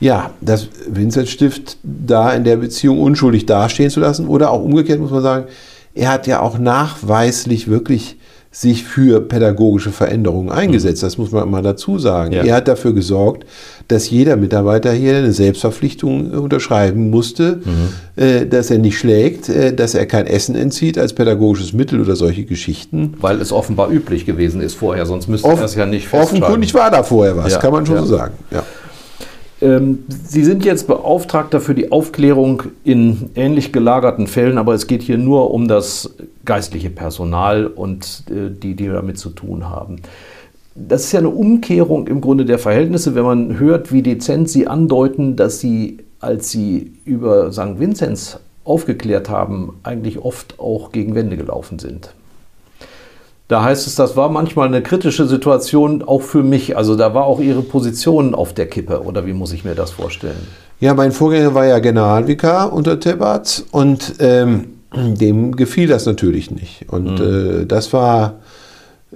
ja, 0.00 0.30
das 0.40 0.68
Vincent 0.88 1.28
Stift 1.28 1.78
da 1.82 2.32
in 2.32 2.44
der 2.44 2.56
Beziehung 2.56 3.00
unschuldig 3.00 3.46
dastehen 3.46 3.90
zu 3.90 4.00
lassen 4.00 4.28
oder 4.28 4.50
auch 4.50 4.62
umgekehrt 4.62 5.00
muss 5.00 5.10
man 5.10 5.22
sagen, 5.22 5.46
er 5.94 6.12
hat 6.12 6.26
ja 6.26 6.40
auch 6.40 6.58
nachweislich 6.58 7.68
wirklich 7.68 8.17
sich 8.50 8.84
für 8.84 9.20
pädagogische 9.20 9.90
Veränderungen 9.90 10.50
eingesetzt. 10.50 11.02
Das 11.02 11.18
muss 11.18 11.30
man 11.32 11.50
mal 11.50 11.62
dazu 11.62 11.98
sagen. 11.98 12.32
Ja. 12.32 12.44
Er 12.44 12.54
hat 12.56 12.68
dafür 12.68 12.94
gesorgt, 12.94 13.44
dass 13.88 14.08
jeder 14.10 14.36
Mitarbeiter 14.36 14.90
hier 14.92 15.16
eine 15.16 15.32
Selbstverpflichtung 15.32 16.30
unterschreiben 16.32 17.10
musste, 17.10 17.60
äh, 18.16 18.46
dass 18.46 18.70
er 18.70 18.78
nicht 18.78 18.98
schlägt, 18.98 19.48
äh, 19.50 19.74
dass 19.74 19.94
er 19.94 20.06
kein 20.06 20.26
Essen 20.26 20.54
entzieht 20.54 20.98
als 20.98 21.12
pädagogisches 21.12 21.72
Mittel 21.74 22.00
oder 22.00 22.16
solche 22.16 22.44
Geschichten. 22.44 23.14
Weil 23.20 23.40
es 23.40 23.52
offenbar 23.52 23.90
üblich 23.90 24.24
gewesen 24.24 24.60
ist 24.62 24.74
vorher, 24.74 25.04
sonst 25.06 25.28
müsste 25.28 25.46
Off- 25.48 25.58
er 25.60 25.66
es 25.66 25.74
ja 25.74 25.84
nicht 25.86 26.08
festschreiben. 26.08 26.42
Offenkundig 26.42 26.72
war 26.74 26.90
da 26.90 27.02
vorher 27.02 27.36
was, 27.36 27.52
Ja, 27.52 27.58
kann 27.58 27.72
man 27.72 27.84
schon 27.84 27.96
ja. 27.96 28.02
so 28.02 28.16
sagen. 28.16 28.34
Ja. 28.50 28.62
Ähm, 29.60 30.04
Sie 30.08 30.44
sind 30.44 30.64
jetzt 30.64 30.86
Beauftragter 30.86 31.60
für 31.60 31.74
die 31.74 31.90
Aufklärung 31.90 32.64
in 32.84 33.30
ähnlich 33.34 33.72
gelagerten 33.72 34.26
Fällen, 34.26 34.58
aber 34.58 34.74
es 34.74 34.86
geht 34.86 35.02
hier 35.02 35.18
nur 35.18 35.50
um 35.50 35.68
das 35.68 36.14
geistliche 36.44 36.90
Personal 36.90 37.66
und 37.66 38.24
äh, 38.30 38.50
die, 38.50 38.74
die 38.74 38.86
damit 38.86 39.18
zu 39.18 39.30
tun 39.30 39.68
haben. 39.68 39.96
Das 40.74 41.04
ist 41.04 41.12
ja 41.12 41.18
eine 41.18 41.30
Umkehrung 41.30 42.06
im 42.06 42.20
Grunde 42.20 42.44
der 42.44 42.60
Verhältnisse, 42.60 43.16
wenn 43.16 43.24
man 43.24 43.58
hört, 43.58 43.92
wie 43.92 44.02
dezent 44.02 44.48
Sie 44.48 44.68
andeuten, 44.68 45.34
dass 45.34 45.58
Sie, 45.58 45.98
als 46.20 46.50
Sie 46.50 46.92
über 47.04 47.52
St. 47.52 47.80
Vinzenz 47.80 48.38
aufgeklärt 48.62 49.28
haben, 49.28 49.80
eigentlich 49.82 50.18
oft 50.18 50.60
auch 50.60 50.92
gegen 50.92 51.16
Wände 51.16 51.36
gelaufen 51.36 51.80
sind. 51.80 52.14
Da 53.48 53.62
heißt 53.62 53.86
es, 53.86 53.94
das 53.94 54.14
war 54.14 54.28
manchmal 54.28 54.68
eine 54.68 54.82
kritische 54.82 55.26
Situation 55.26 56.02
auch 56.02 56.20
für 56.20 56.42
mich. 56.42 56.76
Also 56.76 56.96
da 56.96 57.14
war 57.14 57.24
auch 57.24 57.40
Ihre 57.40 57.62
Position 57.62 58.34
auf 58.34 58.52
der 58.52 58.66
Kippe. 58.66 59.02
Oder 59.02 59.26
wie 59.26 59.32
muss 59.32 59.52
ich 59.52 59.64
mir 59.64 59.74
das 59.74 59.90
vorstellen? 59.90 60.46
Ja, 60.80 60.92
mein 60.94 61.12
Vorgänger 61.12 61.54
war 61.54 61.64
ja 61.64 61.78
Generalvikar 61.78 62.72
unter 62.72 63.00
Tebatz 63.00 63.64
und 63.72 64.14
ähm, 64.20 64.66
dem 64.94 65.56
gefiel 65.56 65.88
das 65.88 66.04
natürlich 66.04 66.50
nicht. 66.50 66.86
Und 66.88 67.20
äh, 67.20 67.66
das 67.66 67.92
war 67.94 68.34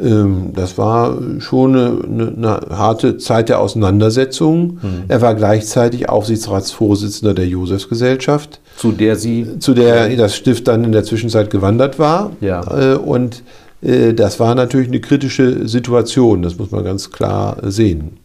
ähm, 0.00 0.52
das 0.54 0.78
war 0.78 1.18
schon 1.40 1.76
eine, 1.76 2.32
eine, 2.36 2.76
harte 2.76 3.18
Zeit 3.18 3.50
der 3.50 3.60
Auseinandersetzung. 3.60 4.78
Er 5.08 5.20
war 5.20 5.34
gleichzeitig 5.34 6.08
Aufsichtsratsvorsitzender 6.08 7.34
der 7.34 7.46
Josefsgesellschaft, 7.46 8.60
Zu 8.76 8.92
der 8.92 9.16
Sie. 9.16 9.58
zu 9.58 9.74
der 9.74 10.16
das 10.16 10.34
Stift 10.34 10.68
dann 10.68 10.84
in 10.84 10.92
der 10.92 11.04
Zwischenzeit 11.04 11.50
gewandert 11.50 11.98
war. 11.98 12.32
Ja. 12.40 12.94
Äh, 12.94 12.96
und 12.96 13.42
das 13.82 14.38
war 14.38 14.54
natürlich 14.54 14.88
eine 14.88 15.00
kritische 15.00 15.66
Situation, 15.66 16.42
das 16.42 16.56
muss 16.56 16.70
man 16.70 16.84
ganz 16.84 17.10
klar 17.10 17.56
sehen. 17.62 18.18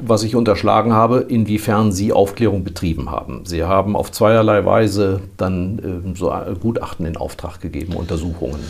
was 0.00 0.22
ich 0.22 0.36
unterschlagen 0.36 0.92
habe, 0.92 1.26
inwiefern 1.28 1.92
Sie 1.92 2.12
Aufklärung 2.12 2.62
betrieben 2.62 3.10
haben. 3.10 3.42
Sie 3.44 3.64
haben 3.64 3.96
auf 3.96 4.12
zweierlei 4.12 4.64
Weise 4.64 5.20
dann 5.36 5.80
ähm, 5.84 6.14
so 6.14 6.30
äh, 6.30 6.54
Gutachten 6.60 7.04
in 7.04 7.16
Auftrag 7.16 7.60
gegeben, 7.60 7.94
Untersuchungen. 7.94 8.60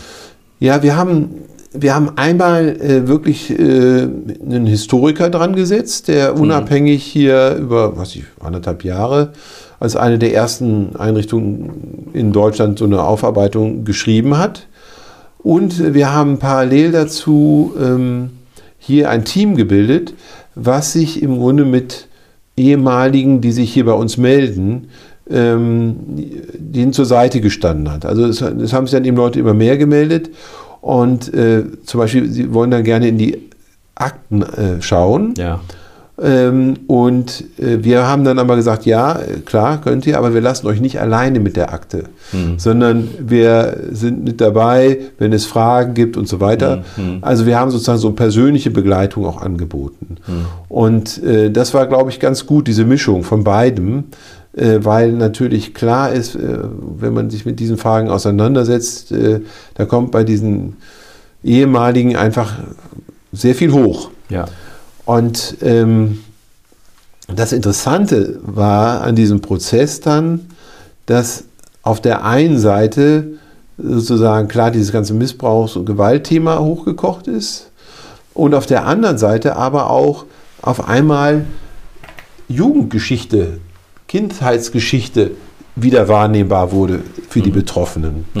Ja, 0.59 0.81
wir 0.81 0.97
haben, 0.97 1.35
wir 1.71 1.93
haben 1.93 2.17
einmal 2.17 2.81
äh, 2.81 3.07
wirklich 3.07 3.51
äh, 3.51 3.53
einen 3.61 4.65
Historiker 4.65 5.29
dran 5.29 5.55
gesetzt, 5.55 6.07
der 6.07 6.35
unabhängig 6.35 7.03
hier 7.03 7.55
über, 7.55 7.95
was 7.95 8.15
ich, 8.15 8.23
anderthalb 8.39 8.83
Jahre 8.83 9.33
als 9.79 9.95
eine 9.95 10.19
der 10.19 10.33
ersten 10.33 10.95
Einrichtungen 10.97 12.09
in 12.13 12.33
Deutschland 12.33 12.79
so 12.79 12.85
eine 12.85 13.03
Aufarbeitung 13.03 13.85
geschrieben 13.85 14.37
hat. 14.37 14.67
Und 15.41 15.93
wir 15.93 16.13
haben 16.13 16.37
parallel 16.37 16.91
dazu 16.91 17.73
ähm, 17.79 18.31
hier 18.77 19.09
ein 19.09 19.25
Team 19.25 19.55
gebildet, 19.55 20.13
was 20.55 20.93
sich 20.93 21.23
im 21.23 21.37
Grunde 21.37 21.65
mit 21.65 22.07
ehemaligen, 22.57 23.39
die 23.41 23.51
sich 23.51 23.73
hier 23.73 23.85
bei 23.85 23.93
uns 23.93 24.17
melden, 24.17 24.89
ähm, 25.29 25.95
denen 26.57 26.91
zur 26.91 27.05
Seite 27.05 27.39
gestanden 27.39 27.91
hat. 27.91 28.05
Also 28.05 28.25
es, 28.25 28.41
es 28.41 28.73
haben 28.73 28.85
sich 28.85 28.91
dann 28.91 29.05
eben 29.05 29.15
Leute 29.15 29.39
immer 29.39 29.53
mehr 29.53 29.77
gemeldet 29.77 30.29
und 30.81 31.33
äh, 31.33 31.63
zum 31.85 31.99
Beispiel, 31.99 32.29
sie 32.29 32.53
wollen 32.53 32.71
dann 32.71 32.83
gerne 32.83 33.07
in 33.07 33.17
die 33.17 33.49
Akten 33.95 34.41
äh, 34.41 34.81
schauen. 34.81 35.33
Ja. 35.37 35.61
Ähm, 36.21 36.79
und 36.87 37.45
äh, 37.57 37.83
wir 37.83 38.05
haben 38.07 38.23
dann 38.23 38.39
aber 38.39 38.55
gesagt, 38.55 38.85
ja, 38.85 39.19
klar, 39.45 39.79
könnt 39.81 40.05
ihr, 40.05 40.17
aber 40.17 40.33
wir 40.33 40.41
lassen 40.41 40.67
euch 40.67 40.81
nicht 40.81 40.99
alleine 40.99 41.39
mit 41.39 41.55
der 41.55 41.73
Akte, 41.73 42.05
sondern 42.57 43.07
wir 43.19 43.77
sind 43.91 44.23
mit 44.23 44.39
dabei, 44.39 44.99
wenn 45.17 45.33
es 45.33 45.45
Fragen 45.45 45.93
gibt 45.95 46.15
und 46.15 46.27
so 46.27 46.39
weiter. 46.39 46.83
Also 47.21 47.45
wir 47.45 47.57
haben 47.57 47.71
sozusagen 47.71 47.97
so 47.97 48.11
persönliche 48.11 48.69
Begleitung 48.69 49.25
auch 49.25 49.41
angeboten. 49.41 50.17
Und 50.67 51.23
äh, 51.23 51.49
das 51.49 51.73
war, 51.73 51.87
glaube 51.87 52.11
ich, 52.11 52.19
ganz 52.19 52.45
gut, 52.45 52.67
diese 52.67 52.85
Mischung 52.85 53.23
von 53.23 53.43
beidem. 53.43 54.03
äh, 54.55 54.79
weil 54.83 55.11
natürlich 55.13 55.73
klar 55.73 56.11
ist, 56.11 56.35
äh, 56.35 56.39
wenn 56.99 57.13
man 57.13 57.29
sich 57.29 57.45
mit 57.45 57.59
diesen 57.59 57.77
Fragen 57.77 58.09
auseinandersetzt, 58.09 59.13
da 59.75 59.85
kommt 59.85 60.11
bei 60.11 60.23
diesen 60.23 60.77
ehemaligen 61.43 62.15
einfach 62.15 62.53
sehr 63.31 63.55
viel 63.55 63.71
hoch. 63.71 64.09
Ja. 64.29 64.45
Und 65.09 65.57
ähm, 65.63 66.19
das 67.27 67.51
Interessante 67.51 68.39
war 68.43 69.01
an 69.01 69.15
diesem 69.15 69.41
Prozess 69.41 70.01
dann, 70.01 70.51
dass 71.07 71.45
auf 71.81 71.99
der 71.99 72.23
einen 72.25 72.59
Seite 72.59 73.25
sozusagen 73.79 74.47
klar 74.47 74.69
dieses 74.69 74.91
ganze 74.91 75.15
Missbrauchs- 75.15 75.75
und 75.75 75.85
Gewaltthema 75.85 76.59
hochgekocht 76.59 77.27
ist 77.27 77.71
und 78.35 78.53
auf 78.53 78.67
der 78.67 78.85
anderen 78.85 79.17
Seite 79.17 79.55
aber 79.55 79.89
auch 79.89 80.25
auf 80.61 80.87
einmal 80.87 81.45
Jugendgeschichte, 82.47 83.61
Kindheitsgeschichte 84.07 85.31
wieder 85.75 86.07
wahrnehmbar 86.07 86.71
wurde 86.71 87.01
für 87.29 87.41
die 87.41 87.49
Betroffenen. 87.49 88.25
Äh, 88.35 88.39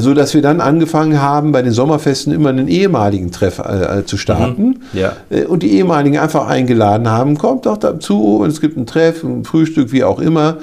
so 0.00 0.14
dass 0.14 0.32
wir 0.34 0.42
dann 0.42 0.60
angefangen 0.60 1.20
haben, 1.20 1.52
bei 1.52 1.62
den 1.62 1.72
Sommerfesten 1.72 2.32
immer 2.32 2.48
einen 2.50 2.68
ehemaligen 2.68 3.30
Treff 3.32 3.58
äh, 3.58 4.00
äh, 4.00 4.04
zu 4.06 4.16
starten. 4.16 4.80
Ja. 4.92 5.12
Äh, 5.30 5.44
Und 5.44 5.62
die 5.62 5.72
ehemaligen 5.72 6.18
einfach 6.18 6.46
eingeladen 6.46 7.08
haben, 7.10 7.36
kommt 7.38 7.66
doch 7.66 7.76
dazu 7.76 8.36
und 8.38 8.48
es 8.48 8.60
gibt 8.60 8.76
ein 8.76 8.86
Treff, 8.86 9.22
ein 9.22 9.44
Frühstück, 9.44 9.92
wie 9.92 10.04
auch 10.04 10.20
immer. 10.20 10.58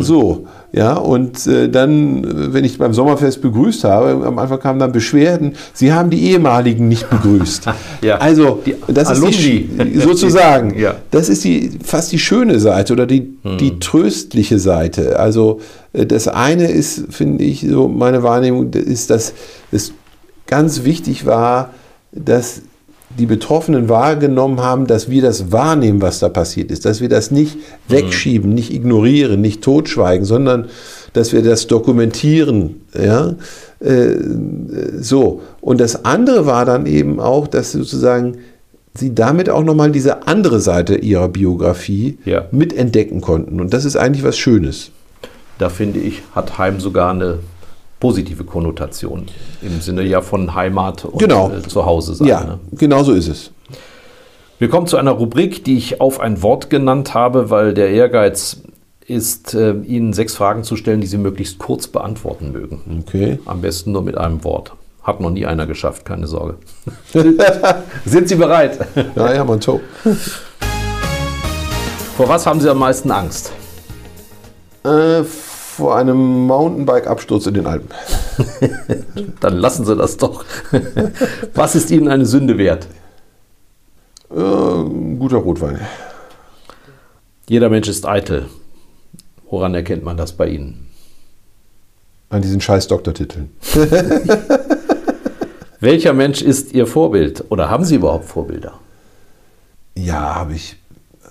So. 0.00 0.46
Ja, 0.72 0.94
und 0.94 1.46
äh, 1.46 1.68
dann, 1.70 2.22
äh, 2.24 2.52
wenn 2.52 2.64
ich 2.64 2.76
beim 2.76 2.92
Sommerfest 2.92 3.40
begrüßt 3.40 3.84
habe, 3.84 4.26
am 4.26 4.38
Anfang 4.38 4.58
kamen 4.60 4.78
dann 4.78 4.92
Beschwerden, 4.92 5.52
sie 5.72 5.92
haben 5.92 6.10
die 6.10 6.22
ehemaligen 6.30 6.88
nicht 6.88 7.08
begrüßt. 7.08 7.66
Ja. 8.02 8.18
Also, 8.18 8.62
Die 8.66 8.74
das 8.88 9.10
ist 9.10 9.22
die, 9.22 9.70
Alumni. 9.78 9.98
sozusagen, 10.00 10.74
Ja. 10.78 10.96
das 11.10 11.28
ist 11.30 11.44
die, 11.44 11.70
fast 11.82 12.12
die 12.12 12.18
schöne 12.18 12.60
Seite 12.60 12.92
oder 12.92 13.06
die, 13.06 13.36
die 13.58 13.78
tröstliche 13.80 14.58
Seite. 14.58 15.18
Also 15.18 15.60
äh, 15.85 15.85
das 16.04 16.28
eine 16.28 16.70
ist, 16.70 17.04
finde 17.10 17.44
ich, 17.44 17.66
so 17.68 17.88
meine 17.88 18.22
Wahrnehmung, 18.22 18.72
ist, 18.72 19.10
dass 19.10 19.32
es 19.72 19.92
ganz 20.46 20.84
wichtig 20.84 21.26
war, 21.26 21.70
dass 22.12 22.62
die 23.18 23.26
Betroffenen 23.26 23.88
wahrgenommen 23.88 24.60
haben, 24.60 24.86
dass 24.86 25.08
wir 25.08 25.22
das 25.22 25.50
wahrnehmen, 25.52 26.02
was 26.02 26.18
da 26.18 26.28
passiert 26.28 26.70
ist, 26.70 26.84
dass 26.84 27.00
wir 27.00 27.08
das 27.08 27.30
nicht 27.30 27.56
wegschieben, 27.88 28.52
nicht 28.52 28.72
ignorieren, 28.74 29.40
nicht 29.40 29.62
totschweigen, 29.62 30.26
sondern 30.26 30.66
dass 31.12 31.32
wir 31.32 31.42
das 31.42 31.66
dokumentieren. 31.66 32.82
Ja? 32.94 33.36
Äh, 33.80 34.16
so. 35.00 35.40
Und 35.60 35.80
das 35.80 36.04
andere 36.04 36.46
war 36.46 36.64
dann 36.66 36.84
eben 36.86 37.20
auch, 37.20 37.46
dass 37.46 37.72
sozusagen 37.72 38.38
sie 38.92 39.14
damit 39.14 39.48
auch 39.48 39.64
nochmal 39.64 39.92
diese 39.92 40.26
andere 40.26 40.60
Seite 40.60 40.96
ihrer 40.96 41.28
Biografie 41.28 42.18
Ja. 42.24 42.46
mitentdecken 42.50 43.20
konnten. 43.20 43.60
Und 43.60 43.72
das 43.72 43.84
ist 43.84 43.96
eigentlich 43.96 44.24
was 44.24 44.36
Schönes. 44.36 44.90
Da 45.58 45.68
finde 45.68 46.00
ich, 46.00 46.22
hat 46.34 46.58
Heim 46.58 46.80
sogar 46.80 47.10
eine 47.12 47.38
positive 48.00 48.44
Konnotation. 48.44 49.26
Im 49.62 49.80
Sinne 49.80 50.02
ja 50.02 50.20
von 50.20 50.54
Heimat 50.54 51.04
und 51.06 51.18
Genau. 51.18 51.50
äh, 51.50 51.62
Zuhause 51.62 52.14
sein. 52.14 52.26
ja, 52.28 52.44
Ne? 52.44 52.58
genau 52.72 53.02
so 53.02 53.12
ist 53.12 53.28
es. 53.28 53.50
Wir 54.58 54.68
kommen 54.68 54.86
zu 54.86 54.96
einer 54.96 55.12
Rubrik, 55.12 55.64
die 55.64 55.76
ich 55.76 56.00
auf 56.00 56.20
ein 56.20 56.42
Wort 56.42 56.70
genannt 56.70 57.14
habe, 57.14 57.50
weil 57.50 57.74
der 57.74 57.90
Ehrgeiz 57.90 58.58
ist, 59.06 59.54
äh, 59.54 59.72
Ihnen 59.84 60.12
sechs 60.12 60.34
Fragen 60.34 60.64
zu 60.64 60.76
stellen, 60.76 61.00
die 61.00 61.06
Sie 61.06 61.18
möglichst 61.18 61.58
kurz 61.58 61.86
beantworten 61.86 62.52
mögen. 62.52 63.02
Okay. 63.06 63.38
Am 63.46 63.60
besten 63.60 63.92
nur 63.92 64.02
mit 64.02 64.16
einem 64.18 64.42
Wort. 64.44 64.72
Hat 65.02 65.20
noch 65.20 65.30
nie 65.30 65.46
einer 65.46 65.66
geschafft, 65.66 66.04
keine 66.04 66.26
Sorge. 66.26 66.56
Sind 68.04 68.28
Sie 68.28 68.34
bereit? 68.34 68.78
Ja, 69.14 69.32
ja, 69.34 69.44
man 69.44 69.60
so. 69.60 69.80
Vor 72.16 72.28
was 72.28 72.46
haben 72.46 72.60
Sie 72.60 72.68
am 72.68 72.78
meisten 72.78 73.10
Angst? 73.10 73.52
Äh, 74.84 75.22
vor 75.76 75.94
einem 75.94 76.46
Mountainbike-Absturz 76.46 77.46
in 77.46 77.54
den 77.54 77.66
Alpen. 77.66 77.88
Dann 79.40 79.56
lassen 79.56 79.84
Sie 79.84 79.94
das 79.94 80.16
doch. 80.16 80.44
Was 81.54 81.74
ist 81.74 81.90
Ihnen 81.90 82.08
eine 82.08 82.24
Sünde 82.24 82.56
wert? 82.56 82.86
Äh, 84.30 84.34
guter 84.34 85.36
Rotwein. 85.36 85.80
Jeder 87.46 87.68
Mensch 87.68 87.88
ist 87.88 88.06
eitel. 88.06 88.46
Woran 89.50 89.74
erkennt 89.74 90.02
man 90.02 90.16
das 90.16 90.32
bei 90.32 90.48
Ihnen? 90.48 90.88
An 92.30 92.40
diesen 92.40 92.62
scheiß 92.62 92.88
Doktortiteln. 92.88 93.50
Welcher 95.80 96.14
Mensch 96.14 96.40
ist 96.40 96.72
Ihr 96.72 96.86
Vorbild? 96.86 97.44
Oder 97.50 97.68
haben 97.68 97.84
Sie 97.84 97.96
überhaupt 97.96 98.24
Vorbilder? 98.24 98.80
Ja, 99.94 100.36
habe 100.36 100.54
ich, 100.54 100.76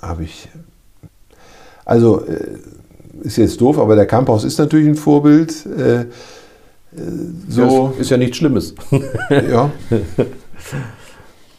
habe 0.02 0.24
ich. 0.24 0.48
Also 1.84 2.24
äh, 2.26 2.60
ist 3.26 3.38
jetzt 3.38 3.60
doof, 3.62 3.78
aber 3.80 3.96
der 3.96 4.06
Camphaus 4.06 4.44
ist 4.44 4.58
natürlich 4.60 4.88
ein 4.88 4.96
Vorbild. 4.96 5.54
Äh, 5.66 6.02
äh, 6.02 6.06
so, 7.50 7.90
Das 7.90 8.02
ist 8.02 8.12
ja 8.12 8.18
nichts 8.18 8.38
Schlimmes. 8.38 8.74
ja. 9.30 9.72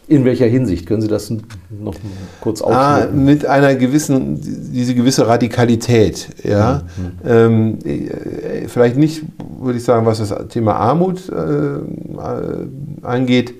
In 0.09 0.23
welcher 0.23 0.45
Hinsicht? 0.45 0.85
Können 0.85 1.01
Sie 1.01 1.09
das 1.09 1.29
noch 1.29 1.93
kurz 2.39 2.61
Ah, 2.61 2.95
aufschneiden? 2.95 3.25
mit 3.25 3.45
einer 3.45 3.75
gewissen, 3.75 4.39
diese 4.41 4.95
gewisse 4.95 5.27
Radikalität, 5.27 6.29
ja. 6.43 6.83
Ähm, 7.25 7.79
äh, 7.83 8.67
vielleicht 8.69 8.95
nicht, 8.95 9.23
würde 9.59 9.77
ich 9.77 9.83
sagen, 9.83 10.05
was 10.05 10.19
das 10.19 10.33
Thema 10.47 10.75
Armut 10.77 11.27
äh, 11.29 11.35
äh, 11.35 11.81
angeht, 13.01 13.53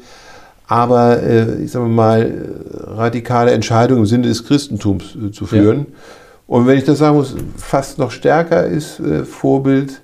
aber 0.67 1.21
äh, 1.21 1.63
ich 1.63 1.71
sage 1.71 1.85
mal, 1.87 2.31
radikale 2.73 3.51
Entscheidungen 3.51 4.01
im 4.01 4.05
Sinne 4.05 4.27
des 4.29 4.45
Christentums 4.45 5.15
äh, 5.15 5.31
zu 5.31 5.45
führen. 5.47 5.87
Und 6.47 6.65
wenn 6.65 6.77
ich 6.77 6.85
das 6.85 6.99
sagen 6.99 7.17
muss, 7.17 7.35
fast 7.57 7.99
noch 7.99 8.11
stärker 8.11 8.65
ist 8.65 8.99
äh, 8.99 9.23
Vorbild 9.25 10.01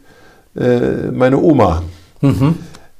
äh, 0.55 1.11
meine 1.11 1.37
Oma. 1.39 1.81
Äh, 2.21 2.25
Mhm. 2.25 2.55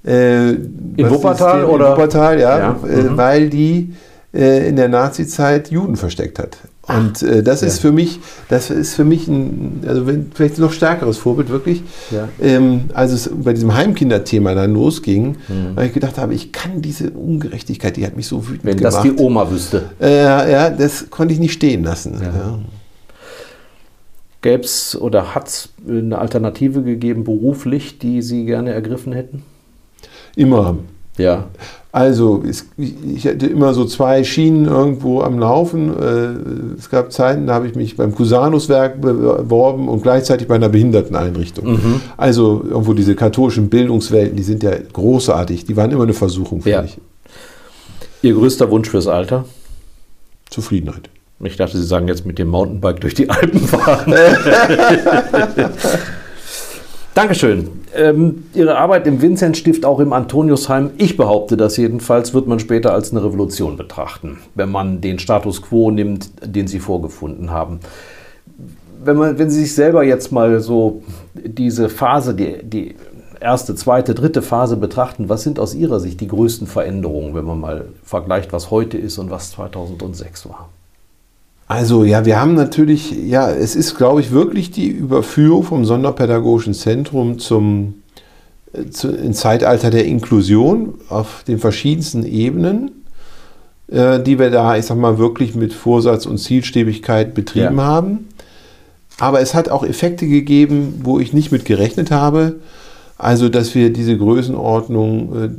In 0.05 1.05
was 1.05 1.11
Wuppertal 1.11 1.61
ist 1.63 1.67
oder? 1.69 1.85
In 1.87 1.91
Wuppertal, 1.93 2.39
ja, 2.39 2.57
Ja, 2.59 2.75
Äh, 2.87 3.03
mhm. 3.03 3.17
weil 3.17 3.49
die 3.49 3.93
äh, 4.33 4.67
in 4.67 4.75
der 4.75 4.89
Nazi-Zeit 4.89 5.71
Juden 5.71 5.95
versteckt 5.95 6.39
hat. 6.39 6.57
Und 6.85 7.21
äh, 7.23 7.41
das 7.41 7.63
ist 7.63 7.77
ja. 7.77 7.81
für 7.89 7.93
mich, 7.93 8.19
das 8.49 8.69
ist 8.69 8.95
für 8.95 9.05
mich 9.05 9.29
ein, 9.29 9.81
also 9.87 10.05
wenn, 10.05 10.29
vielleicht 10.35 10.57
ein 10.57 10.61
noch 10.61 10.73
stärkeres 10.73 11.17
Vorbild 11.17 11.47
wirklich. 11.49 11.83
Ja. 12.11 12.27
Ähm, 12.41 12.85
als 12.93 13.13
es 13.13 13.29
bei 13.33 13.53
diesem 13.53 13.73
Heimkinderthema 13.73 14.53
dann 14.55 14.73
losging, 14.73 15.37
Mhm. 15.47 15.75
weil 15.75 15.87
ich 15.87 15.93
gedacht 15.93 16.17
habe, 16.17 16.33
ich 16.33 16.51
kann 16.51 16.81
diese 16.81 17.11
Ungerechtigkeit, 17.11 17.95
die 17.95 18.05
hat 18.05 18.17
mich 18.17 18.27
so 18.27 18.45
wütend 18.45 18.65
Wenn 18.65 18.77
das 18.79 19.01
gemacht. 19.01 19.17
die 19.17 19.23
Oma 19.23 19.49
wüsste. 19.49 19.83
äh, 20.01 20.51
ja, 20.51 20.69
das 20.69 21.09
konnte 21.09 21.33
ich 21.33 21.39
nicht 21.39 21.53
stehen 21.53 21.83
lassen. 21.85 22.17
Ja. 22.21 22.59
Gäbe 24.43 24.63
es 24.63 24.95
oder 24.99 25.33
hat 25.33 25.47
es 25.47 25.69
eine 25.87 26.19
Alternative 26.19 26.83
gegeben, 26.83 27.23
beruflich, 27.23 27.97
die 27.97 28.21
Sie 28.21 28.45
gerne 28.45 28.71
ergriffen 28.71 29.11
hätten? 29.13 29.41
Immer. 30.35 30.77
Ja. 31.17 31.45
Also, 31.91 32.43
ich 32.77 33.27
hatte 33.27 33.45
immer 33.45 33.73
so 33.75 33.85
zwei 33.85 34.23
Schienen 34.23 34.65
irgendwo 34.65 35.21
am 35.21 35.37
Laufen. 35.37 35.89
Äh, 35.95 36.75
Es 36.79 36.89
gab 36.89 37.11
Zeiten, 37.11 37.45
da 37.45 37.53
habe 37.53 37.67
ich 37.67 37.75
mich 37.75 37.95
beim 37.97 38.15
Cusanus-Werk 38.15 38.99
beworben 38.99 39.87
und 39.87 40.01
gleichzeitig 40.01 40.47
bei 40.47 40.55
einer 40.55 40.69
Behinderteneinrichtung. 40.69 42.01
Also, 42.17 42.63
irgendwo 42.67 42.93
diese 42.93 43.13
katholischen 43.15 43.69
Bildungswelten, 43.69 44.35
die 44.35 44.43
sind 44.43 44.63
ja 44.63 44.71
großartig. 44.91 45.65
Die 45.65 45.77
waren 45.77 45.91
immer 45.91 46.03
eine 46.03 46.13
Versuchung 46.13 46.61
für 46.63 46.69
Ja. 46.71 46.81
mich. 46.81 46.97
Ihr 48.23 48.33
größter 48.33 48.71
Wunsch 48.71 48.89
fürs 48.89 49.07
Alter? 49.07 49.45
Zufriedenheit. 50.49 51.09
Ich 51.45 51.57
dachte, 51.57 51.77
Sie 51.77 51.85
sagen 51.85 52.07
jetzt 52.07 52.25
mit 52.25 52.39
dem 52.39 52.49
Mountainbike 52.49 53.01
durch 53.01 53.13
die 53.13 53.29
Alpen 53.29 53.59
fahren. 53.59 54.13
Dankeschön. 57.13 57.69
Ähm, 57.95 58.45
Ihre 58.55 58.77
Arbeit 58.77 59.05
im 59.05 59.21
Vinzenzstift, 59.21 59.85
auch 59.85 59.99
im 59.99 60.13
Antoniusheim, 60.13 60.91
ich 60.97 61.15
behaupte 61.15 61.57
das 61.57 61.77
jedenfalls, 61.77 62.33
wird 62.33 62.47
man 62.47 62.57
später 62.59 62.91
als 62.91 63.11
eine 63.11 63.23
Revolution 63.23 63.77
betrachten, 63.77 64.39
wenn 64.55 64.71
man 64.71 64.99
den 64.99 65.19
Status 65.19 65.61
quo 65.61 65.91
nimmt, 65.91 66.31
den 66.43 66.67
Sie 66.67 66.79
vorgefunden 66.79 67.51
haben. 67.51 67.81
Wenn, 69.03 69.17
man, 69.17 69.37
wenn 69.37 69.51
Sie 69.51 69.59
sich 69.59 69.75
selber 69.75 70.03
jetzt 70.03 70.31
mal 70.31 70.59
so 70.59 71.03
diese 71.35 71.89
Phase, 71.89 72.33
die, 72.33 72.63
die 72.63 72.95
erste, 73.39 73.75
zweite, 73.75 74.15
dritte 74.15 74.41
Phase 74.41 74.75
betrachten, 74.75 75.29
was 75.29 75.43
sind 75.43 75.59
aus 75.59 75.75
Ihrer 75.75 75.99
Sicht 75.99 76.19
die 76.19 76.27
größten 76.27 76.65
Veränderungen, 76.65 77.35
wenn 77.35 77.45
man 77.45 77.59
mal 77.59 77.85
vergleicht, 78.03 78.53
was 78.53 78.71
heute 78.71 78.97
ist 78.97 79.19
und 79.19 79.29
was 79.29 79.51
2006 79.51 80.49
war? 80.49 80.69
Also 81.74 82.03
ja, 82.03 82.24
wir 82.24 82.39
haben 82.39 82.53
natürlich, 82.53 83.11
ja, 83.11 83.49
es 83.49 83.76
ist, 83.76 83.95
glaube 83.95 84.21
ich, 84.21 84.30
wirklich 84.32 84.69
die 84.69 84.89
Überführung 84.89 85.63
vom 85.63 85.86
Sonderpädagogischen 85.86 86.76
Zentrum 86.76 87.39
zum 87.39 87.95
äh, 88.74 88.91
zu, 88.91 89.09
ins 89.09 89.39
Zeitalter 89.39 89.89
der 89.89 90.05
Inklusion 90.05 90.93
auf 91.09 91.43
den 91.47 91.57
verschiedensten 91.57 92.28
Ebenen, 92.28 92.91
äh, 93.88 94.19
die 94.19 94.38
wir 94.38 94.51
da, 94.51 94.78
ich 94.78 94.86
sag 94.86 94.99
mal, 94.99 95.17
wirklich 95.17 95.55
mit 95.55 95.74
Vorsatz 95.74 96.28
und 96.28 96.38
Zielstrebigkeit 96.38 97.34
betrieben 97.34 97.78
Ja. 97.78 97.84
haben. 97.84 98.28
Aber 99.17 99.41
es 99.41 99.55
hat 99.55 99.69
auch 99.69 99.84
Effekte 99.84 100.28
gegeben, 100.28 101.01
wo 101.03 101.19
ich 101.19 101.34
nicht 101.34 101.51
mit 101.51 101.65
gerechnet 101.65 102.11
habe. 102.11 102.57
Also, 103.24 103.47
dass 103.47 103.74
wir 103.74 103.93
diese 103.93 104.17
Größenordnung 104.17 105.43
äh, 105.45 105.49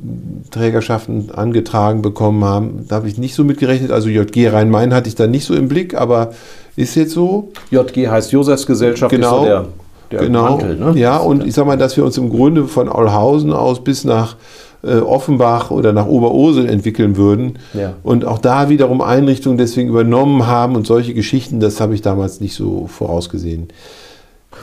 Trägerschaften 0.51 1.31
angetragen 1.31 2.03
bekommen 2.03 2.45
haben, 2.45 2.85
da 2.89 2.97
habe 2.97 3.09
ich 3.09 3.17
nicht 3.17 3.35
so 3.35 3.43
mitgerechnet. 3.43 3.91
Also 3.91 4.11
JG 4.11 4.49
Rhein-Main 4.49 4.93
hatte 4.93 5.09
ich 5.09 5.15
da 5.15 5.27
nicht 5.27 5.47
so 5.47 5.55
im 5.55 5.69
Blick, 5.69 5.95
aber 5.95 6.35
ist 6.77 6.95
jetzt 6.95 7.13
so. 7.13 7.49
JG 7.71 8.09
heißt 8.09 8.33
Josefsgesellschaft, 8.33 9.11
Genau. 9.11 9.37
ist 9.37 9.41
so 9.41 9.45
der, 9.47 9.65
der 10.11 10.21
genau. 10.21 10.43
Mantel. 10.59 10.77
Ne? 10.77 10.93
Ja, 10.97 11.17
und 11.17 11.47
ich 11.47 11.55
sag 11.55 11.67
mal, 11.67 11.79
dass 11.79 11.97
wir 11.97 12.05
uns 12.05 12.19
im 12.19 12.29
Grunde 12.29 12.67
von 12.69 12.91
Aulhausen 12.91 13.55
aus 13.55 13.83
bis 13.83 14.05
nach 14.05 14.37
äh, 14.83 14.97
Offenbach 14.97 15.71
oder 15.71 15.95
nach 15.95 16.07
Oberursel 16.07 16.69
entwickeln 16.69 17.17
würden. 17.17 17.59
Ja. 17.73 17.95
Und 18.03 18.27
auch 18.27 18.41
da 18.41 18.69
wiederum 18.69 19.01
Einrichtungen 19.01 19.57
deswegen 19.57 19.89
übernommen 19.89 20.47
haben 20.47 20.77
und 20.77 20.87
solche 20.87 21.15
Geschichten, 21.15 21.61
das 21.61 21.81
habe 21.81 21.95
ich 21.95 22.03
damals 22.03 22.41
nicht 22.43 22.55
so 22.55 22.89
vorausgesehen. 22.89 23.69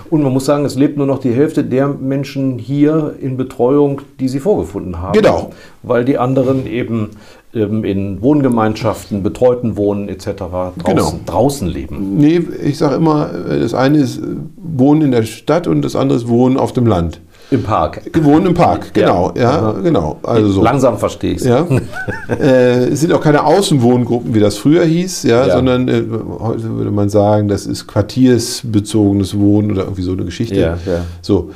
Und 0.09 0.23
man 0.23 0.33
muss 0.33 0.45
sagen, 0.45 0.65
es 0.65 0.75
lebt 0.75 0.97
nur 0.97 1.07
noch 1.07 1.19
die 1.19 1.33
Hälfte 1.33 1.63
der 1.63 1.87
Menschen 1.87 2.57
hier 2.57 3.15
in 3.21 3.37
Betreuung, 3.37 4.01
die 4.19 4.27
sie 4.27 4.39
vorgefunden 4.39 4.99
haben. 5.01 5.13
Genau. 5.13 5.51
Weil 5.83 6.05
die 6.05 6.17
anderen 6.17 6.67
eben 6.67 7.11
ähm, 7.53 7.83
in 7.83 8.21
Wohngemeinschaften, 8.21 9.23
betreuten 9.23 9.75
Wohnen 9.75 10.07
etc. 10.09 10.25
draußen, 10.37 10.83
Genau. 10.85 11.13
draußen 11.25 11.67
leben. 11.67 12.17
Nee, 12.17 12.41
ich 12.63 12.77
sage 12.77 12.95
immer, 12.95 13.29
äh, 13.49 13.59
das 13.59 13.73
eine 13.73 13.97
ist 13.97 14.19
äh, 14.19 14.21
Wohnen 14.55 15.01
in 15.01 15.11
der 15.11 15.23
Stadt 15.23 15.67
und 15.67 15.81
das 15.81 15.95
andere 15.95 16.17
ist 16.17 16.27
Wohnen 16.27 16.57
auf 16.57 16.71
dem 16.71 16.85
Land. 16.85 17.19
Im 17.51 17.63
Park. 17.63 18.01
Wohnen 18.21 18.47
im 18.47 18.53
Park, 18.53 18.93
genau. 18.93 19.33
Ja, 19.35 19.49
Aha. 19.49 19.71
genau. 19.83 20.19
Also 20.23 20.47
so. 20.49 20.63
Langsam 20.63 20.97
verstehe 20.97 21.33
ich 21.33 21.39
es. 21.39 21.43
Ja. 21.43 21.67
äh, 22.29 22.85
es 22.85 23.01
sind 23.01 23.11
auch 23.11 23.19
keine 23.19 23.43
Außenwohngruppen, 23.43 24.33
wie 24.33 24.39
das 24.39 24.55
früher 24.57 24.85
hieß, 24.85 25.23
ja, 25.23 25.45
Ja. 25.45 25.55
sondern 25.55 25.87
äh, 25.89 26.01
heute 26.39 26.63
würde 26.77 26.91
man 26.91 27.09
sagen, 27.09 27.49
das 27.49 27.65
ist 27.65 27.87
quartiersbezogenes 27.87 29.37
Wohnen 29.37 29.71
oder 29.71 29.83
irgendwie 29.83 30.01
so 30.01 30.13
eine 30.13 30.23
Geschichte. 30.23 30.55
Ja, 30.55 30.77
ja. 30.85 31.05
So. 31.21 31.51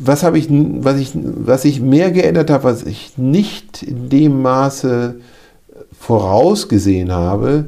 Was 0.00 0.22
habe 0.24 0.38
ich, 0.38 0.48
was 0.50 0.98
ich, 0.98 1.10
was 1.14 1.64
ich 1.66 1.80
mehr 1.80 2.10
geändert 2.10 2.50
habe, 2.50 2.64
was 2.64 2.82
ich 2.82 3.12
nicht 3.18 3.82
in 3.82 4.08
dem 4.08 4.40
Maße 4.42 5.16
vorausgesehen 6.00 7.12
habe, 7.12 7.66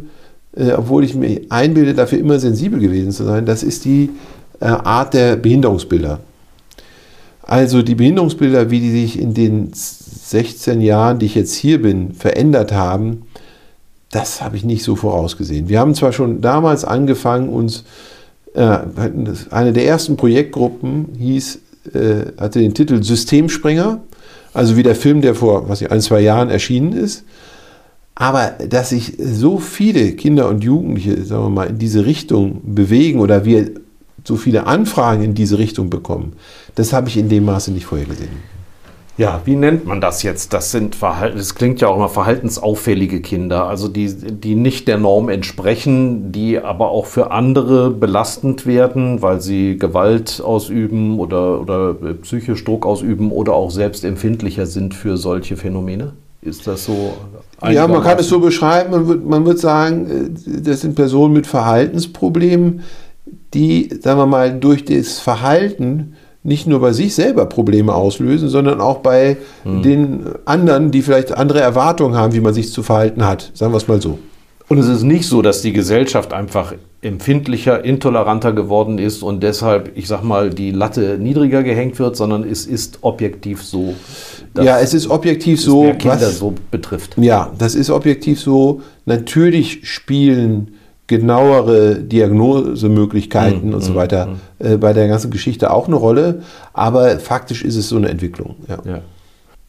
äh, 0.56 0.72
obwohl 0.72 1.04
ich 1.04 1.14
mir 1.14 1.42
einbilde, 1.50 1.92
dafür 1.94 2.18
immer 2.18 2.38
sensibel 2.38 2.80
gewesen 2.80 3.12
zu 3.12 3.24
sein, 3.24 3.44
das 3.44 3.62
ist 3.62 3.84
die 3.84 4.10
äh, 4.60 4.64
Art 4.64 5.14
der 5.14 5.36
Behinderungsbilder. 5.36 6.20
Also 7.46 7.82
die 7.82 7.94
Behinderungsbilder, 7.94 8.70
wie 8.70 8.80
die 8.80 8.90
sich 8.90 9.20
in 9.20 9.32
den 9.32 9.70
16 9.72 10.80
Jahren, 10.80 11.20
die 11.20 11.26
ich 11.26 11.36
jetzt 11.36 11.54
hier 11.54 11.80
bin, 11.80 12.12
verändert 12.12 12.72
haben, 12.72 13.22
das 14.10 14.42
habe 14.42 14.56
ich 14.56 14.64
nicht 14.64 14.82
so 14.82 14.96
vorausgesehen. 14.96 15.68
Wir 15.68 15.78
haben 15.78 15.94
zwar 15.94 16.12
schon 16.12 16.40
damals 16.40 16.84
angefangen, 16.84 17.48
uns, 17.48 17.84
äh, 18.54 18.78
eine 19.50 19.72
der 19.72 19.86
ersten 19.86 20.16
Projektgruppen 20.16 21.10
hieß, 21.18 21.60
äh, 21.94 22.32
hatte 22.36 22.58
den 22.58 22.74
Titel 22.74 23.02
Systemsprenger, 23.02 24.00
also 24.52 24.76
wie 24.76 24.82
der 24.82 24.96
Film, 24.96 25.20
der 25.20 25.36
vor 25.36 25.68
was 25.68 25.82
ich, 25.82 25.90
ein, 25.90 26.00
zwei 26.00 26.20
Jahren 26.20 26.50
erschienen 26.50 26.92
ist. 26.94 27.24
Aber 28.16 28.54
dass 28.68 28.88
sich 28.88 29.12
so 29.18 29.58
viele 29.58 30.12
Kinder 30.12 30.48
und 30.48 30.64
Jugendliche, 30.64 31.22
sagen 31.22 31.44
wir 31.44 31.50
mal, 31.50 31.68
in 31.68 31.78
diese 31.78 32.06
Richtung 32.06 32.62
bewegen 32.64 33.20
oder 33.20 33.44
wir 33.44 33.70
so 34.26 34.36
viele 34.36 34.66
Anfragen 34.66 35.22
in 35.22 35.34
diese 35.34 35.58
Richtung 35.58 35.90
bekommen, 35.90 36.34
das 36.74 36.92
habe 36.92 37.08
ich 37.08 37.16
in 37.16 37.28
dem 37.28 37.44
Maße 37.44 37.70
nicht 37.72 37.86
vorher 37.86 38.06
gesehen. 38.06 38.56
Ja, 39.18 39.40
wie 39.46 39.56
nennt 39.56 39.86
man 39.86 40.02
das 40.02 40.22
jetzt? 40.22 40.52
Das 40.52 40.72
sind 40.72 40.94
Verhalten, 40.94 41.38
das 41.38 41.54
klingt 41.54 41.80
ja 41.80 41.88
auch 41.88 41.96
immer 41.96 42.10
verhaltensauffällige 42.10 43.22
Kinder, 43.22 43.64
also 43.64 43.88
die, 43.88 44.08
die 44.14 44.54
nicht 44.54 44.88
der 44.88 44.98
Norm 44.98 45.30
entsprechen, 45.30 46.32
die 46.32 46.58
aber 46.58 46.90
auch 46.90 47.06
für 47.06 47.30
andere 47.30 47.90
belastend 47.90 48.66
werden, 48.66 49.22
weil 49.22 49.40
sie 49.40 49.78
Gewalt 49.78 50.42
ausüben 50.44 51.18
oder, 51.18 51.62
oder 51.62 51.96
äh, 52.04 52.14
psychisch 52.14 52.62
Druck 52.64 52.84
ausüben 52.84 53.32
oder 53.32 53.54
auch 53.54 53.70
selbst 53.70 54.04
empfindlicher 54.04 54.66
sind 54.66 54.92
für 54.92 55.16
solche 55.16 55.56
Phänomene? 55.56 56.12
Ist 56.42 56.66
das 56.66 56.84
so? 56.84 57.14
Ja, 57.66 57.88
man 57.88 58.02
kann 58.02 58.18
es 58.18 58.28
so 58.28 58.38
beschreiben, 58.38 58.90
man 58.90 59.08
wird, 59.08 59.24
man 59.24 59.56
sagen, 59.56 60.34
äh, 60.46 60.60
das 60.60 60.82
sind 60.82 60.94
Personen 60.94 61.32
mit 61.32 61.46
Verhaltensproblemen, 61.46 62.82
die, 63.54 63.90
sagen 64.00 64.18
wir 64.18 64.26
mal, 64.26 64.58
durch 64.58 64.84
das 64.84 65.18
Verhalten 65.18 66.14
nicht 66.42 66.66
nur 66.66 66.80
bei 66.80 66.92
sich 66.92 67.14
selber 67.14 67.46
Probleme 67.46 67.94
auslösen, 67.94 68.48
sondern 68.48 68.80
auch 68.80 68.98
bei 68.98 69.36
Hm. 69.64 69.82
den 69.82 70.20
anderen, 70.44 70.92
die 70.92 71.02
vielleicht 71.02 71.32
andere 71.32 71.60
Erwartungen 71.60 72.14
haben, 72.16 72.34
wie 72.34 72.40
man 72.40 72.54
sich 72.54 72.72
zu 72.72 72.82
verhalten 72.84 73.26
hat. 73.26 73.50
Sagen 73.54 73.72
wir 73.72 73.78
es 73.78 73.88
mal 73.88 74.00
so. 74.00 74.18
Und 74.68 74.78
es 74.78 74.88
ist 74.88 75.02
nicht 75.02 75.26
so, 75.26 75.42
dass 75.42 75.62
die 75.62 75.72
Gesellschaft 75.72 76.32
einfach 76.32 76.74
empfindlicher, 77.00 77.84
intoleranter 77.84 78.52
geworden 78.52 78.98
ist 78.98 79.22
und 79.22 79.42
deshalb, 79.42 79.92
ich 79.96 80.08
sag 80.08 80.22
mal, 80.24 80.50
die 80.50 80.72
Latte 80.72 81.18
niedriger 81.20 81.62
gehängt 81.62 81.98
wird, 81.98 82.16
sondern 82.16 82.42
es 82.42 82.66
ist 82.66 82.98
objektiv 83.02 83.62
so, 83.62 83.94
dass 84.54 84.64
ja, 84.64 84.80
es 84.80 84.92
ist 84.92 85.08
objektiv 85.08 85.58
es 85.58 85.64
so, 85.64 85.92
Kinder 85.98 86.20
was, 86.20 86.38
so 86.38 86.54
betrifft. 86.70 87.16
Ja, 87.18 87.52
das 87.58 87.76
ist 87.76 87.90
objektiv 87.90 88.40
so. 88.40 88.80
Natürlich 89.04 89.80
spielen 89.88 90.75
genauere 91.06 91.96
Diagnosemöglichkeiten 91.96 93.68
Mhm, 93.68 93.74
und 93.74 93.80
so 93.80 93.94
weiter 93.94 94.36
äh, 94.58 94.76
bei 94.76 94.92
der 94.92 95.08
ganzen 95.08 95.30
Geschichte 95.30 95.70
auch 95.70 95.86
eine 95.86 95.96
Rolle, 95.96 96.42
aber 96.72 97.18
faktisch 97.20 97.64
ist 97.64 97.76
es 97.76 97.88
so 97.88 97.96
eine 97.96 98.08
Entwicklung. 98.08 98.56
Ja. 98.68 98.78
Ja. 98.84 99.00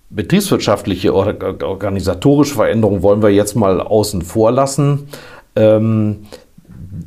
Betriebswirtschaftliche 0.10 1.14
oder 1.14 1.36
organisatorische 1.68 2.56
Veränderungen 2.56 3.04
wollen 3.04 3.22
wir 3.22 3.30
jetzt 3.30 3.56
mal 3.56 3.82
außen 3.82 4.22
vor 4.22 4.52
lassen. 4.52 5.08
Ähm, 5.56 6.18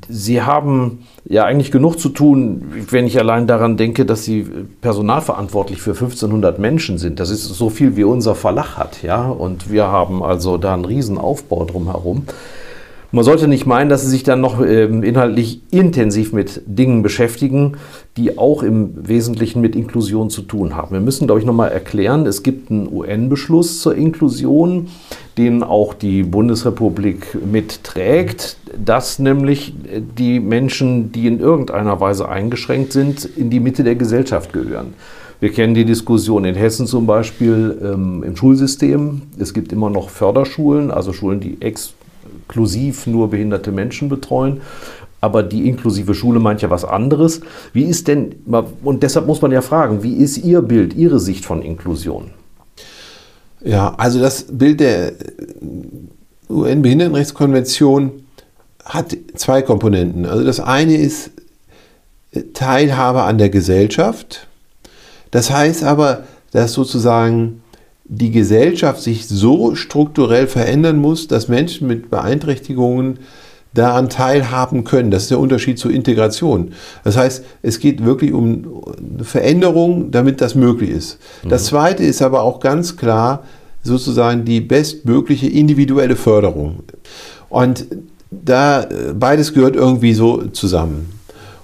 Sie 0.08 0.42
haben 0.42 1.00
ja 1.24 1.44
eigentlich 1.44 1.72
genug 1.72 1.98
zu 1.98 2.10
tun, 2.10 2.62
wenn 2.90 3.06
ich 3.06 3.18
allein 3.18 3.46
daran 3.46 3.76
denke, 3.76 4.04
dass 4.04 4.24
Sie 4.24 4.46
personalverantwortlich 4.80 5.80
für 5.80 5.92
1500 5.92 6.58
Menschen 6.58 6.98
sind. 6.98 7.18
Das 7.18 7.30
ist 7.30 7.44
so 7.44 7.70
viel 7.70 7.96
wie 7.96 8.04
unser 8.04 8.34
Verlag 8.34 8.76
hat, 8.76 9.02
ja. 9.02 9.28
Und 9.28 9.70
wir 9.70 9.86
haben 9.86 10.22
also 10.22 10.58
da 10.58 10.74
einen 10.74 10.84
riesen 10.84 11.18
Aufbau 11.18 11.64
drumherum. 11.64 12.26
Man 13.12 13.24
sollte 13.24 13.48
nicht 13.48 13.66
meinen, 13.66 13.90
dass 13.90 14.02
sie 14.02 14.08
sich 14.08 14.22
dann 14.22 14.40
noch 14.40 14.64
ähm, 14.64 15.02
inhaltlich 15.02 15.62
intensiv 15.72 16.32
mit 16.32 16.62
Dingen 16.66 17.02
beschäftigen, 17.02 17.76
die 18.16 18.38
auch 18.38 18.62
im 18.62 19.08
Wesentlichen 19.08 19.60
mit 19.60 19.74
Inklusion 19.74 20.30
zu 20.30 20.42
tun 20.42 20.76
haben. 20.76 20.92
Wir 20.92 21.00
müssen, 21.00 21.26
glaube 21.26 21.40
ich, 21.40 21.46
nochmal 21.46 21.72
erklären, 21.72 22.24
es 22.26 22.44
gibt 22.44 22.70
einen 22.70 22.86
UN-Beschluss 22.86 23.80
zur 23.80 23.96
Inklusion, 23.96 24.88
den 25.38 25.64
auch 25.64 25.92
die 25.92 26.22
Bundesrepublik 26.22 27.36
mitträgt, 27.44 28.56
dass 28.84 29.18
nämlich 29.18 29.74
die 30.16 30.38
Menschen, 30.38 31.10
die 31.10 31.26
in 31.26 31.40
irgendeiner 31.40 32.00
Weise 32.00 32.28
eingeschränkt 32.28 32.92
sind, 32.92 33.24
in 33.24 33.50
die 33.50 33.58
Mitte 33.58 33.82
der 33.82 33.96
Gesellschaft 33.96 34.52
gehören. 34.52 34.94
Wir 35.40 35.50
kennen 35.50 35.74
die 35.74 35.86
Diskussion 35.86 36.44
in 36.44 36.54
Hessen 36.54 36.86
zum 36.86 37.06
Beispiel 37.06 37.76
ähm, 37.82 38.22
im 38.22 38.36
Schulsystem. 38.36 39.22
Es 39.38 39.54
gibt 39.54 39.72
immer 39.72 39.88
noch 39.90 40.10
Förderschulen, 40.10 40.90
also 40.90 41.12
Schulen, 41.12 41.40
die 41.40 41.56
exklusiv 42.50 43.06
nur 43.06 43.30
behinderte 43.30 43.70
Menschen 43.70 44.08
betreuen. 44.08 44.60
Aber 45.20 45.42
die 45.42 45.68
inklusive 45.68 46.14
Schule 46.14 46.40
meint 46.40 46.62
ja 46.62 46.70
was 46.70 46.84
anderes. 46.84 47.42
Wie 47.72 47.84
ist 47.84 48.08
denn, 48.08 48.36
und 48.82 49.02
deshalb 49.02 49.26
muss 49.26 49.42
man 49.42 49.52
ja 49.52 49.60
fragen, 49.60 50.02
wie 50.02 50.14
ist 50.14 50.38
Ihr 50.38 50.62
Bild, 50.62 50.94
Ihre 50.94 51.20
Sicht 51.20 51.44
von 51.44 51.62
Inklusion? 51.62 52.30
Ja, 53.62 53.94
also 53.98 54.18
das 54.18 54.46
Bild 54.50 54.80
der 54.80 55.12
UN-Behindertenrechtskonvention 56.48 58.24
hat 58.84 59.14
zwei 59.36 59.60
Komponenten. 59.60 60.24
Also 60.24 60.42
das 60.42 60.58
eine 60.58 60.96
ist 60.96 61.30
Teilhabe 62.54 63.22
an 63.22 63.36
der 63.36 63.50
Gesellschaft. 63.50 64.48
Das 65.30 65.50
heißt 65.50 65.84
aber, 65.84 66.24
dass 66.52 66.72
sozusagen 66.72 67.62
die 68.12 68.32
Gesellschaft 68.32 69.00
sich 69.00 69.28
so 69.28 69.76
strukturell 69.76 70.48
verändern 70.48 70.98
muss, 70.98 71.28
dass 71.28 71.46
Menschen 71.46 71.86
mit 71.86 72.10
Beeinträchtigungen 72.10 73.20
daran 73.72 74.08
teilhaben 74.08 74.82
können. 74.82 75.12
Das 75.12 75.22
ist 75.22 75.30
der 75.30 75.38
Unterschied 75.38 75.78
zur 75.78 75.92
Integration. 75.92 76.72
Das 77.04 77.16
heißt, 77.16 77.44
es 77.62 77.78
geht 77.78 78.04
wirklich 78.04 78.32
um 78.32 78.82
Veränderung, 79.22 80.10
damit 80.10 80.40
das 80.40 80.56
möglich 80.56 80.90
ist. 80.90 81.18
Das 81.48 81.66
Zweite 81.66 82.02
ist 82.02 82.20
aber 82.20 82.42
auch 82.42 82.58
ganz 82.58 82.96
klar 82.96 83.44
sozusagen 83.84 84.44
die 84.44 84.60
bestmögliche 84.60 85.46
individuelle 85.46 86.16
Förderung. 86.16 86.80
Und 87.48 87.86
da 88.32 88.88
beides 89.14 89.54
gehört 89.54 89.76
irgendwie 89.76 90.14
so 90.14 90.48
zusammen. 90.48 91.12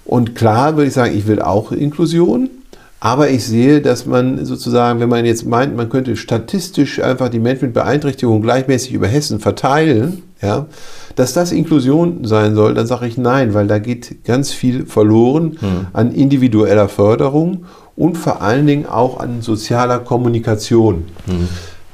Und 0.05 0.37
klar 0.37 0.77
würde 0.77 0.87
ich 0.87 0.95
sagen, 0.95 1.19
ich 1.19 1.27
will 1.27 1.43
auch 1.43 1.73
Inklusion. 1.73 2.51
Aber 2.99 3.29
ich 3.29 3.45
sehe, 3.45 3.83
dass 3.83 4.07
man 4.07 4.45
sozusagen, 4.47 5.01
wenn 5.01 5.09
man 5.09 5.27
jetzt 5.27 5.45
meint, 5.47 5.77
man 5.77 5.89
könnte 5.91 6.17
statistisch 6.17 7.03
einfach 7.03 7.29
die 7.29 7.39
Menschen 7.39 7.67
mit 7.67 7.75
Beeinträchtigung 7.75 8.41
gleichmäßig 8.41 8.93
über 8.95 9.07
Hessen 9.07 9.39
verteilen, 9.39 10.23
ja, 10.41 10.67
dass 11.15 11.33
das 11.33 11.53
Inklusion 11.53 12.25
sein 12.25 12.55
soll, 12.55 12.75
dann 12.75 12.87
sage 12.87 13.07
ich 13.07 13.19
nein, 13.19 13.55
weil 13.55 13.67
da 13.67 13.79
geht 13.79 14.25
ganz 14.25 14.53
viel 14.53 14.87
verloren 14.87 15.57
Hm. 15.61 15.87
an 15.93 16.13
individueller 16.13 16.89
Förderung 16.89 17.65
und 17.97 18.17
vor 18.17 18.43
allen 18.43 18.67
Dingen 18.67 18.87
auch 18.87 19.21
an 19.21 19.41
sozialer 19.41 19.99
Kommunikation. 19.99 21.05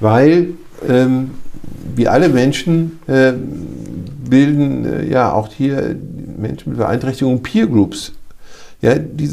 Weil 0.01 0.49
ähm, 0.89 1.31
wie 1.95 2.09
alle 2.09 2.29
Menschen 2.29 2.99
äh, 3.07 3.33
bilden 4.29 4.85
äh, 4.85 5.09
ja 5.09 5.33
auch 5.33 5.49
hier 5.53 5.95
Menschen 6.39 6.71
mit 6.71 6.79
Beeinträchtigung 6.79 7.43
Peer 7.43 7.67
Groups. 7.67 8.13
Ja, 8.83 8.97
die, 8.99 9.31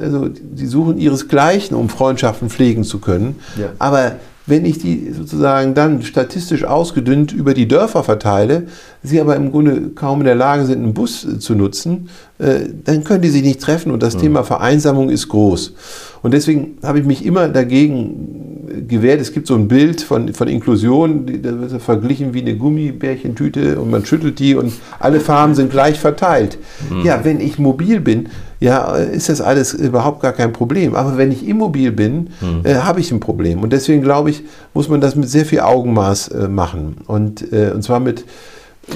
also 0.00 0.28
die 0.28 0.66
suchen 0.66 0.96
ihresgleichen, 0.96 1.76
um 1.76 1.88
Freundschaften 1.88 2.48
pflegen 2.50 2.84
zu 2.84 3.00
können. 3.00 3.34
Ja. 3.58 3.70
Aber 3.80 4.12
wenn 4.46 4.64
ich 4.64 4.78
die 4.78 5.12
sozusagen 5.12 5.74
dann 5.74 6.02
statistisch 6.02 6.64
ausgedünnt 6.64 7.32
über 7.32 7.52
die 7.52 7.68
Dörfer 7.68 8.02
verteile, 8.04 8.68
sie 9.02 9.20
aber 9.20 9.36
im 9.36 9.50
Grunde 9.50 9.90
kaum 9.94 10.20
in 10.20 10.24
der 10.24 10.34
Lage 10.34 10.66
sind, 10.66 10.82
einen 10.82 10.94
Bus 10.94 11.24
äh, 11.24 11.38
zu 11.38 11.54
nutzen, 11.54 12.08
äh, 12.38 12.60
dann 12.84 13.04
können 13.04 13.22
die 13.22 13.28
sich 13.28 13.42
nicht 13.42 13.60
treffen 13.60 13.90
und 13.92 14.02
das 14.02 14.14
Mhm. 14.16 14.20
Thema 14.20 14.44
Vereinsamung 14.44 15.10
ist 15.10 15.28
groß. 15.28 15.74
Und 16.22 16.32
deswegen 16.32 16.78
habe 16.82 17.00
ich 17.00 17.04
mich 17.06 17.24
immer 17.24 17.48
dagegen 17.48 18.86
gewehrt. 18.86 19.20
Es 19.20 19.32
gibt 19.32 19.46
so 19.46 19.54
ein 19.54 19.68
Bild 19.68 20.00
von, 20.00 20.32
von 20.32 20.48
Inklusion, 20.48 21.26
da 21.42 21.60
wird 21.60 21.82
verglichen 21.82 22.34
wie 22.34 22.40
eine 22.42 22.56
Gummibärchentüte 22.56 23.80
und 23.80 23.90
man 23.90 24.04
schüttelt 24.04 24.38
die 24.38 24.54
und 24.54 24.72
alle 24.98 25.18
Farben 25.20 25.54
sind 25.54 25.70
gleich 25.70 25.98
verteilt. 25.98 26.58
Ja, 27.02 27.24
wenn 27.24 27.40
ich 27.40 27.58
mobil 27.58 28.00
bin, 28.00 28.28
ja, 28.60 28.94
ist 28.94 29.30
das 29.30 29.40
alles 29.40 29.72
überhaupt 29.72 30.20
gar 30.20 30.32
kein 30.32 30.52
Problem. 30.52 30.94
Aber 30.94 31.16
wenn 31.16 31.32
ich 31.32 31.48
immobil 31.48 31.92
bin, 31.92 32.28
äh, 32.62 32.74
habe 32.74 33.00
ich 33.00 33.10
ein 33.10 33.18
Problem. 33.18 33.62
Und 33.62 33.72
deswegen 33.72 34.02
glaube 34.02 34.30
ich, 34.30 34.44
muss 34.74 34.88
man 34.88 35.00
das 35.00 35.16
mit 35.16 35.28
sehr 35.30 35.46
viel 35.46 35.60
Augenmaß 35.60 36.28
äh, 36.28 36.48
machen. 36.48 36.98
Und, 37.06 37.52
äh, 37.52 37.72
und 37.74 37.82
zwar 37.82 38.00
mit, 38.00 38.24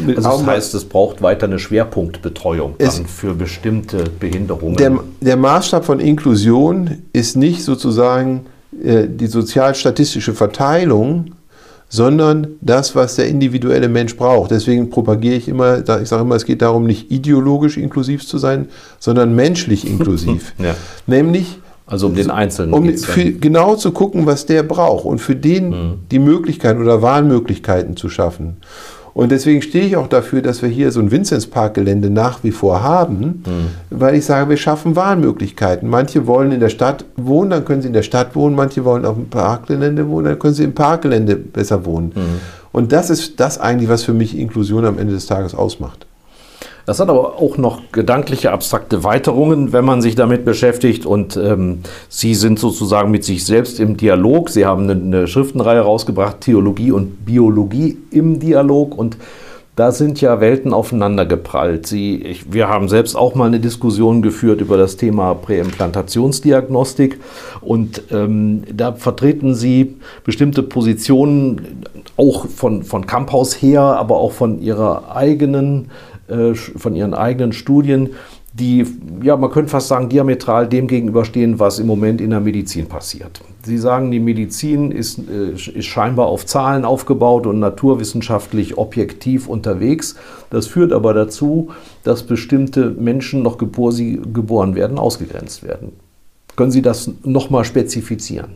mit 0.04 0.18
Also 0.18 0.28
das 0.30 0.46
heißt, 0.46 0.74
es 0.74 0.84
braucht 0.84 1.22
weiter 1.22 1.46
eine 1.46 1.58
Schwerpunktbetreuung 1.58 2.74
dann 2.78 3.06
für 3.06 3.34
bestimmte 3.34 4.04
Behinderungen. 4.20 4.76
Der, 4.76 4.98
der 5.22 5.36
Maßstab 5.36 5.86
von 5.86 5.98
Inklusion 5.98 7.02
ist 7.14 7.36
nicht 7.36 7.64
sozusagen 7.64 8.46
äh, 8.82 9.06
die 9.08 9.28
sozialstatistische 9.28 10.34
Verteilung, 10.34 11.32
sondern 11.94 12.56
das, 12.60 12.96
was 12.96 13.14
der 13.14 13.28
individuelle 13.28 13.88
Mensch 13.88 14.16
braucht. 14.16 14.50
Deswegen 14.50 14.90
propagiere 14.90 15.36
ich 15.36 15.46
immer, 15.46 15.78
ich 15.78 16.08
sage 16.08 16.22
immer, 16.22 16.34
es 16.34 16.44
geht 16.44 16.60
darum, 16.60 16.86
nicht 16.86 17.12
ideologisch 17.12 17.76
inklusiv 17.76 18.26
zu 18.26 18.36
sein, 18.38 18.66
sondern 18.98 19.36
menschlich 19.36 19.86
inklusiv. 19.90 20.54
Ja. 20.58 20.74
Nämlich 21.06 21.60
also 21.86 22.08
um 22.08 22.16
den 22.16 22.30
Einzelnen 22.30 22.72
um 22.72 22.96
für, 22.96 23.30
genau 23.32 23.76
zu 23.76 23.92
gucken, 23.92 24.26
was 24.26 24.44
der 24.46 24.64
braucht 24.64 25.04
und 25.04 25.20
für 25.20 25.36
den 25.36 26.00
die 26.10 26.18
Möglichkeiten 26.18 26.82
oder 26.82 27.00
Wahlmöglichkeiten 27.00 27.96
zu 27.96 28.08
schaffen. 28.08 28.56
Und 29.14 29.30
deswegen 29.30 29.62
stehe 29.62 29.86
ich 29.86 29.96
auch 29.96 30.08
dafür, 30.08 30.42
dass 30.42 30.60
wir 30.60 30.68
hier 30.68 30.90
so 30.90 30.98
ein 30.98 31.12
Vinzenzparkgelände 31.12 32.10
nach 32.10 32.42
wie 32.42 32.50
vor 32.50 32.82
haben, 32.82 33.44
weil 33.90 34.16
ich 34.16 34.24
sage, 34.24 34.50
wir 34.50 34.56
schaffen 34.56 34.96
Wahlmöglichkeiten. 34.96 35.88
Manche 35.88 36.26
wollen 36.26 36.50
in 36.50 36.58
der 36.58 36.68
Stadt 36.68 37.04
wohnen, 37.16 37.50
dann 37.50 37.64
können 37.64 37.80
sie 37.80 37.86
in 37.88 37.94
der 37.94 38.02
Stadt 38.02 38.34
wohnen, 38.34 38.56
manche 38.56 38.84
wollen 38.84 39.04
auf 39.04 39.14
dem 39.14 39.28
Parkgelände 39.28 40.08
wohnen, 40.08 40.26
dann 40.26 40.38
können 40.40 40.54
sie 40.54 40.64
im 40.64 40.74
Parkgelände 40.74 41.36
besser 41.36 41.84
wohnen. 41.84 42.12
Und 42.72 42.90
das 42.90 43.08
ist 43.08 43.38
das 43.38 43.60
eigentlich, 43.60 43.88
was 43.88 44.02
für 44.02 44.14
mich 44.14 44.36
Inklusion 44.36 44.84
am 44.84 44.98
Ende 44.98 45.14
des 45.14 45.26
Tages 45.26 45.54
ausmacht. 45.54 46.06
Das 46.86 47.00
hat 47.00 47.08
aber 47.08 47.40
auch 47.40 47.56
noch 47.56 47.80
gedankliche, 47.92 48.52
abstrakte 48.52 49.04
Weiterungen, 49.04 49.72
wenn 49.72 49.84
man 49.84 50.02
sich 50.02 50.16
damit 50.16 50.44
beschäftigt. 50.44 51.06
Und 51.06 51.36
ähm, 51.36 51.80
Sie 52.08 52.34
sind 52.34 52.58
sozusagen 52.58 53.10
mit 53.10 53.24
sich 53.24 53.46
selbst 53.46 53.80
im 53.80 53.96
Dialog. 53.96 54.50
Sie 54.50 54.66
haben 54.66 54.84
eine, 54.84 54.92
eine 54.92 55.26
Schriftenreihe 55.26 55.80
rausgebracht, 55.80 56.42
Theologie 56.42 56.92
und 56.92 57.24
Biologie 57.24 57.96
im 58.10 58.38
Dialog. 58.38 58.96
Und 58.98 59.16
da 59.76 59.90
sind 59.90 60.20
ja 60.20 60.40
Welten 60.40 60.72
aufeinander 60.72 61.26
geprallt. 61.26 61.86
Sie, 61.86 62.16
ich, 62.16 62.52
wir 62.52 62.68
haben 62.68 62.88
selbst 62.88 63.16
auch 63.16 63.34
mal 63.34 63.46
eine 63.46 63.58
Diskussion 63.58 64.22
geführt 64.22 64.60
über 64.60 64.76
das 64.76 64.96
Thema 64.96 65.34
Präimplantationsdiagnostik. 65.34 67.18
Und 67.60 68.02
ähm, 68.12 68.62
da 68.72 68.92
vertreten 68.92 69.54
Sie 69.54 69.96
bestimmte 70.22 70.62
Positionen, 70.62 71.82
auch 72.16 72.46
von, 72.46 72.84
von 72.84 73.06
Camphaus 73.06 73.54
her, 73.54 73.80
aber 73.80 74.18
auch 74.18 74.30
von 74.30 74.60
Ihrer 74.60 75.16
eigenen 75.16 75.90
von 76.76 76.96
ihren 76.96 77.14
eigenen 77.14 77.52
Studien, 77.52 78.10
die, 78.54 78.86
ja, 79.20 79.36
man 79.36 79.50
könnte 79.50 79.70
fast 79.70 79.88
sagen, 79.88 80.08
diametral 80.08 80.68
dem 80.68 80.86
gegenüberstehen, 80.86 81.58
was 81.58 81.80
im 81.80 81.88
Moment 81.88 82.20
in 82.20 82.30
der 82.30 82.38
Medizin 82.38 82.86
passiert. 82.86 83.40
Sie 83.64 83.78
sagen, 83.78 84.12
die 84.12 84.20
Medizin 84.20 84.92
ist, 84.92 85.18
äh, 85.18 85.54
ist 85.54 85.86
scheinbar 85.86 86.26
auf 86.26 86.46
Zahlen 86.46 86.84
aufgebaut 86.84 87.48
und 87.48 87.58
naturwissenschaftlich 87.58 88.78
objektiv 88.78 89.48
unterwegs. 89.48 90.14
Das 90.50 90.68
führt 90.68 90.92
aber 90.92 91.14
dazu, 91.14 91.70
dass 92.04 92.22
bestimmte 92.22 92.90
Menschen 92.90 93.42
noch, 93.42 93.56
bevor 93.56 93.90
sie 93.90 94.20
geboren 94.32 94.76
werden, 94.76 94.98
ausgegrenzt 94.98 95.64
werden. 95.64 95.92
Können 96.54 96.70
Sie 96.70 96.82
das 96.82 97.10
nochmal 97.24 97.64
spezifizieren? 97.64 98.52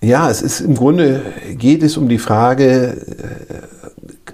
Ja, 0.00 0.28
es 0.28 0.42
ist 0.42 0.60
im 0.60 0.74
Grunde 0.74 1.22
geht 1.56 1.84
es 1.84 1.96
um 1.96 2.08
die 2.08 2.18
Frage, 2.18 2.96
äh, 2.96 3.77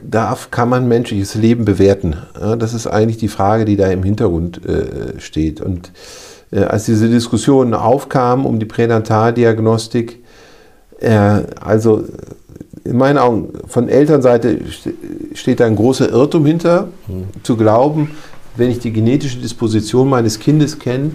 darf, 0.09 0.51
kann 0.51 0.69
man 0.69 0.89
menschliches 0.89 1.35
Leben 1.35 1.65
bewerten? 1.65 2.17
Ja, 2.41 2.57
das 2.57 2.75
ist 2.75 2.87
eigentlich 2.87 3.19
die 3.19 3.29
Frage, 3.29 3.65
die 3.65 3.77
da 3.77 3.89
im 3.89 4.03
Hintergrund 4.03 4.61
äh, 4.67 5.21
steht. 5.21 5.61
Und 5.61 5.93
äh, 6.51 6.61
als 6.61 6.85
diese 6.87 7.09
Diskussion 7.09 7.75
aufkam 7.75 8.47
um 8.47 8.59
die 8.59 8.67
Pränataldiagnostik, 8.67 10.23
äh, 11.01 11.43
also 11.61 12.05
in 12.85 12.99
meinen 12.99 13.19
Augen 13.19 13.49
von 13.67 13.89
Elternseite 13.89 14.61
ste- 14.71 14.95
steht 15.35 15.61
da 15.61 15.67
ein 15.67 15.77
großer 15.77 16.11
Irrtum 16.11 16.45
hinter, 16.45 16.89
zu 17.43 17.57
glauben, 17.57 18.11
wenn 18.57 18.71
ich 18.71 18.79
die 18.79 18.93
genetische 18.93 19.39
Disposition 19.39 20.09
meines 20.09 20.39
Kindes 20.39 20.79
kenne, 20.79 21.13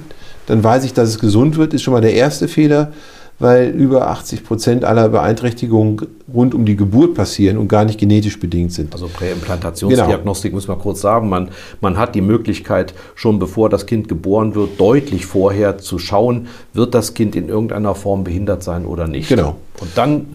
dann 0.47 0.63
weiß 0.63 0.83
ich, 0.83 0.93
dass 0.93 1.09
es 1.09 1.19
gesund 1.19 1.57
wird, 1.57 1.73
ist 1.73 1.83
schon 1.83 1.93
mal 1.93 2.01
der 2.01 2.15
erste 2.15 2.47
Fehler, 2.47 2.91
weil 3.39 3.69
über 3.69 4.09
80 4.09 4.43
Prozent 4.43 4.83
aller 4.83 5.09
Beeinträchtigungen 5.09 6.01
rund 6.33 6.53
um 6.53 6.65
die 6.65 6.75
Geburt 6.75 7.15
passieren 7.15 7.57
und 7.57 7.67
gar 7.67 7.85
nicht 7.85 7.99
genetisch 7.99 8.39
bedingt 8.39 8.73
sind. 8.73 8.93
Also 8.93 9.07
Präimplantationsdiagnostik 9.07 10.53
muss 10.53 10.67
man 10.67 10.77
kurz 10.77 11.01
sagen. 11.01 11.29
Man, 11.29 11.49
man 11.81 11.97
hat 11.97 12.15
die 12.15 12.21
Möglichkeit, 12.21 12.93
schon 13.15 13.39
bevor 13.39 13.69
das 13.69 13.85
Kind 13.85 14.07
geboren 14.07 14.55
wird, 14.55 14.79
deutlich 14.79 15.25
vorher 15.25 15.77
zu 15.77 15.99
schauen, 15.99 16.47
wird 16.73 16.93
das 16.93 17.13
Kind 17.13 17.35
in 17.35 17.49
irgendeiner 17.49 17.95
Form 17.95 18.23
behindert 18.23 18.61
sein 18.63 18.85
oder 18.85 19.07
nicht. 19.07 19.29
Genau. 19.29 19.55
Und 19.79 19.89
dann 19.95 20.25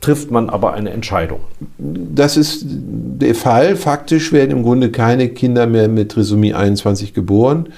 trifft 0.00 0.30
man 0.30 0.50
aber 0.50 0.72
eine 0.74 0.90
Entscheidung. 0.90 1.40
Das 1.78 2.36
ist 2.36 2.64
der 2.66 3.34
Fall. 3.34 3.76
Faktisch 3.76 4.32
werden 4.32 4.50
im 4.50 4.62
Grunde 4.62 4.90
keine 4.90 5.28
Kinder 5.28 5.66
mehr 5.66 5.88
mit 5.88 6.12
Trisomie 6.12 6.54
21 6.54 7.14
geboren, 7.14 7.68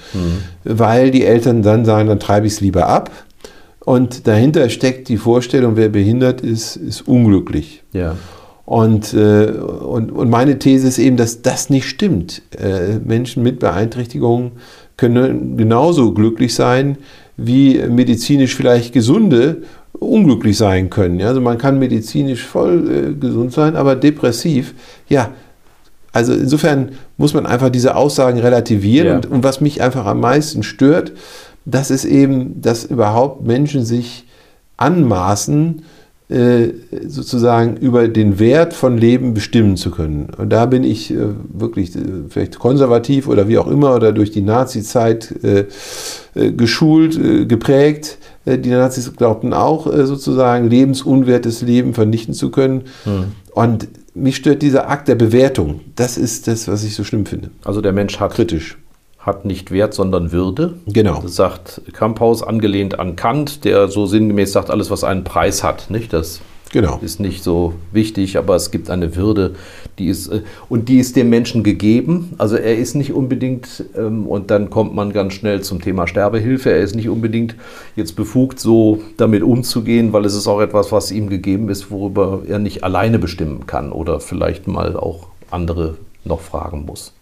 weil 0.63 1.11
die 1.11 1.23
Eltern 1.23 1.61
dann 1.61 1.85
sagen, 1.85 2.07
dann 2.07 2.19
treibe 2.19 2.47
ich 2.47 2.53
es 2.53 2.61
lieber 2.61 2.87
ab. 2.87 3.11
Und 3.89 4.27
dahinter 4.27 4.69
steckt 4.69 5.09
die 5.09 5.17
Vorstellung, 5.17 5.75
wer 5.75 5.89
behindert 5.89 6.41
ist, 6.41 6.75
ist 6.75 7.07
unglücklich. 7.07 7.81
Ja. 7.91 8.17
Und, 8.63 9.15
äh, 9.15 9.47
und, 9.47 10.11
und 10.11 10.29
meine 10.29 10.59
These 10.59 10.87
ist 10.87 10.99
eben, 10.99 11.17
dass 11.17 11.41
das 11.41 11.71
nicht 11.71 11.89
stimmt. 11.89 12.43
Äh, 12.55 12.99
Menschen 13.03 13.41
mit 13.41 13.57
Beeinträchtigungen 13.57 14.51
können 14.95 15.57
genauso 15.57 16.13
glücklich 16.13 16.53
sein, 16.53 16.99
wie 17.35 17.79
medizinisch 17.79 18.53
vielleicht 18.53 18.93
Gesunde 18.93 19.63
unglücklich 19.93 20.55
sein 20.55 20.91
können. 20.91 21.19
Ja, 21.19 21.29
also 21.29 21.41
man 21.41 21.57
kann 21.57 21.79
medizinisch 21.79 22.45
voll 22.45 22.91
äh, 22.91 23.13
gesund 23.15 23.53
sein, 23.53 23.75
aber 23.75 23.95
depressiv, 23.95 24.75
ja. 25.07 25.31
Also 26.11 26.33
insofern 26.33 26.91
muss 27.17 27.33
man 27.33 27.47
einfach 27.47 27.69
diese 27.69 27.95
Aussagen 27.95 28.39
relativieren. 28.39 29.07
Ja. 29.07 29.15
Und, 29.15 29.25
und 29.31 29.43
was 29.43 29.61
mich 29.61 29.81
einfach 29.81 30.05
am 30.05 30.19
meisten 30.19 30.61
stört, 30.61 31.11
das 31.71 31.91
ist 31.91 32.05
eben, 32.05 32.61
dass 32.61 32.85
überhaupt 32.85 33.45
Menschen 33.45 33.85
sich 33.85 34.25
anmaßen, 34.77 35.83
äh, 36.29 36.73
sozusagen 37.07 37.77
über 37.77 38.07
den 38.07 38.37
Wert 38.37 38.75
von 38.75 38.99
Leben 38.99 39.33
bestimmen 39.33 39.77
zu 39.77 39.89
können. 39.89 40.27
Und 40.37 40.51
da 40.51 40.67
bin 40.67 40.83
ich 40.83 41.09
äh, 41.09 41.17
wirklich 41.51 41.95
äh, 41.95 42.01
vielleicht 42.29 42.59
konservativ 42.59 43.27
oder 43.27 43.47
wie 43.47 43.57
auch 43.57 43.65
immer 43.65 43.95
oder 43.95 44.11
durch 44.11 44.29
die 44.29 44.41
Nazi-Zeit 44.41 45.33
geschult, 46.33 47.49
geprägt. 47.49 48.19
Die 48.45 48.69
Nazis 48.69 49.11
glaubten 49.15 49.53
auch 49.53 49.87
sozusagen 50.05 50.69
lebensunwertes 50.69 51.63
Leben 51.63 51.95
vernichten 51.95 52.35
zu 52.35 52.51
können. 52.51 52.83
Und 53.53 53.87
mich 54.13 54.35
stört 54.35 54.61
dieser 54.61 54.89
Akt 54.89 55.07
der 55.07 55.15
Bewertung. 55.15 55.81
Das 55.95 56.17
ist 56.17 56.47
das, 56.47 56.67
was 56.67 56.83
ich 56.83 56.93
so 56.93 57.03
schlimm 57.03 57.25
finde. 57.25 57.49
Also 57.65 57.81
der 57.81 57.91
Mensch 57.91 58.19
hat, 58.19 58.33
Kritisch. 58.33 58.77
Hat 59.29 59.45
nicht 59.45 59.71
Wert, 59.71 59.93
sondern 59.93 60.31
Würde. 60.31 60.73
Genau. 60.87 61.21
Das 61.21 61.35
sagt 61.35 61.81
Kamphaus 61.93 62.43
angelehnt 62.43 62.99
an 62.99 63.15
Kant, 63.15 63.63
der 63.63 63.87
so 63.87 64.05
sinngemäß 64.05 64.51
sagt, 64.51 64.69
alles, 64.69 64.91
was 64.91 65.03
einen 65.03 65.23
Preis 65.23 65.63
hat. 65.63 65.89
Nicht? 65.89 66.11
Das 66.11 66.41
Genau. 66.71 66.99
ist 67.01 67.19
nicht 67.19 67.43
so 67.43 67.73
wichtig, 67.91 68.37
aber 68.37 68.55
es 68.55 68.69
gibt 68.69 68.89
eine 68.89 69.15
Würde, 69.15 69.55
die 69.97 70.07
ist, 70.07 70.27
äh, 70.27 70.41
und 70.69 70.87
die 70.87 70.99
ist 70.99 71.15
dem 71.15 71.29
Menschen 71.29 71.63
gegeben. 71.63 72.35
Also 72.37 72.57
er 72.57 72.77
ist 72.77 72.95
nicht 72.95 73.11
unbedingt, 73.11 73.83
ähm, 73.97 74.27
und 74.27 74.51
dann 74.51 74.69
kommt 74.69 74.93
man 74.93 75.11
ganz 75.11 75.33
schnell 75.33 75.61
zum 75.61 75.81
Thema 75.81 76.07
Sterbehilfe, 76.07 76.71
er 76.71 76.79
ist 76.81 76.95
nicht 76.95 77.09
unbedingt 77.09 77.55
jetzt 77.95 78.15
befugt, 78.15 78.59
so 78.59 79.01
damit 79.17 79.41
umzugehen, 79.41 80.13
weil 80.13 80.25
es 80.25 80.35
ist 80.35 80.47
auch 80.47 80.61
etwas, 80.61 80.91
was 80.91 81.11
ihm 81.11 81.29
gegeben 81.29 81.69
ist, 81.69 81.89
worüber 81.89 82.43
er 82.47 82.59
nicht 82.59 82.83
alleine 82.83 83.17
bestimmen 83.17 83.65
kann 83.65 83.91
oder 83.91 84.19
vielleicht 84.19 84.67
mal 84.67 84.95
auch 84.95 85.27
andere 85.49 85.95
noch 86.23 86.41
fragen 86.41 86.85
muss, 86.85 87.13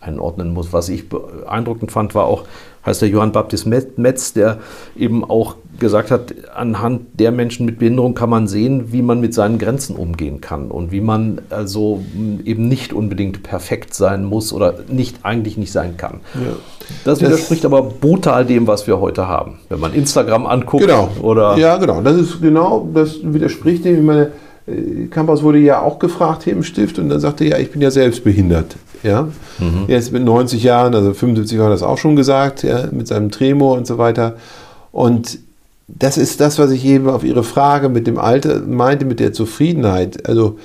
einordnen 0.00 0.52
muss. 0.52 0.72
Was 0.72 0.88
ich 0.88 1.08
beeindruckend 1.08 1.90
fand, 1.90 2.14
war 2.14 2.26
auch, 2.26 2.44
heißt 2.84 3.02
der 3.02 3.08
Johann 3.08 3.32
Baptist 3.32 3.66
Metz, 3.66 4.32
der 4.32 4.58
eben 4.96 5.24
auch 5.24 5.56
gesagt 5.78 6.10
hat, 6.10 6.34
anhand 6.54 7.20
der 7.20 7.32
Menschen 7.32 7.66
mit 7.66 7.78
Behinderung 7.78 8.14
kann 8.14 8.30
man 8.30 8.46
sehen, 8.46 8.92
wie 8.92 9.02
man 9.02 9.20
mit 9.20 9.34
seinen 9.34 9.58
Grenzen 9.58 9.96
umgehen 9.96 10.40
kann 10.40 10.70
und 10.70 10.92
wie 10.92 11.00
man 11.00 11.40
also 11.50 12.02
eben 12.44 12.68
nicht 12.68 12.92
unbedingt 12.92 13.42
perfekt 13.42 13.94
sein 13.94 14.24
muss 14.24 14.52
oder 14.52 14.74
nicht 14.88 15.18
eigentlich 15.22 15.56
nicht 15.56 15.72
sein 15.72 15.96
kann. 15.96 16.20
Ja. 16.34 16.56
Das 17.04 17.20
widerspricht 17.20 17.64
das, 17.64 17.72
aber 17.72 17.82
brutal 17.82 18.44
dem, 18.44 18.66
was 18.66 18.86
wir 18.86 19.00
heute 19.00 19.26
haben. 19.26 19.58
Wenn 19.68 19.80
man 19.80 19.92
Instagram 19.92 20.46
anguckt 20.46 20.84
genau. 20.84 21.10
oder. 21.20 21.56
Ja, 21.58 21.76
genau. 21.78 22.00
Das 22.00 22.16
ist 22.16 22.40
genau, 22.40 22.88
das 22.94 23.18
widerspricht 23.22 23.84
dem. 23.84 23.96
Ich 23.96 24.04
meine, 24.04 24.32
äh, 24.66 25.06
Campos 25.10 25.42
wurde 25.42 25.58
ja 25.58 25.80
auch 25.80 25.98
gefragt 25.98 26.44
hier 26.44 26.52
im 26.52 26.62
Stift 26.62 26.98
und 26.98 27.08
dann 27.08 27.20
sagte 27.20 27.44
er, 27.44 27.50
ja, 27.50 27.58
ich 27.58 27.70
bin 27.70 27.80
ja 27.80 27.90
selbst 27.90 28.24
behindert. 28.24 28.76
Ja? 29.06 29.28
Mhm. 29.58 29.84
Jetzt 29.88 30.12
mit 30.12 30.24
90 30.24 30.62
Jahren, 30.62 30.94
also 30.94 31.14
75 31.14 31.58
war 31.58 31.70
das 31.70 31.82
auch 31.82 31.98
schon 31.98 32.16
gesagt, 32.16 32.62
ja, 32.62 32.88
mit 32.90 33.06
seinem 33.06 33.30
Tremor 33.30 33.76
und 33.76 33.86
so 33.86 33.98
weiter. 33.98 34.36
Und 34.92 35.38
das 35.88 36.18
ist 36.18 36.40
das, 36.40 36.58
was 36.58 36.70
ich 36.70 36.84
eben 36.84 37.08
auf 37.08 37.24
Ihre 37.24 37.44
Frage 37.44 37.88
mit 37.88 38.06
dem 38.06 38.18
Alter 38.18 38.60
meinte, 38.60 39.04
mit 39.04 39.20
der 39.20 39.32
Zufriedenheit. 39.32 40.28
Also 40.28 40.58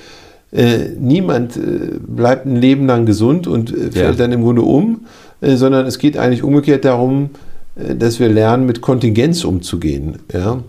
äh, 0.52 0.88
niemand 0.98 1.56
äh, 1.56 1.98
bleibt 1.98 2.46
ein 2.46 2.56
Leben 2.56 2.86
lang 2.86 3.06
gesund 3.06 3.46
und 3.46 3.72
äh, 3.72 3.92
fällt 3.92 3.94
ja. 3.94 4.12
dann 4.12 4.32
im 4.32 4.42
Grunde 4.42 4.62
um, 4.62 5.06
äh, 5.40 5.56
sondern 5.56 5.86
es 5.86 5.98
geht 5.98 6.18
eigentlich 6.18 6.42
umgekehrt 6.42 6.84
darum, 6.84 7.30
äh, 7.76 7.94
dass 7.94 8.20
wir 8.20 8.28
lernen, 8.28 8.66
mit 8.66 8.80
Kontingenz 8.80 9.44
umzugehen. 9.44 10.18
Ja? 10.32 10.56
Mhm. 10.56 10.62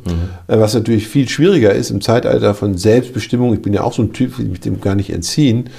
Äh, 0.47 0.59
was 0.59 0.73
natürlich 0.73 1.07
viel 1.07 1.27
schwieriger 1.27 1.73
ist 1.73 1.89
im 1.89 2.01
Zeitalter 2.01 2.53
von 2.53 2.77
Selbstbestimmung. 2.77 3.53
Ich 3.53 3.61
bin 3.61 3.73
ja 3.73 3.83
auch 3.83 3.93
so 3.93 4.03
ein 4.03 4.13
Typ, 4.13 4.39
ich 4.39 4.47
mich 4.47 4.59
dem 4.61 4.79
gar 4.79 4.95
nicht 4.95 5.09
entziehen. 5.09 5.69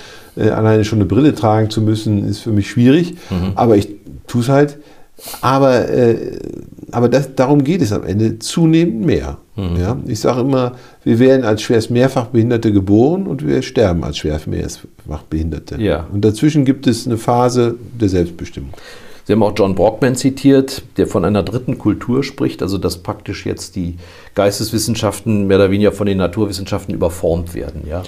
Alleine 0.43 0.85
schon 0.85 0.99
eine 0.99 1.07
Brille 1.07 1.35
tragen 1.35 1.71
zu 1.71 1.81
müssen, 1.81 2.29
ist 2.29 2.41
für 2.41 2.53
mich 2.53 2.71
schwierig. 2.71 3.15
Mhm. 3.31 3.53
Aber 3.55 3.77
ich 3.77 3.89
tue 4.27 4.43
es 4.43 4.49
halt. 4.49 4.79
Aber, 5.41 5.89
äh, 5.89 6.39
aber 6.91 7.09
das, 7.09 7.35
darum 7.35 7.63
geht 7.63 7.83
es 7.83 7.93
am 7.93 8.05
Ende 8.05 8.39
zunehmend 8.41 9.07
mehr. 9.07 9.39
Mhm. 9.57 9.77
Ja? 9.77 9.97
Ich 10.07 10.21
sage 10.21 10.41
immer, 10.41 10.73
wir 11.05 11.19
werden 11.19 11.45
als 11.45 11.63
schwerst 11.63 11.91
Mehrfachbehinderte 11.91 12.73
geboren 12.73 13.27
und 13.27 13.47
wir 13.47 13.63
sterben 13.63 14.03
als 14.05 14.19
schwerst 14.19 14.49
Mehrfachbehinderte. 14.49 15.81
Ja. 15.81 16.07
Und 16.13 16.25
dazwischen 16.25 16.65
gibt 16.65 16.87
es 16.87 17.07
eine 17.07 17.17
Phase 17.17 17.77
der 18.01 18.09
Selbstbestimmung. 18.09 18.73
Sie 19.27 19.33
haben 19.33 19.43
auch 19.43 19.55
John 19.57 19.75
Brockman 19.75 20.17
zitiert, 20.17 20.83
der 20.99 21.07
von 21.07 21.25
einer 21.25 21.43
dritten 21.43 21.79
Kultur 21.79 22.23
spricht, 22.23 22.61
also 22.61 22.77
dass 22.77 22.99
praktisch 22.99 23.47
jetzt 23.47 23.75
die 23.75 23.97
Geisteswissenschaften 24.35 25.47
mehr 25.47 25.57
oder 25.57 25.71
weniger 25.71 25.93
von 25.93 26.07
den 26.07 26.19
Naturwissenschaften 26.19 26.95
überformt 26.95 27.55
werden. 27.55 27.83
Ja, 27.89 28.03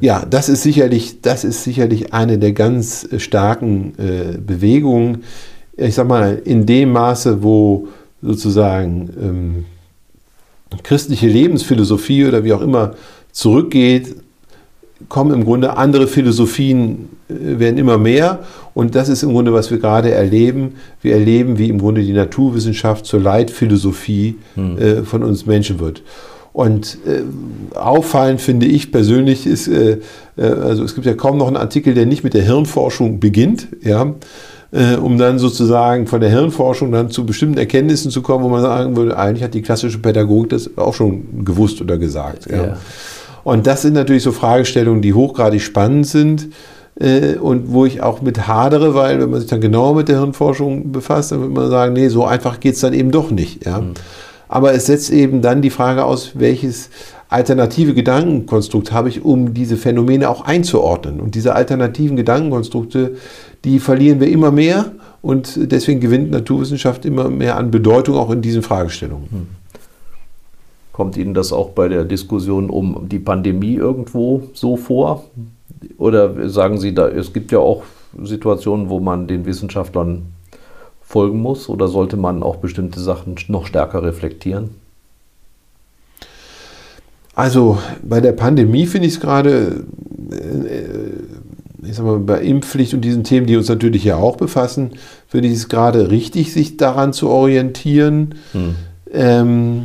ja 0.00 0.24
das, 0.24 0.48
ist 0.48 0.62
sicherlich, 0.62 1.22
das 1.22 1.42
ist 1.42 1.64
sicherlich 1.64 2.14
eine 2.14 2.38
der 2.38 2.52
ganz 2.52 3.08
starken 3.18 3.94
äh, 3.98 4.38
Bewegungen, 4.38 5.24
ich 5.76 5.94
sag 5.94 6.06
mal, 6.06 6.40
in 6.44 6.66
dem 6.66 6.92
Maße, 6.92 7.42
wo 7.42 7.88
sozusagen 8.22 9.10
ähm, 9.20 9.64
christliche 10.84 11.26
Lebensphilosophie 11.26 12.26
oder 12.26 12.44
wie 12.44 12.52
auch 12.52 12.60
immer 12.60 12.94
zurückgeht, 13.32 14.16
kommen 15.08 15.32
im 15.32 15.44
Grunde 15.44 15.76
andere 15.76 16.06
Philosophien, 16.06 17.08
äh, 17.28 17.58
werden 17.58 17.78
immer 17.78 17.98
mehr. 17.98 18.40
Und 18.74 18.94
das 18.94 19.08
ist 19.08 19.22
im 19.22 19.30
Grunde, 19.30 19.52
was 19.52 19.70
wir 19.70 19.78
gerade 19.78 20.12
erleben. 20.12 20.74
Wir 21.02 21.14
erleben, 21.14 21.58
wie 21.58 21.68
im 21.68 21.78
Grunde 21.78 22.02
die 22.02 22.12
Naturwissenschaft 22.12 23.06
zur 23.06 23.20
Leitphilosophie 23.20 24.36
hm. 24.54 24.78
äh, 24.78 25.02
von 25.02 25.22
uns 25.22 25.46
Menschen 25.46 25.80
wird. 25.80 26.02
Und 26.52 26.98
äh, 27.06 27.22
auffallend 27.76 28.40
finde 28.40 28.66
ich 28.66 28.90
persönlich 28.90 29.46
ist, 29.46 29.68
äh, 29.68 29.98
äh 30.36 30.42
also 30.42 30.82
es 30.82 30.94
gibt 30.94 31.06
ja 31.06 31.14
kaum 31.14 31.38
noch 31.38 31.46
einen 31.46 31.56
Artikel, 31.56 31.94
der 31.94 32.06
nicht 32.06 32.24
mit 32.24 32.34
der 32.34 32.42
Hirnforschung 32.42 33.20
beginnt. 33.20 33.68
Ja 33.82 34.14
äh, 34.72 34.96
um 34.96 35.18
dann 35.18 35.38
sozusagen 35.38 36.06
von 36.06 36.20
der 36.20 36.30
Hirnforschung 36.30 36.92
dann 36.92 37.10
zu 37.10 37.26
bestimmten 37.26 37.58
Erkenntnissen 37.58 38.10
zu 38.10 38.22
kommen, 38.22 38.44
wo 38.44 38.48
man 38.48 38.62
sagen 38.62 38.96
würde, 38.96 39.16
eigentlich 39.18 39.42
hat 39.42 39.54
die 39.54 39.62
klassische 39.62 39.98
Pädagogik 39.98 40.50
das 40.50 40.70
auch 40.76 40.94
schon 40.94 41.44
gewusst 41.44 41.80
oder 41.80 41.98
gesagt. 41.98 42.48
Ja. 42.50 42.64
ja. 42.64 42.76
Und 43.50 43.66
das 43.66 43.82
sind 43.82 43.94
natürlich 43.94 44.22
so 44.22 44.30
Fragestellungen, 44.30 45.02
die 45.02 45.12
hochgradig 45.12 45.60
spannend 45.60 46.06
sind 46.06 46.50
äh, 47.00 47.34
und 47.34 47.72
wo 47.72 47.84
ich 47.84 48.00
auch 48.00 48.22
mit 48.22 48.46
hadere, 48.46 48.94
weil 48.94 49.20
wenn 49.20 49.28
man 49.28 49.40
sich 49.40 49.50
dann 49.50 49.60
genauer 49.60 49.96
mit 49.96 50.08
der 50.08 50.20
Hirnforschung 50.20 50.92
befasst, 50.92 51.32
dann 51.32 51.40
würde 51.40 51.54
man 51.54 51.68
sagen, 51.68 51.94
nee, 51.94 52.06
so 52.06 52.24
einfach 52.24 52.60
geht 52.60 52.74
es 52.76 52.80
dann 52.80 52.92
eben 52.92 53.10
doch 53.10 53.32
nicht. 53.32 53.66
Ja. 53.66 53.80
Mhm. 53.80 53.94
Aber 54.46 54.72
es 54.72 54.86
setzt 54.86 55.10
eben 55.10 55.42
dann 55.42 55.62
die 55.62 55.70
Frage 55.70 56.04
aus, 56.04 56.32
welches 56.34 56.90
alternative 57.28 57.92
Gedankenkonstrukt 57.92 58.92
habe 58.92 59.08
ich, 59.08 59.24
um 59.24 59.52
diese 59.52 59.76
Phänomene 59.76 60.28
auch 60.28 60.44
einzuordnen. 60.44 61.18
Und 61.18 61.34
diese 61.34 61.56
alternativen 61.56 62.16
Gedankenkonstrukte 62.16 63.16
die 63.64 63.80
verlieren 63.80 64.20
wir 64.20 64.28
immer 64.28 64.52
mehr 64.52 64.92
und 65.22 65.70
deswegen 65.72 65.98
gewinnt 65.98 66.30
Naturwissenschaft 66.30 67.04
immer 67.04 67.28
mehr 67.28 67.56
an 67.56 67.72
Bedeutung 67.72 68.16
auch 68.16 68.30
in 68.30 68.42
diesen 68.42 68.62
Fragestellungen. 68.62 69.28
Hm. 69.30 69.46
Kommt 70.92 71.16
Ihnen 71.16 71.34
das 71.34 71.52
auch 71.52 71.70
bei 71.70 71.88
der 71.88 72.04
Diskussion 72.04 72.68
um 72.68 73.08
die 73.08 73.18
Pandemie 73.18 73.74
irgendwo 73.74 74.42
so 74.54 74.76
vor? 74.76 75.24
Oder 75.98 76.48
sagen 76.48 76.78
Sie, 76.78 76.94
da, 76.94 77.08
es 77.08 77.32
gibt 77.32 77.52
ja 77.52 77.58
auch 77.58 77.84
Situationen, 78.22 78.88
wo 78.88 79.00
man 79.00 79.26
den 79.26 79.46
Wissenschaftlern 79.46 80.26
folgen 81.00 81.40
muss? 81.40 81.68
Oder 81.68 81.88
sollte 81.88 82.16
man 82.16 82.42
auch 82.42 82.56
bestimmte 82.56 83.00
Sachen 83.00 83.36
noch 83.48 83.66
stärker 83.66 84.02
reflektieren? 84.02 84.70
Also 87.34 87.78
bei 88.02 88.20
der 88.20 88.32
Pandemie 88.32 88.86
finde 88.86 89.06
ich 89.06 89.14
es 89.14 89.20
gerade 89.20 89.84
äh, 90.30 90.90
ich 91.82 91.94
sag 91.94 92.04
mal, 92.04 92.18
bei 92.18 92.40
Impfpflicht 92.40 92.94
und 92.94 93.00
diesen 93.02 93.24
Themen, 93.24 93.46
die 93.46 93.56
uns 93.56 93.68
natürlich 93.68 94.04
ja 94.04 94.16
auch 94.16 94.36
befassen, 94.36 94.90
finde 95.28 95.48
ich 95.48 95.54
es 95.54 95.68
gerade 95.68 96.10
richtig, 96.10 96.52
sich 96.52 96.76
daran 96.76 97.12
zu 97.12 97.28
orientieren. 97.28 98.34
Hm. 98.52 98.74
Ähm, 99.12 99.78
äh, 99.78 99.82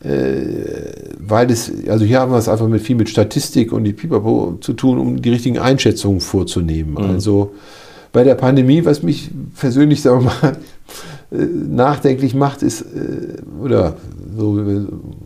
weil 0.00 1.50
es, 1.50 1.72
also 1.88 2.04
hier 2.04 2.20
haben 2.20 2.30
wir 2.30 2.38
es 2.38 2.48
einfach 2.48 2.68
mit 2.68 2.82
viel 2.82 2.96
mit 2.96 3.08
Statistik 3.08 3.72
und 3.72 3.84
die 3.84 3.92
Pipapo 3.92 4.58
zu 4.60 4.74
tun, 4.74 4.98
um 4.98 5.22
die 5.22 5.30
richtigen 5.30 5.58
Einschätzungen 5.58 6.20
vorzunehmen. 6.20 6.96
Hm. 6.98 7.10
Also 7.10 7.54
bei 8.12 8.24
der 8.24 8.34
Pandemie, 8.34 8.84
was 8.84 9.02
mich 9.02 9.30
persönlich, 9.58 10.02
sagen 10.02 10.24
wir 10.24 10.32
mal, 10.42 10.56
äh, 11.32 11.44
nachdenklich 11.44 12.34
macht, 12.34 12.62
ist, 12.62 12.82
äh, 12.82 13.42
oder 13.62 13.96
so, 14.36 14.58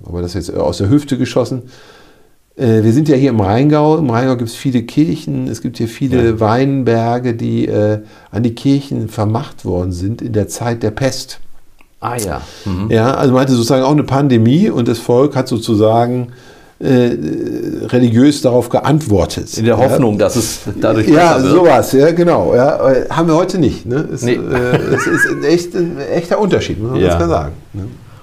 aber 0.04 0.22
das 0.22 0.34
jetzt 0.34 0.54
aus 0.54 0.78
der 0.78 0.88
Hüfte 0.88 1.18
geschossen, 1.18 1.62
äh, 2.56 2.82
wir 2.82 2.92
sind 2.92 3.08
ja 3.08 3.16
hier 3.16 3.30
im 3.30 3.40
Rheingau. 3.40 3.96
Im 3.98 4.10
Rheingau 4.10 4.36
gibt 4.36 4.50
es 4.50 4.56
viele 4.56 4.82
Kirchen, 4.82 5.48
es 5.48 5.62
gibt 5.62 5.78
hier 5.78 5.88
viele 5.88 6.24
ja. 6.24 6.40
Weinberge, 6.40 7.34
die 7.34 7.66
äh, 7.66 8.00
an 8.30 8.42
die 8.42 8.54
Kirchen 8.54 9.08
vermacht 9.08 9.64
worden 9.64 9.92
sind 9.92 10.22
in 10.22 10.32
der 10.32 10.48
Zeit 10.48 10.82
der 10.82 10.90
Pest. 10.90 11.40
Ah 12.00 12.16
ja. 12.16 12.40
Mhm. 12.64 12.90
Ja, 12.90 13.14
also 13.14 13.32
man 13.32 13.42
hatte 13.42 13.52
sozusagen 13.52 13.84
auch 13.84 13.90
eine 13.92 14.04
Pandemie 14.04 14.70
und 14.70 14.88
das 14.88 14.98
Volk 14.98 15.36
hat 15.36 15.48
sozusagen 15.48 16.32
äh, 16.78 17.16
religiös 17.88 18.40
darauf 18.40 18.70
geantwortet. 18.70 19.58
In 19.58 19.66
der 19.66 19.76
Hoffnung, 19.76 20.14
ja. 20.14 20.20
dass 20.20 20.36
es 20.36 20.60
dadurch 20.80 21.08
Ja, 21.08 21.42
wird. 21.42 21.52
sowas, 21.52 21.92
ja, 21.92 22.10
genau. 22.12 22.54
Ja, 22.54 22.80
haben 23.10 23.28
wir 23.28 23.36
heute 23.36 23.58
nicht. 23.58 23.84
Ne? 23.84 24.08
Es, 24.12 24.22
nee. 24.22 24.34
äh, 24.34 24.94
es 24.94 25.06
ist 25.06 25.28
ein, 25.28 25.44
echt, 25.44 25.74
ein, 25.74 25.98
echter 25.98 26.38
Unterschied, 26.38 26.80
muss 26.80 26.92
man 26.92 27.00
ja. 27.00 27.08
ganz 27.08 27.16
klar 27.18 27.28
sagen. 27.28 27.52
Ne? 27.74 27.82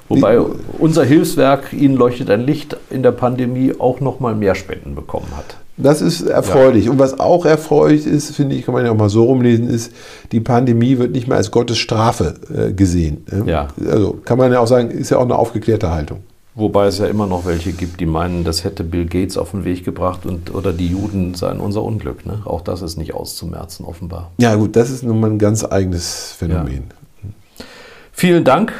Wobei 0.10 0.40
unser 0.80 1.04
Hilfswerk, 1.04 1.74
Ihnen 1.74 1.96
leuchtet 1.98 2.30
ein 2.32 2.42
Licht, 2.42 2.78
in 2.90 3.04
der 3.04 3.12
Pandemie 3.12 3.74
auch 3.78 4.00
noch 4.00 4.20
mal 4.20 4.34
mehr 4.34 4.56
Spenden 4.56 4.96
bekommen 4.96 5.28
hat. 5.36 5.58
Das 5.78 6.02
ist 6.02 6.22
erfreulich. 6.22 6.86
Ja. 6.86 6.92
Und 6.92 7.00
was 7.00 7.20
auch 7.20 7.46
erfreulich 7.46 8.06
ist, 8.06 8.36
finde 8.36 8.56
ich, 8.56 8.66
kann 8.66 8.74
man 8.74 8.86
ja 8.86 8.92
auch 8.92 8.98
mal 8.98 9.10
so 9.10 9.26
rumlesen, 9.26 9.70
ist, 9.70 9.92
die 10.32 10.40
Pandemie 10.40 10.98
wird 10.98 11.12
nicht 11.12 11.28
mehr 11.28 11.38
als 11.38 11.52
Gottes 11.52 11.78
Strafe 11.78 12.36
äh, 12.54 12.74
gesehen. 12.74 13.26
Ja. 13.46 13.68
Also 13.88 14.18
kann 14.26 14.38
man 14.38 14.52
ja 14.52 14.60
auch 14.60 14.68
sagen, 14.68 14.90
ist 14.90 15.12
ja 15.12 15.18
auch 15.18 15.24
eine 15.24 15.36
aufgeklärte 15.36 15.92
Haltung. 15.92 16.20
Wobei 16.56 16.88
es 16.88 16.98
ja 16.98 17.06
immer 17.06 17.28
noch 17.28 17.46
welche 17.46 17.72
gibt, 17.72 18.00
die 18.00 18.08
meinen, 18.08 18.44
das 18.44 18.64
hätte 18.64 18.84
Bill 18.84 19.06
Gates 19.06 19.38
auf 19.38 19.52
den 19.52 19.64
Weg 19.64 19.86
gebracht 19.86 20.26
und, 20.26 20.56
oder 20.56 20.74
die 20.74 20.88
Juden 20.88 21.36
seien 21.36 21.60
unser 21.60 21.84
Unglück. 21.84 22.26
Ne? 22.26 22.42
Auch 22.46 22.62
das 22.62 22.82
ist 22.82 22.98
nicht 22.98 23.14
auszumerzen, 23.14 23.86
offenbar. 23.86 24.32
Ja, 24.40 24.56
gut, 24.56 24.76
das 24.76 24.90
ist 24.90 25.04
nun 25.04 25.20
mal 25.20 25.30
ein 25.30 25.38
ganz 25.38 25.64
eigenes 25.64 26.34
Phänomen. 26.36 26.86
Ja. 27.22 27.66
Vielen 28.12 28.44
Dank 28.44 28.74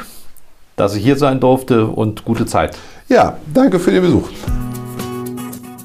dass 0.78 0.94
ich 0.94 1.02
hier 1.02 1.16
sein 1.16 1.40
durfte 1.40 1.86
und 1.86 2.24
gute 2.24 2.46
Zeit. 2.46 2.78
Ja, 3.08 3.36
danke 3.52 3.78
für 3.78 3.90
den 3.90 4.02
Besuch. 4.02 4.28